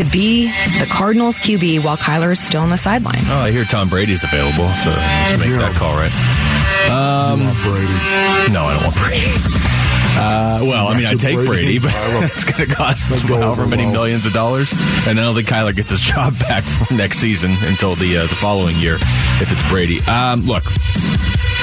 to 0.00 0.10
be 0.10 0.46
the 0.78 0.86
Cardinals 0.90 1.38
QB 1.38 1.84
while 1.84 1.96
Kyler 1.96 2.32
is 2.32 2.40
still 2.40 2.62
on 2.62 2.70
the 2.70 2.78
sideline? 2.78 3.22
Oh, 3.26 3.36
I 3.38 3.50
hear 3.52 3.64
Tom 3.64 3.88
Brady's 3.88 4.24
available, 4.24 4.66
so 4.82 4.90
just 5.28 5.38
make 5.38 5.50
Yeah. 5.50 5.58
that 5.58 5.74
call 5.74 5.94
right. 5.94 6.12
Um, 6.90 7.40
You 7.40 7.46
want 7.46 7.58
Brady. 7.60 8.52
No, 8.52 8.64
I 8.64 8.74
don't 8.74 8.82
want 8.84 8.96
Brady. 8.96 9.26
Uh, 10.12 10.60
well, 10.64 10.88
I 10.88 10.96
mean, 10.96 11.06
I 11.06 11.14
take 11.14 11.34
Brady. 11.36 11.46
Brady, 11.46 11.78
but 11.78 11.92
it's 12.24 12.44
going 12.44 12.68
to 12.68 12.74
cost 12.74 13.10
us 13.12 13.22
however 13.22 13.44
over 13.62 13.66
many 13.66 13.84
well. 13.84 13.92
millions 13.92 14.24
of 14.26 14.32
dollars, 14.32 14.72
and 15.06 15.18
I 15.20 15.22
don't 15.22 15.34
think 15.34 15.48
Kyler 15.48 15.74
gets 15.76 15.90
his 15.90 16.00
job 16.12 16.38
back 16.40 16.64
next 16.90 17.18
season 17.18 17.52
until 17.62 17.94
the 17.94 18.16
uh, 18.18 18.22
the 18.22 18.34
following 18.34 18.76
year 18.76 18.94
if 19.40 19.52
it's 19.52 19.62
Brady. 19.68 20.00
Um, 20.02 20.42
look. 20.42 20.64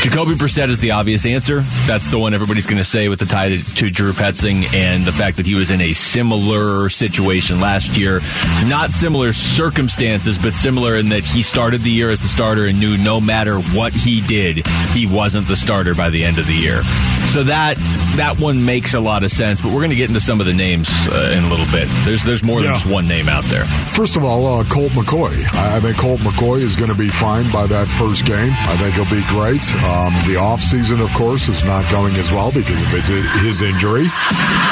Jacoby 0.02 0.36
Brissett 0.36 0.70
is 0.70 0.80
the 0.80 0.92
obvious 0.92 1.26
answer. 1.26 1.62
That's 1.86 2.10
the 2.10 2.20
one 2.20 2.34
everybody's 2.34 2.68
going 2.68 2.78
to 2.78 2.84
say 2.84 3.10
with 3.10 3.20
the 3.20 3.26
tie 3.26 3.50
to, 3.50 3.76
to 3.76 3.90
Drew 3.90 4.14
Petzing 4.14 4.74
and 4.74 5.06
the 5.06 5.12
fact 5.12 5.38
that 5.38 5.46
he 5.46 5.56
was 5.56 5.70
in 5.70 5.82
a 5.82 5.94
similar 5.94 6.88
situation 6.88 7.60
last 7.60 7.98
year. 7.98 8.22
Not 8.68 8.94
similar 8.94 9.34
circumstances, 9.34 10.38
but 10.38 10.54
similar 10.54 10.96
in 10.96 11.10
that 11.10 11.26
he 11.26 11.42
started 11.42 11.82
the 11.82 11.92
year 11.92 12.10
as 12.10 12.22
the 12.22 12.28
starter 12.28 12.68
and 12.68 12.80
knew 12.80 12.98
no 12.98 13.20
matter 13.20 13.60
what 13.60 13.92
he 13.92 14.22
did, 14.22 14.66
he 14.94 15.08
wasn't 15.08 15.48
the 15.48 15.56
starter 15.56 15.94
by 15.94 16.10
the 16.10 16.24
end 16.24 16.38
of 16.38 16.48
the 16.48 16.54
year. 16.54 16.82
So 17.28 17.44
that 17.44 17.78
that 18.16 18.40
one 18.40 18.66
makes 18.66 18.94
a 18.94 19.00
lot 19.00 19.24
of 19.24 19.32
sense. 19.32 19.62
But 19.62 19.70
we're 19.70 19.80
going 19.82 19.92
to 19.92 19.96
get 19.96 20.10
into 20.10 20.22
some 20.22 20.40
of 20.40 20.46
the 20.48 20.54
names 20.54 20.90
uh, 21.12 21.36
in 21.38 21.44
a 21.44 21.50
little 21.50 21.70
bit. 21.72 21.88
There's 22.06 22.24
there's 22.24 22.44
more 22.44 22.62
than 22.62 22.74
just 22.74 22.86
one 22.86 23.08
name 23.08 23.30
out 23.30 23.44
there. 23.46 23.66
First 23.66 24.16
of 24.16 24.24
all, 24.24 24.60
uh, 24.60 24.64
Colt 24.66 24.92
McCoy. 24.94 25.34
I 25.56 25.78
I 25.78 25.80
think 25.80 25.98
Colt 25.98 26.20
McCoy 26.22 26.58
is 26.62 26.76
going 26.76 26.90
to 26.90 26.98
be 26.98 27.10
fine 27.10 27.52
by 27.52 27.68
that 27.68 27.88
first 27.88 28.26
game. 28.26 28.52
I 28.66 28.76
think 28.78 28.96
he'll 28.96 29.14
be 29.14 29.22
great. 29.30 29.62
Um, 29.86 30.10
the 30.26 30.42
offseason, 30.42 31.04
of 31.04 31.14
course, 31.14 31.50
is 31.50 31.64
not 31.64 31.86
going 31.92 32.16
as 32.16 32.32
well 32.32 32.52
because 32.52 32.82
of 32.82 32.88
his, 32.88 33.08
his 33.44 33.62
injury. 33.62 34.06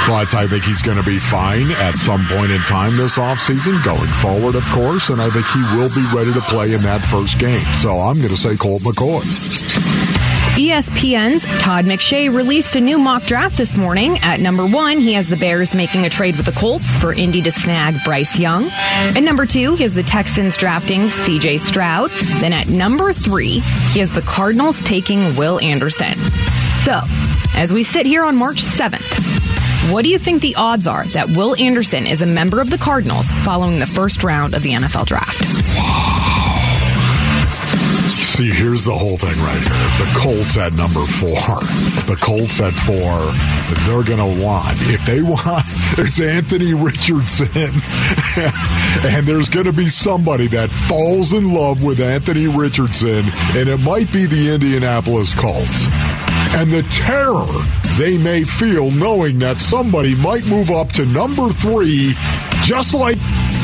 But 0.07 0.33
I 0.33 0.47
think 0.47 0.63
he's 0.63 0.81
going 0.81 0.97
to 0.97 1.05
be 1.05 1.19
fine 1.19 1.69
at 1.71 1.95
some 1.95 2.25
point 2.25 2.51
in 2.51 2.59
time 2.61 2.97
this 2.97 3.17
offseason, 3.17 3.83
going 3.85 4.09
forward, 4.17 4.55
of 4.55 4.65
course. 4.69 5.09
And 5.09 5.21
I 5.21 5.29
think 5.29 5.45
he 5.53 5.61
will 5.77 5.93
be 5.93 6.05
ready 6.15 6.33
to 6.33 6.41
play 6.49 6.73
in 6.73 6.81
that 6.81 7.01
first 7.05 7.37
game. 7.37 7.65
So 7.73 7.99
I'm 7.99 8.17
going 8.17 8.33
to 8.33 8.37
say 8.37 8.55
Colt 8.57 8.81
McCoy. 8.81 10.24
ESPN's 10.55 11.43
Todd 11.61 11.83
McShay 11.83 12.33
released 12.33 12.77
a 12.77 12.79
new 12.79 12.97
mock 12.97 13.23
draft 13.23 13.57
this 13.57 13.75
morning. 13.75 14.19
At 14.19 14.39
number 14.39 14.65
one, 14.65 14.99
he 14.99 15.11
has 15.13 15.27
the 15.27 15.35
Bears 15.35 15.75
making 15.75 16.05
a 16.05 16.09
trade 16.09 16.37
with 16.37 16.45
the 16.45 16.53
Colts 16.53 16.95
for 16.95 17.11
Indy 17.11 17.41
to 17.41 17.51
snag 17.51 17.95
Bryce 18.05 18.39
Young. 18.39 18.69
At 18.71 19.19
number 19.19 19.45
two, 19.45 19.75
he 19.75 19.83
has 19.83 19.93
the 19.93 20.01
Texans 20.01 20.55
drafting 20.55 21.07
CJ 21.07 21.59
Stroud. 21.59 22.09
Then 22.39 22.53
at 22.53 22.69
number 22.69 23.11
three, 23.11 23.59
he 23.91 23.99
has 23.99 24.13
the 24.13 24.21
Cardinals 24.21 24.81
taking 24.81 25.35
Will 25.35 25.59
Anderson. 25.59 26.13
So, 26.85 27.01
as 27.55 27.73
we 27.73 27.83
sit 27.83 28.05
here 28.05 28.23
on 28.23 28.37
March 28.37 28.63
7th, 28.63 29.91
what 29.91 30.03
do 30.03 30.09
you 30.09 30.17
think 30.17 30.41
the 30.41 30.55
odds 30.55 30.87
are 30.87 31.03
that 31.07 31.27
Will 31.35 31.57
Anderson 31.57 32.07
is 32.07 32.21
a 32.21 32.25
member 32.25 32.61
of 32.61 32.69
the 32.69 32.77
Cardinals 32.77 33.29
following 33.43 33.79
the 33.79 33.85
first 33.85 34.23
round 34.23 34.53
of 34.53 34.63
the 34.63 34.71
NFL 34.71 35.05
draft? 35.05 36.14
See, 38.35 38.49
here's 38.49 38.83
the 38.83 38.93
whole 38.93 39.15
thing 39.15 39.37
right 39.43 39.61
here. 39.61 40.05
The 40.05 40.11
Colts 40.19 40.57
at 40.57 40.73
number 40.73 41.05
four. 41.05 41.39
The 42.03 42.17
Colts 42.19 42.59
at 42.59 42.73
four. 42.73 43.31
They're 43.87 44.03
going 44.03 44.19
to 44.19 44.43
want, 44.43 44.75
if 44.91 45.05
they 45.05 45.21
want, 45.21 45.63
there's 45.95 46.19
Anthony 46.19 46.73
Richardson. 46.73 47.47
and 49.07 49.25
there's 49.25 49.47
going 49.47 49.67
to 49.67 49.71
be 49.71 49.87
somebody 49.87 50.47
that 50.47 50.69
falls 50.69 51.31
in 51.31 51.53
love 51.53 51.81
with 51.81 52.01
Anthony 52.01 52.47
Richardson, 52.47 53.23
and 53.55 53.69
it 53.69 53.79
might 53.79 54.11
be 54.11 54.25
the 54.25 54.53
Indianapolis 54.53 55.33
Colts. 55.33 55.85
And 56.57 56.69
the 56.73 56.83
terror 56.91 57.47
they 57.97 58.17
may 58.17 58.43
feel 58.43 58.91
knowing 58.91 59.39
that 59.39 59.57
somebody 59.57 60.15
might 60.15 60.45
move 60.47 60.69
up 60.69 60.89
to 60.89 61.05
number 61.05 61.47
three, 61.47 62.13
just 62.63 62.93
like 62.93 63.17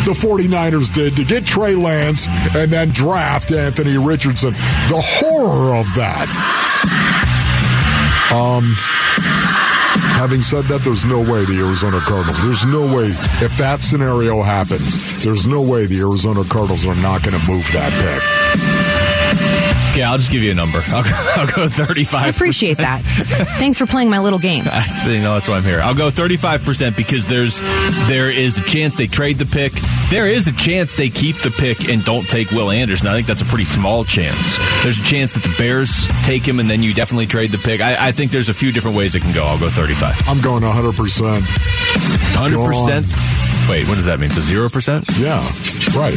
the 0.06 0.14
49ers 0.14 0.94
did 0.94 1.16
to 1.16 1.24
get 1.24 1.46
Trey 1.46 1.76
Lance 1.76 2.28
and 2.28 2.72
then 2.72 2.90
draft 2.90 3.52
Anthony 3.52 3.98
Richardson. 3.98 4.52
The 4.52 5.02
horror 5.02 5.76
of 5.76 5.86
that. 5.96 6.28
Um, 8.34 8.64
having 10.18 10.42
said 10.42 10.66
that, 10.66 10.82
there's 10.82 11.06
no 11.06 11.20
way 11.20 11.46
the 11.46 11.64
Arizona 11.66 12.00
Cardinals, 12.00 12.44
there's 12.44 12.66
no 12.66 12.82
way, 12.96 13.06
if 13.42 13.56
that 13.58 13.84
scenario 13.84 14.42
happens, 14.42 15.24
there's 15.24 15.46
no 15.46 15.62
way 15.62 15.86
the 15.86 16.00
Arizona 16.00 16.44
Cardinals 16.46 16.86
are 16.86 16.96
not 16.96 17.24
going 17.24 17.40
to 17.40 17.48
move 17.48 17.68
that 17.74 17.92
pick. 17.92 18.91
Okay, 19.92 20.04
I'll 20.04 20.18
just 20.18 20.32
give 20.32 20.42
you 20.42 20.52
a 20.52 20.56
number. 20.56 20.80
I'll, 20.88 21.04
go- 21.04 21.34
I'll 21.36 21.48
go 21.48 21.68
35. 21.68 22.24
I 22.24 22.30
appreciate 22.30 22.78
that. 22.78 23.02
Thanks 23.60 23.78
for 23.78 23.86
playing 23.86 24.10
my 24.10 24.20
little 24.20 24.40
game. 24.40 24.64
That's, 24.64 25.06
you 25.06 25.20
know, 25.20 25.34
that's 25.34 25.50
why 25.50 25.58
I'm 25.58 25.64
here. 25.64 25.82
I'll 25.82 25.94
go 25.96 26.10
35% 26.10 26.96
because 26.96 27.28
there's 27.28 27.60
there 28.08 28.32
is 28.32 28.58
a 28.58 28.62
chance 28.62 28.96
they 28.96 29.08
trade 29.08 29.38
the 29.38 29.46
pick. 29.46 29.74
There 30.10 30.30
is 30.30 30.48
a 30.48 30.54
chance 30.54 30.96
they 30.96 31.10
keep 31.10 31.36
the 31.40 31.52
pick 31.52 31.90
and 31.90 32.06
don't 32.06 32.24
take 32.24 32.52
Will 32.52 32.72
Anderson. 32.72 33.10
I 33.10 33.16
think 33.16 33.28
that's 33.28 33.42
a 33.42 33.46
pretty 33.46 33.66
small 33.66 34.06
chance. 34.06 34.58
There's 34.82 34.98
a 34.98 35.04
chance 35.04 35.34
that 35.34 35.44
the 35.44 35.54
Bears 35.58 36.08
take 36.24 36.48
him 36.48 36.62
and 36.62 36.70
then 36.70 36.84
you 36.84 36.94
definitely 36.94 37.26
trade 37.26 37.52
the 37.52 37.58
pick. 37.58 37.82
I, 37.82 38.08
I 38.08 38.12
think 38.14 38.32
there's 38.32 38.48
a 38.48 38.54
few 38.54 38.72
different 38.72 38.96
ways 38.96 39.14
it 39.16 39.20
can 39.22 39.34
go. 39.34 39.44
I'll 39.44 39.60
go 39.60 39.70
35. 39.70 40.24
I'm 40.30 40.40
going 40.40 40.64
100%. 40.64 41.42
100%? 42.32 43.70
Wait, 43.70 43.88
what 43.90 43.96
does 43.96 44.06
that 44.06 44.22
mean? 44.22 44.30
So 44.30 44.40
0%? 44.40 45.20
Yeah, 45.20 45.44
right. 46.00 46.16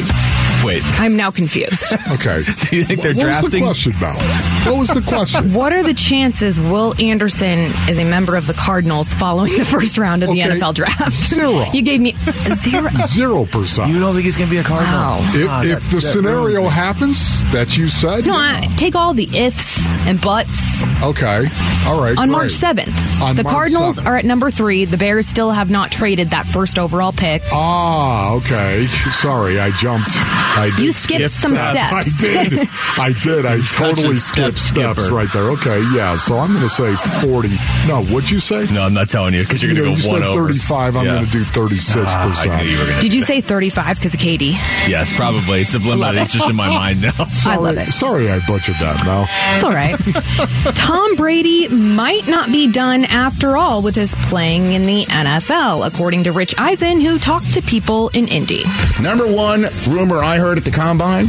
Wait. 0.65 0.83
I'm 1.01 1.17
now 1.17 1.31
confused. 1.31 1.93
Okay. 2.15 2.43
So 2.45 2.77
you 2.77 2.85
think 2.85 3.03
they're 3.03 3.13
what 3.15 3.23
drafting? 3.23 3.65
was 3.67 3.83
the 3.85 3.91
question, 3.93 4.01
Mal? 4.01 4.71
What 4.73 4.79
was 4.79 4.89
the 4.89 5.01
question? 5.03 5.53
What 5.53 5.73
are 5.73 5.83
the 5.83 5.95
chances 5.95 6.61
Will 6.61 6.95
Anderson 7.01 7.73
is 7.89 7.99
a 7.99 8.05
member 8.05 8.37
of 8.37 8.47
the 8.47 8.55
Cardinals 8.55 9.13
following 9.15 9.57
the 9.57 9.65
first 9.65 9.99
round 9.99 10.23
of 10.23 10.31
the 10.31 10.41
NFL 10.41 10.75
draft? 10.75 11.13
zero. 11.13 11.65
You 11.73 11.83
gave 11.83 12.01
me 12.01 12.13
zero. 12.55 12.91
Zero 13.07 13.45
percent. 13.47 13.91
You 13.91 13.99
don't 14.01 14.13
think 14.13 14.25
he's 14.25 14.37
going 14.37 14.49
to 14.49 14.55
be 14.55 14.61
a 14.61 14.63
Cardinal? 14.65 14.93
Wow. 14.95 15.19
If, 15.23 15.49
Ah, 15.51 15.63
if 15.63 15.69
that- 15.83 15.91
the 15.91 15.97
that 15.97 16.01
scenario 16.03 16.59
ruins 16.61 16.65
me. 16.65 16.71
happens 16.71 17.53
that 17.53 17.77
you 17.77 17.89
said, 17.89 18.27
No, 18.27 18.37
I 18.37 18.69
take 18.77 18.95
all 18.95 19.13
the 19.15 19.29
ifs 19.37 19.79
and 20.07 20.21
buts. 20.21 20.83
okay, 21.03 21.47
all 21.87 22.01
right. 22.01 22.17
On 22.19 22.29
great. 22.29 22.31
March 22.31 22.53
7th, 22.53 23.23
On 23.23 23.35
the 23.37 23.43
March 23.43 23.53
Cardinals 23.55 23.97
7th. 23.99 24.07
are 24.07 24.17
at 24.17 24.25
number 24.25 24.51
three. 24.51 24.85
The 24.85 24.97
Bears 24.99 25.27
still 25.27 25.51
have 25.51 25.71
not 25.71 25.91
traded 25.91 26.31
that 26.31 26.47
first 26.47 26.79
overall 26.79 27.13
pick. 27.13 27.43
Ah, 27.53 28.33
okay. 28.35 28.87
Sorry, 29.11 29.59
I 29.59 29.71
jumped. 29.73 30.11
I 30.57 30.71
did 30.71 30.79
You 30.79 30.93
skipped 30.93 31.31
skip 31.31 31.31
some 31.31 31.57
steps. 31.57 32.07
steps. 32.17 32.25
I 32.25 32.45
did. 32.45 32.69
I 32.99 33.13
did. 33.13 33.47
I 33.47 33.61
totally 33.75 34.17
a 34.17 34.21
step 34.21 34.57
skipped 34.57 34.59
steps 34.59 35.09
right 35.09 35.29
there. 35.33 35.51
Okay, 35.53 35.83
yeah. 35.95 36.17
So 36.17 36.39
I'm 36.39 36.51
going 36.53 36.63
to 36.63 36.69
say 36.69 36.95
40. 37.27 37.49
No, 37.89 38.03
what'd 38.05 38.31
you 38.31 38.41
say? 38.41 38.67
No, 38.73 38.83
I'm 38.83 38.95
not 38.95 39.09
telling 39.09 39.35
you 39.35 39.41
because 39.43 39.63
you're 39.63 39.73
you 39.73 39.79
going 39.83 39.91
know, 39.91 39.97
to 39.97 40.03
you 40.03 40.09
go 40.09 40.13
one 40.13 40.21
said 40.23 40.29
over. 40.29 40.49
35. 40.49 40.97
I'm 40.97 41.05
Yeah. 41.07 41.15
going 41.15 41.27
to 41.27 41.33
do 41.33 41.45
36 41.45 41.97
Ah, 42.09 42.25
I 42.27 42.31
percent. 42.31 42.63
knew 42.63 42.71
you 42.71 42.79
were 42.79 42.85
going 42.85 42.95
to. 42.97 43.01
Did 43.03 43.15
you 43.15 43.23
say 43.23 43.41
35 43.41 43.97
because 43.97 44.15
of 44.15 44.21
KD? 44.21 44.53
Yes, 44.89 45.13
probably. 45.17 45.63
It's 45.63 45.71
subliminal. 45.71 46.17
It's 46.17 46.33
just 46.33 46.49
in 46.49 46.57
my 46.57 46.69
mind 46.69 47.03
now. 47.03 47.13
I 47.47 47.57
love 47.57 47.77
it. 47.77 47.89
Sorry, 47.89 48.31
I 48.31 48.39
butchered 48.47 48.77
that, 48.77 49.05
Mel. 49.05 49.27
It's 49.55 49.65
all 49.65 49.73
right. 49.73 49.97
Tom 50.77 51.17
Brady 51.17 51.69
might 51.69 52.27
not 52.29 52.51
be 52.53 52.71
done 52.71 53.05
after 53.07 53.57
all 53.57 53.83
with 53.83 53.95
his 53.95 54.15
playing 54.27 54.73
in 54.73 54.87
the 54.87 55.05
NFL, 55.07 55.87
according 55.87 56.25
to 56.25 56.33
Rich 56.33 56.55
Eisen, 56.59 57.01
who 57.01 57.19
talked 57.19 57.55
to 57.55 57.63
people 57.63 58.09
in 58.11 58.29
Indy. 58.29 58.65
Number 59.03 59.27
one 59.27 59.67
rumor 59.89 60.19
I 60.23 60.37
heard 60.39 60.44
at 60.53 60.65
the 60.65 60.71
combine, 60.71 61.27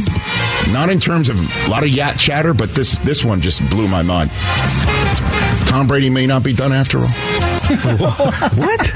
not 0.72 0.90
in 0.90 1.00
terms 1.00 1.28
of 1.28 1.38
a 1.66 1.70
lot 1.70 1.82
of 1.82 1.88
yacht 1.88 2.18
chatter, 2.18 2.52
but 2.54 2.70
this 2.74 2.96
this 2.98 3.24
one 3.24 3.40
just 3.40 3.68
blew 3.70 3.88
my 3.88 4.02
mind. 4.02 4.30
Tom 5.68 5.86
Brady 5.86 6.10
may 6.10 6.26
not 6.26 6.42
be 6.42 6.52
done 6.54 6.72
after 6.72 6.98
all. 6.98 7.06
what? 7.08 8.92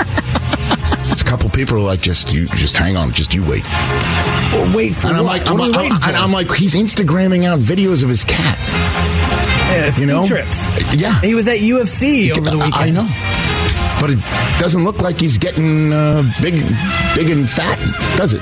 It's 1.11 1.23
a 1.23 1.25
couple 1.25 1.51
people 1.51 1.77
who 1.77 1.83
are 1.83 1.87
like, 1.87 2.01
just 2.01 2.33
you, 2.33 2.47
just 2.47 2.77
hang 2.77 2.97
on, 2.97 3.11
just 3.13 3.35
you 3.35 3.43
wait. 3.43 3.65
wait 4.75 4.95
for 4.95 5.09
And 5.09 5.17
I'm 5.17 5.25
what? 5.25 5.41
like, 5.41 5.49
I'm, 5.49 5.59
What 5.59 5.73
you 5.75 5.79
I'm- 5.81 5.93
and 6.05 6.17
I'm 6.17 6.33
like, 6.33 6.51
he's 6.55 6.75
Instagramming 6.75 7.45
out 7.45 7.59
videos 7.59 8.03
of 8.05 8.09
his 8.09 8.23
cat. 8.25 8.59
Yeah, 9.71 9.97
you 9.99 10.07
know? 10.07 10.25
trips. 10.25 10.95
Yeah, 10.95 11.21
He 11.21 11.35
was 11.35 11.49
at 11.49 11.59
UFC 11.59 12.31
over 12.37 12.41
the 12.51 12.59
I- 12.59 12.65
weekend. 12.67 12.75
I 12.77 12.91
know, 12.91 14.01
but 14.01 14.11
it 14.11 14.19
doesn't 14.61 14.85
look 14.85 15.01
like 15.03 15.19
he's 15.21 15.39
getting 15.39 15.93
uh, 15.93 16.23
big, 16.41 16.55
big 17.17 17.31
and 17.31 17.49
fat, 17.49 17.79
does 18.17 18.33
it? 18.33 18.41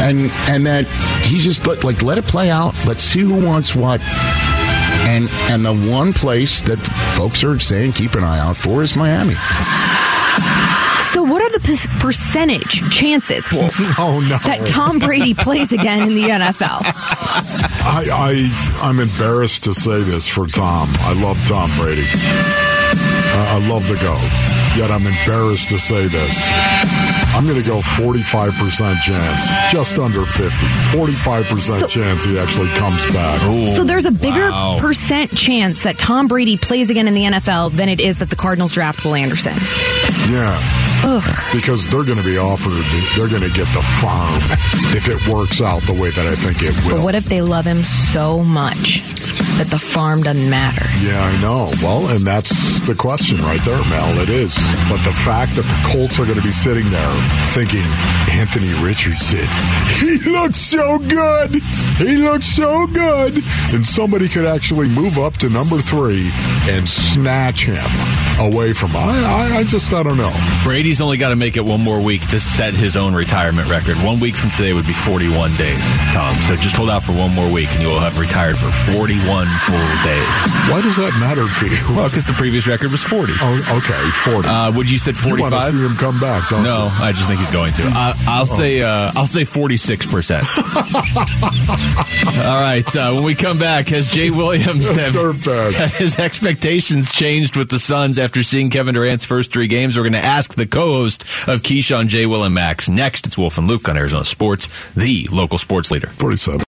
And 0.00 0.30
and 0.48 0.66
that 0.66 0.86
he's 1.24 1.44
just 1.44 1.66
let, 1.66 1.84
like 1.84 2.02
let 2.02 2.18
it 2.18 2.26
play 2.26 2.50
out. 2.50 2.74
Let's 2.86 3.02
see 3.02 3.20
who 3.20 3.44
wants 3.44 3.74
what. 3.74 4.00
And 5.08 5.28
and 5.50 5.64
the 5.64 5.74
one 5.92 6.12
place 6.12 6.62
that 6.62 6.78
folks 7.16 7.44
are 7.44 7.58
saying 7.58 7.92
keep 7.92 8.14
an 8.14 8.24
eye 8.24 8.38
out 8.40 8.56
for 8.56 8.82
is 8.82 8.96
Miami. 8.96 9.34
So, 11.12 11.22
what 11.22 11.40
are 11.40 11.48
the 11.50 11.60
p- 11.60 11.98
percentage 11.98 12.82
chances, 12.90 13.50
Wolf, 13.50 13.74
Oh 13.98 14.20
no. 14.28 14.36
that 14.38 14.66
Tom 14.66 14.98
Brady 14.98 15.32
plays 15.32 15.72
again 15.72 16.02
in 16.02 16.14
the 16.14 16.24
NFL? 16.28 16.82
I, 16.82 18.04
I 18.12 18.78
I'm 18.82 19.00
embarrassed 19.00 19.64
to 19.64 19.72
say 19.74 20.02
this 20.02 20.28
for 20.28 20.46
Tom. 20.46 20.88
I 21.00 21.14
love 21.14 21.42
Tom 21.46 21.70
Brady. 21.78 22.04
Uh, 22.04 23.56
I 23.56 23.68
love 23.68 23.86
the 23.88 23.96
go. 23.96 24.65
Yet 24.76 24.90
I'm 24.90 25.06
embarrassed 25.06 25.70
to 25.70 25.78
say 25.78 26.06
this. 26.06 26.42
I'm 27.34 27.44
going 27.46 27.60
to 27.60 27.66
go 27.66 27.80
45% 27.80 29.00
chance, 29.02 29.72
just 29.72 29.98
under 29.98 30.24
50. 30.26 30.66
45% 30.96 31.80
So- 31.80 31.86
chance 31.86 32.24
he 32.24 32.38
actually 32.38 32.68
comes 32.70 33.04
back. 33.06 33.40
So, 33.76 33.84
there's 33.84 34.04
a 34.04 34.10
bigger 34.10 34.50
Wow. 34.50 34.76
percent 34.78 35.34
chance 35.34 35.82
that 35.84 35.98
Tom 35.98 36.28
Brady 36.28 36.56
plays 36.58 36.90
again 36.90 37.08
in 37.08 37.14
the 37.14 37.24
NFL 37.24 37.70
than 37.70 37.88
it 37.88 38.00
is 38.00 38.18
that 38.18 38.28
the 38.30 38.36
Cardinals 38.36 38.72
draft 38.72 39.04
Will 39.04 39.14
Anderson. 39.14 39.54
Yeah. 40.30 40.60
Ugh. 41.04 41.40
Because 41.54 41.86
they're 41.88 42.04
going 42.04 42.18
to 42.18 42.24
be 42.24 42.38
offered, 42.38 42.72
they're 43.16 43.28
going 43.28 43.42
to 43.50 43.56
get 43.56 43.72
the 43.74 43.82
farm 44.00 44.42
if 44.96 45.08
it 45.08 45.26
works 45.32 45.60
out 45.60 45.82
the 45.82 45.92
way 45.94 46.10
that 46.10 46.26
I 46.26 46.34
think 46.36 46.62
it 46.62 46.74
will. 46.84 46.96
But 46.96 47.04
what 47.04 47.14
if 47.14 47.26
they 47.26 47.40
love 47.42 47.64
him 47.66 47.84
so 47.84 48.42
much 48.42 49.02
that 49.58 49.68
the 49.70 49.78
farm 49.78 50.22
doesn't 50.22 50.50
matter? 50.50 50.84
Yeah, 51.00 51.22
I 51.22 51.40
know. 51.40 51.70
Well, 51.82 52.08
and 52.14 52.26
that's 52.26 52.80
the 52.82 52.94
question 52.94 53.38
right 53.38 53.60
there, 53.64 53.78
Mel. 53.88 54.18
It 54.20 54.28
is. 54.28 54.54
But 54.88 55.02
the 55.04 55.12
fact 55.12 55.56
that 55.56 55.62
the 55.62 55.80
Colts 55.88 56.18
are 56.18 56.24
going 56.24 56.36
to 56.36 56.44
be 56.44 56.52
sitting 56.52 56.88
there 56.90 57.14
thinking, 57.54 57.84
Anthony 58.30 58.72
Richardson, 58.84 59.48
he 60.00 60.18
looks 60.30 60.58
so 60.58 60.98
good. 60.98 61.54
He 61.96 62.16
looks 62.16 62.46
so 62.46 62.86
good. 62.86 63.34
And 63.72 63.84
somebody 63.84 64.28
could 64.28 64.44
actually 64.44 64.88
move 64.88 65.18
up 65.18 65.34
to 65.38 65.48
number 65.48 65.78
three 65.78 66.30
and 66.68 66.86
snatch 66.86 67.64
him 67.64 67.86
away 68.38 68.72
from 68.72 68.94
I, 68.94 69.52
I, 69.54 69.56
I 69.58 69.64
just, 69.64 69.92
I 69.92 70.02
don't 70.02 70.18
know. 70.18 70.32
Brady's 70.64 71.00
only 71.00 71.16
got 71.16 71.30
to 71.30 71.36
make 71.36 71.56
it 71.56 71.64
one 71.64 71.82
more 71.82 72.00
week 72.00 72.26
to 72.28 72.40
set 72.40 72.74
his 72.74 72.96
own 72.96 73.14
retirement 73.14 73.68
record. 73.70 73.96
One 74.04 74.20
week 74.20 74.36
from 74.36 74.50
today 74.50 74.72
would 74.74 74.86
be 74.86 74.92
41 74.92 75.56
days, 75.56 75.96
Tom. 76.12 76.36
So 76.42 76.56
just 76.56 76.76
hold 76.76 76.90
out 76.90 77.02
for 77.02 77.12
one 77.12 77.34
more 77.34 77.50
week 77.50 77.70
and 77.72 77.80
you 77.80 77.88
will 77.88 78.00
have 78.00 78.18
retired 78.20 78.58
for 78.58 78.70
41 78.92 79.45
full 79.64 79.88
days. 80.04 80.38
Why 80.70 80.80
does 80.82 80.96
that 80.96 81.16
matter 81.20 81.46
to 81.46 81.66
you? 81.66 81.96
Well, 81.96 82.08
because 82.08 82.26
the 82.26 82.32
previous 82.34 82.66
record 82.66 82.90
was 82.90 83.02
40. 83.02 83.32
Oh, 83.40 83.78
okay, 83.82 84.00
40. 84.30 84.48
Uh, 84.48 84.72
would 84.76 84.90
you 84.90 84.98
said 84.98 85.16
you 85.16 85.36
want 85.36 85.52
to 85.54 85.60
45? 85.60 85.72
see 85.72 85.86
him 85.86 85.94
come 85.96 86.18
back, 86.20 86.48
don't 86.48 86.62
no, 86.64 86.84
you? 86.86 86.90
I 87.04 87.12
just 87.12 87.28
think 87.28 87.40
he's 87.40 87.50
going 87.50 87.72
to. 87.74 87.82
I, 87.84 88.14
I'll 88.26 88.42
Oh. 88.42 88.44
say 88.44 88.82
uh, 88.82 89.12
I'll 89.16 89.26
say 89.26 89.44
46 89.44 90.06
percent. 90.06 90.46
All 90.56 90.62
right. 92.60 92.84
Uh, 92.96 93.12
when 93.14 93.24
we 93.24 93.34
come 93.34 93.58
back, 93.58 93.88
has 93.88 94.10
Jay 94.10 94.30
Williams 94.30 94.94
have 94.94 95.14
his 95.94 96.18
expectations 96.18 97.10
changed 97.10 97.56
with 97.56 97.70
the 97.70 97.78
Suns 97.78 98.18
after 98.18 98.42
seeing 98.42 98.70
Kevin 98.70 98.94
Durant's 98.94 99.24
first 99.24 99.52
three 99.52 99.68
games? 99.68 99.96
We're 99.96 100.02
going 100.04 100.12
to 100.12 100.24
ask 100.24 100.54
the 100.54 100.66
co-host 100.66 101.22
of 101.48 101.62
Keyshawn, 101.62 102.08
Jay 102.08 102.26
Will, 102.26 102.44
and 102.44 102.54
Max. 102.54 102.88
Next, 102.88 103.26
it's 103.26 103.38
Wolf 103.38 103.58
and 103.58 103.66
Luke 103.66 103.88
on 103.88 103.96
Arizona 103.96 104.24
Sports, 104.24 104.68
the 104.96 105.26
local 105.32 105.58
sports 105.58 105.90
leader. 105.90 106.08
47. 106.08 106.60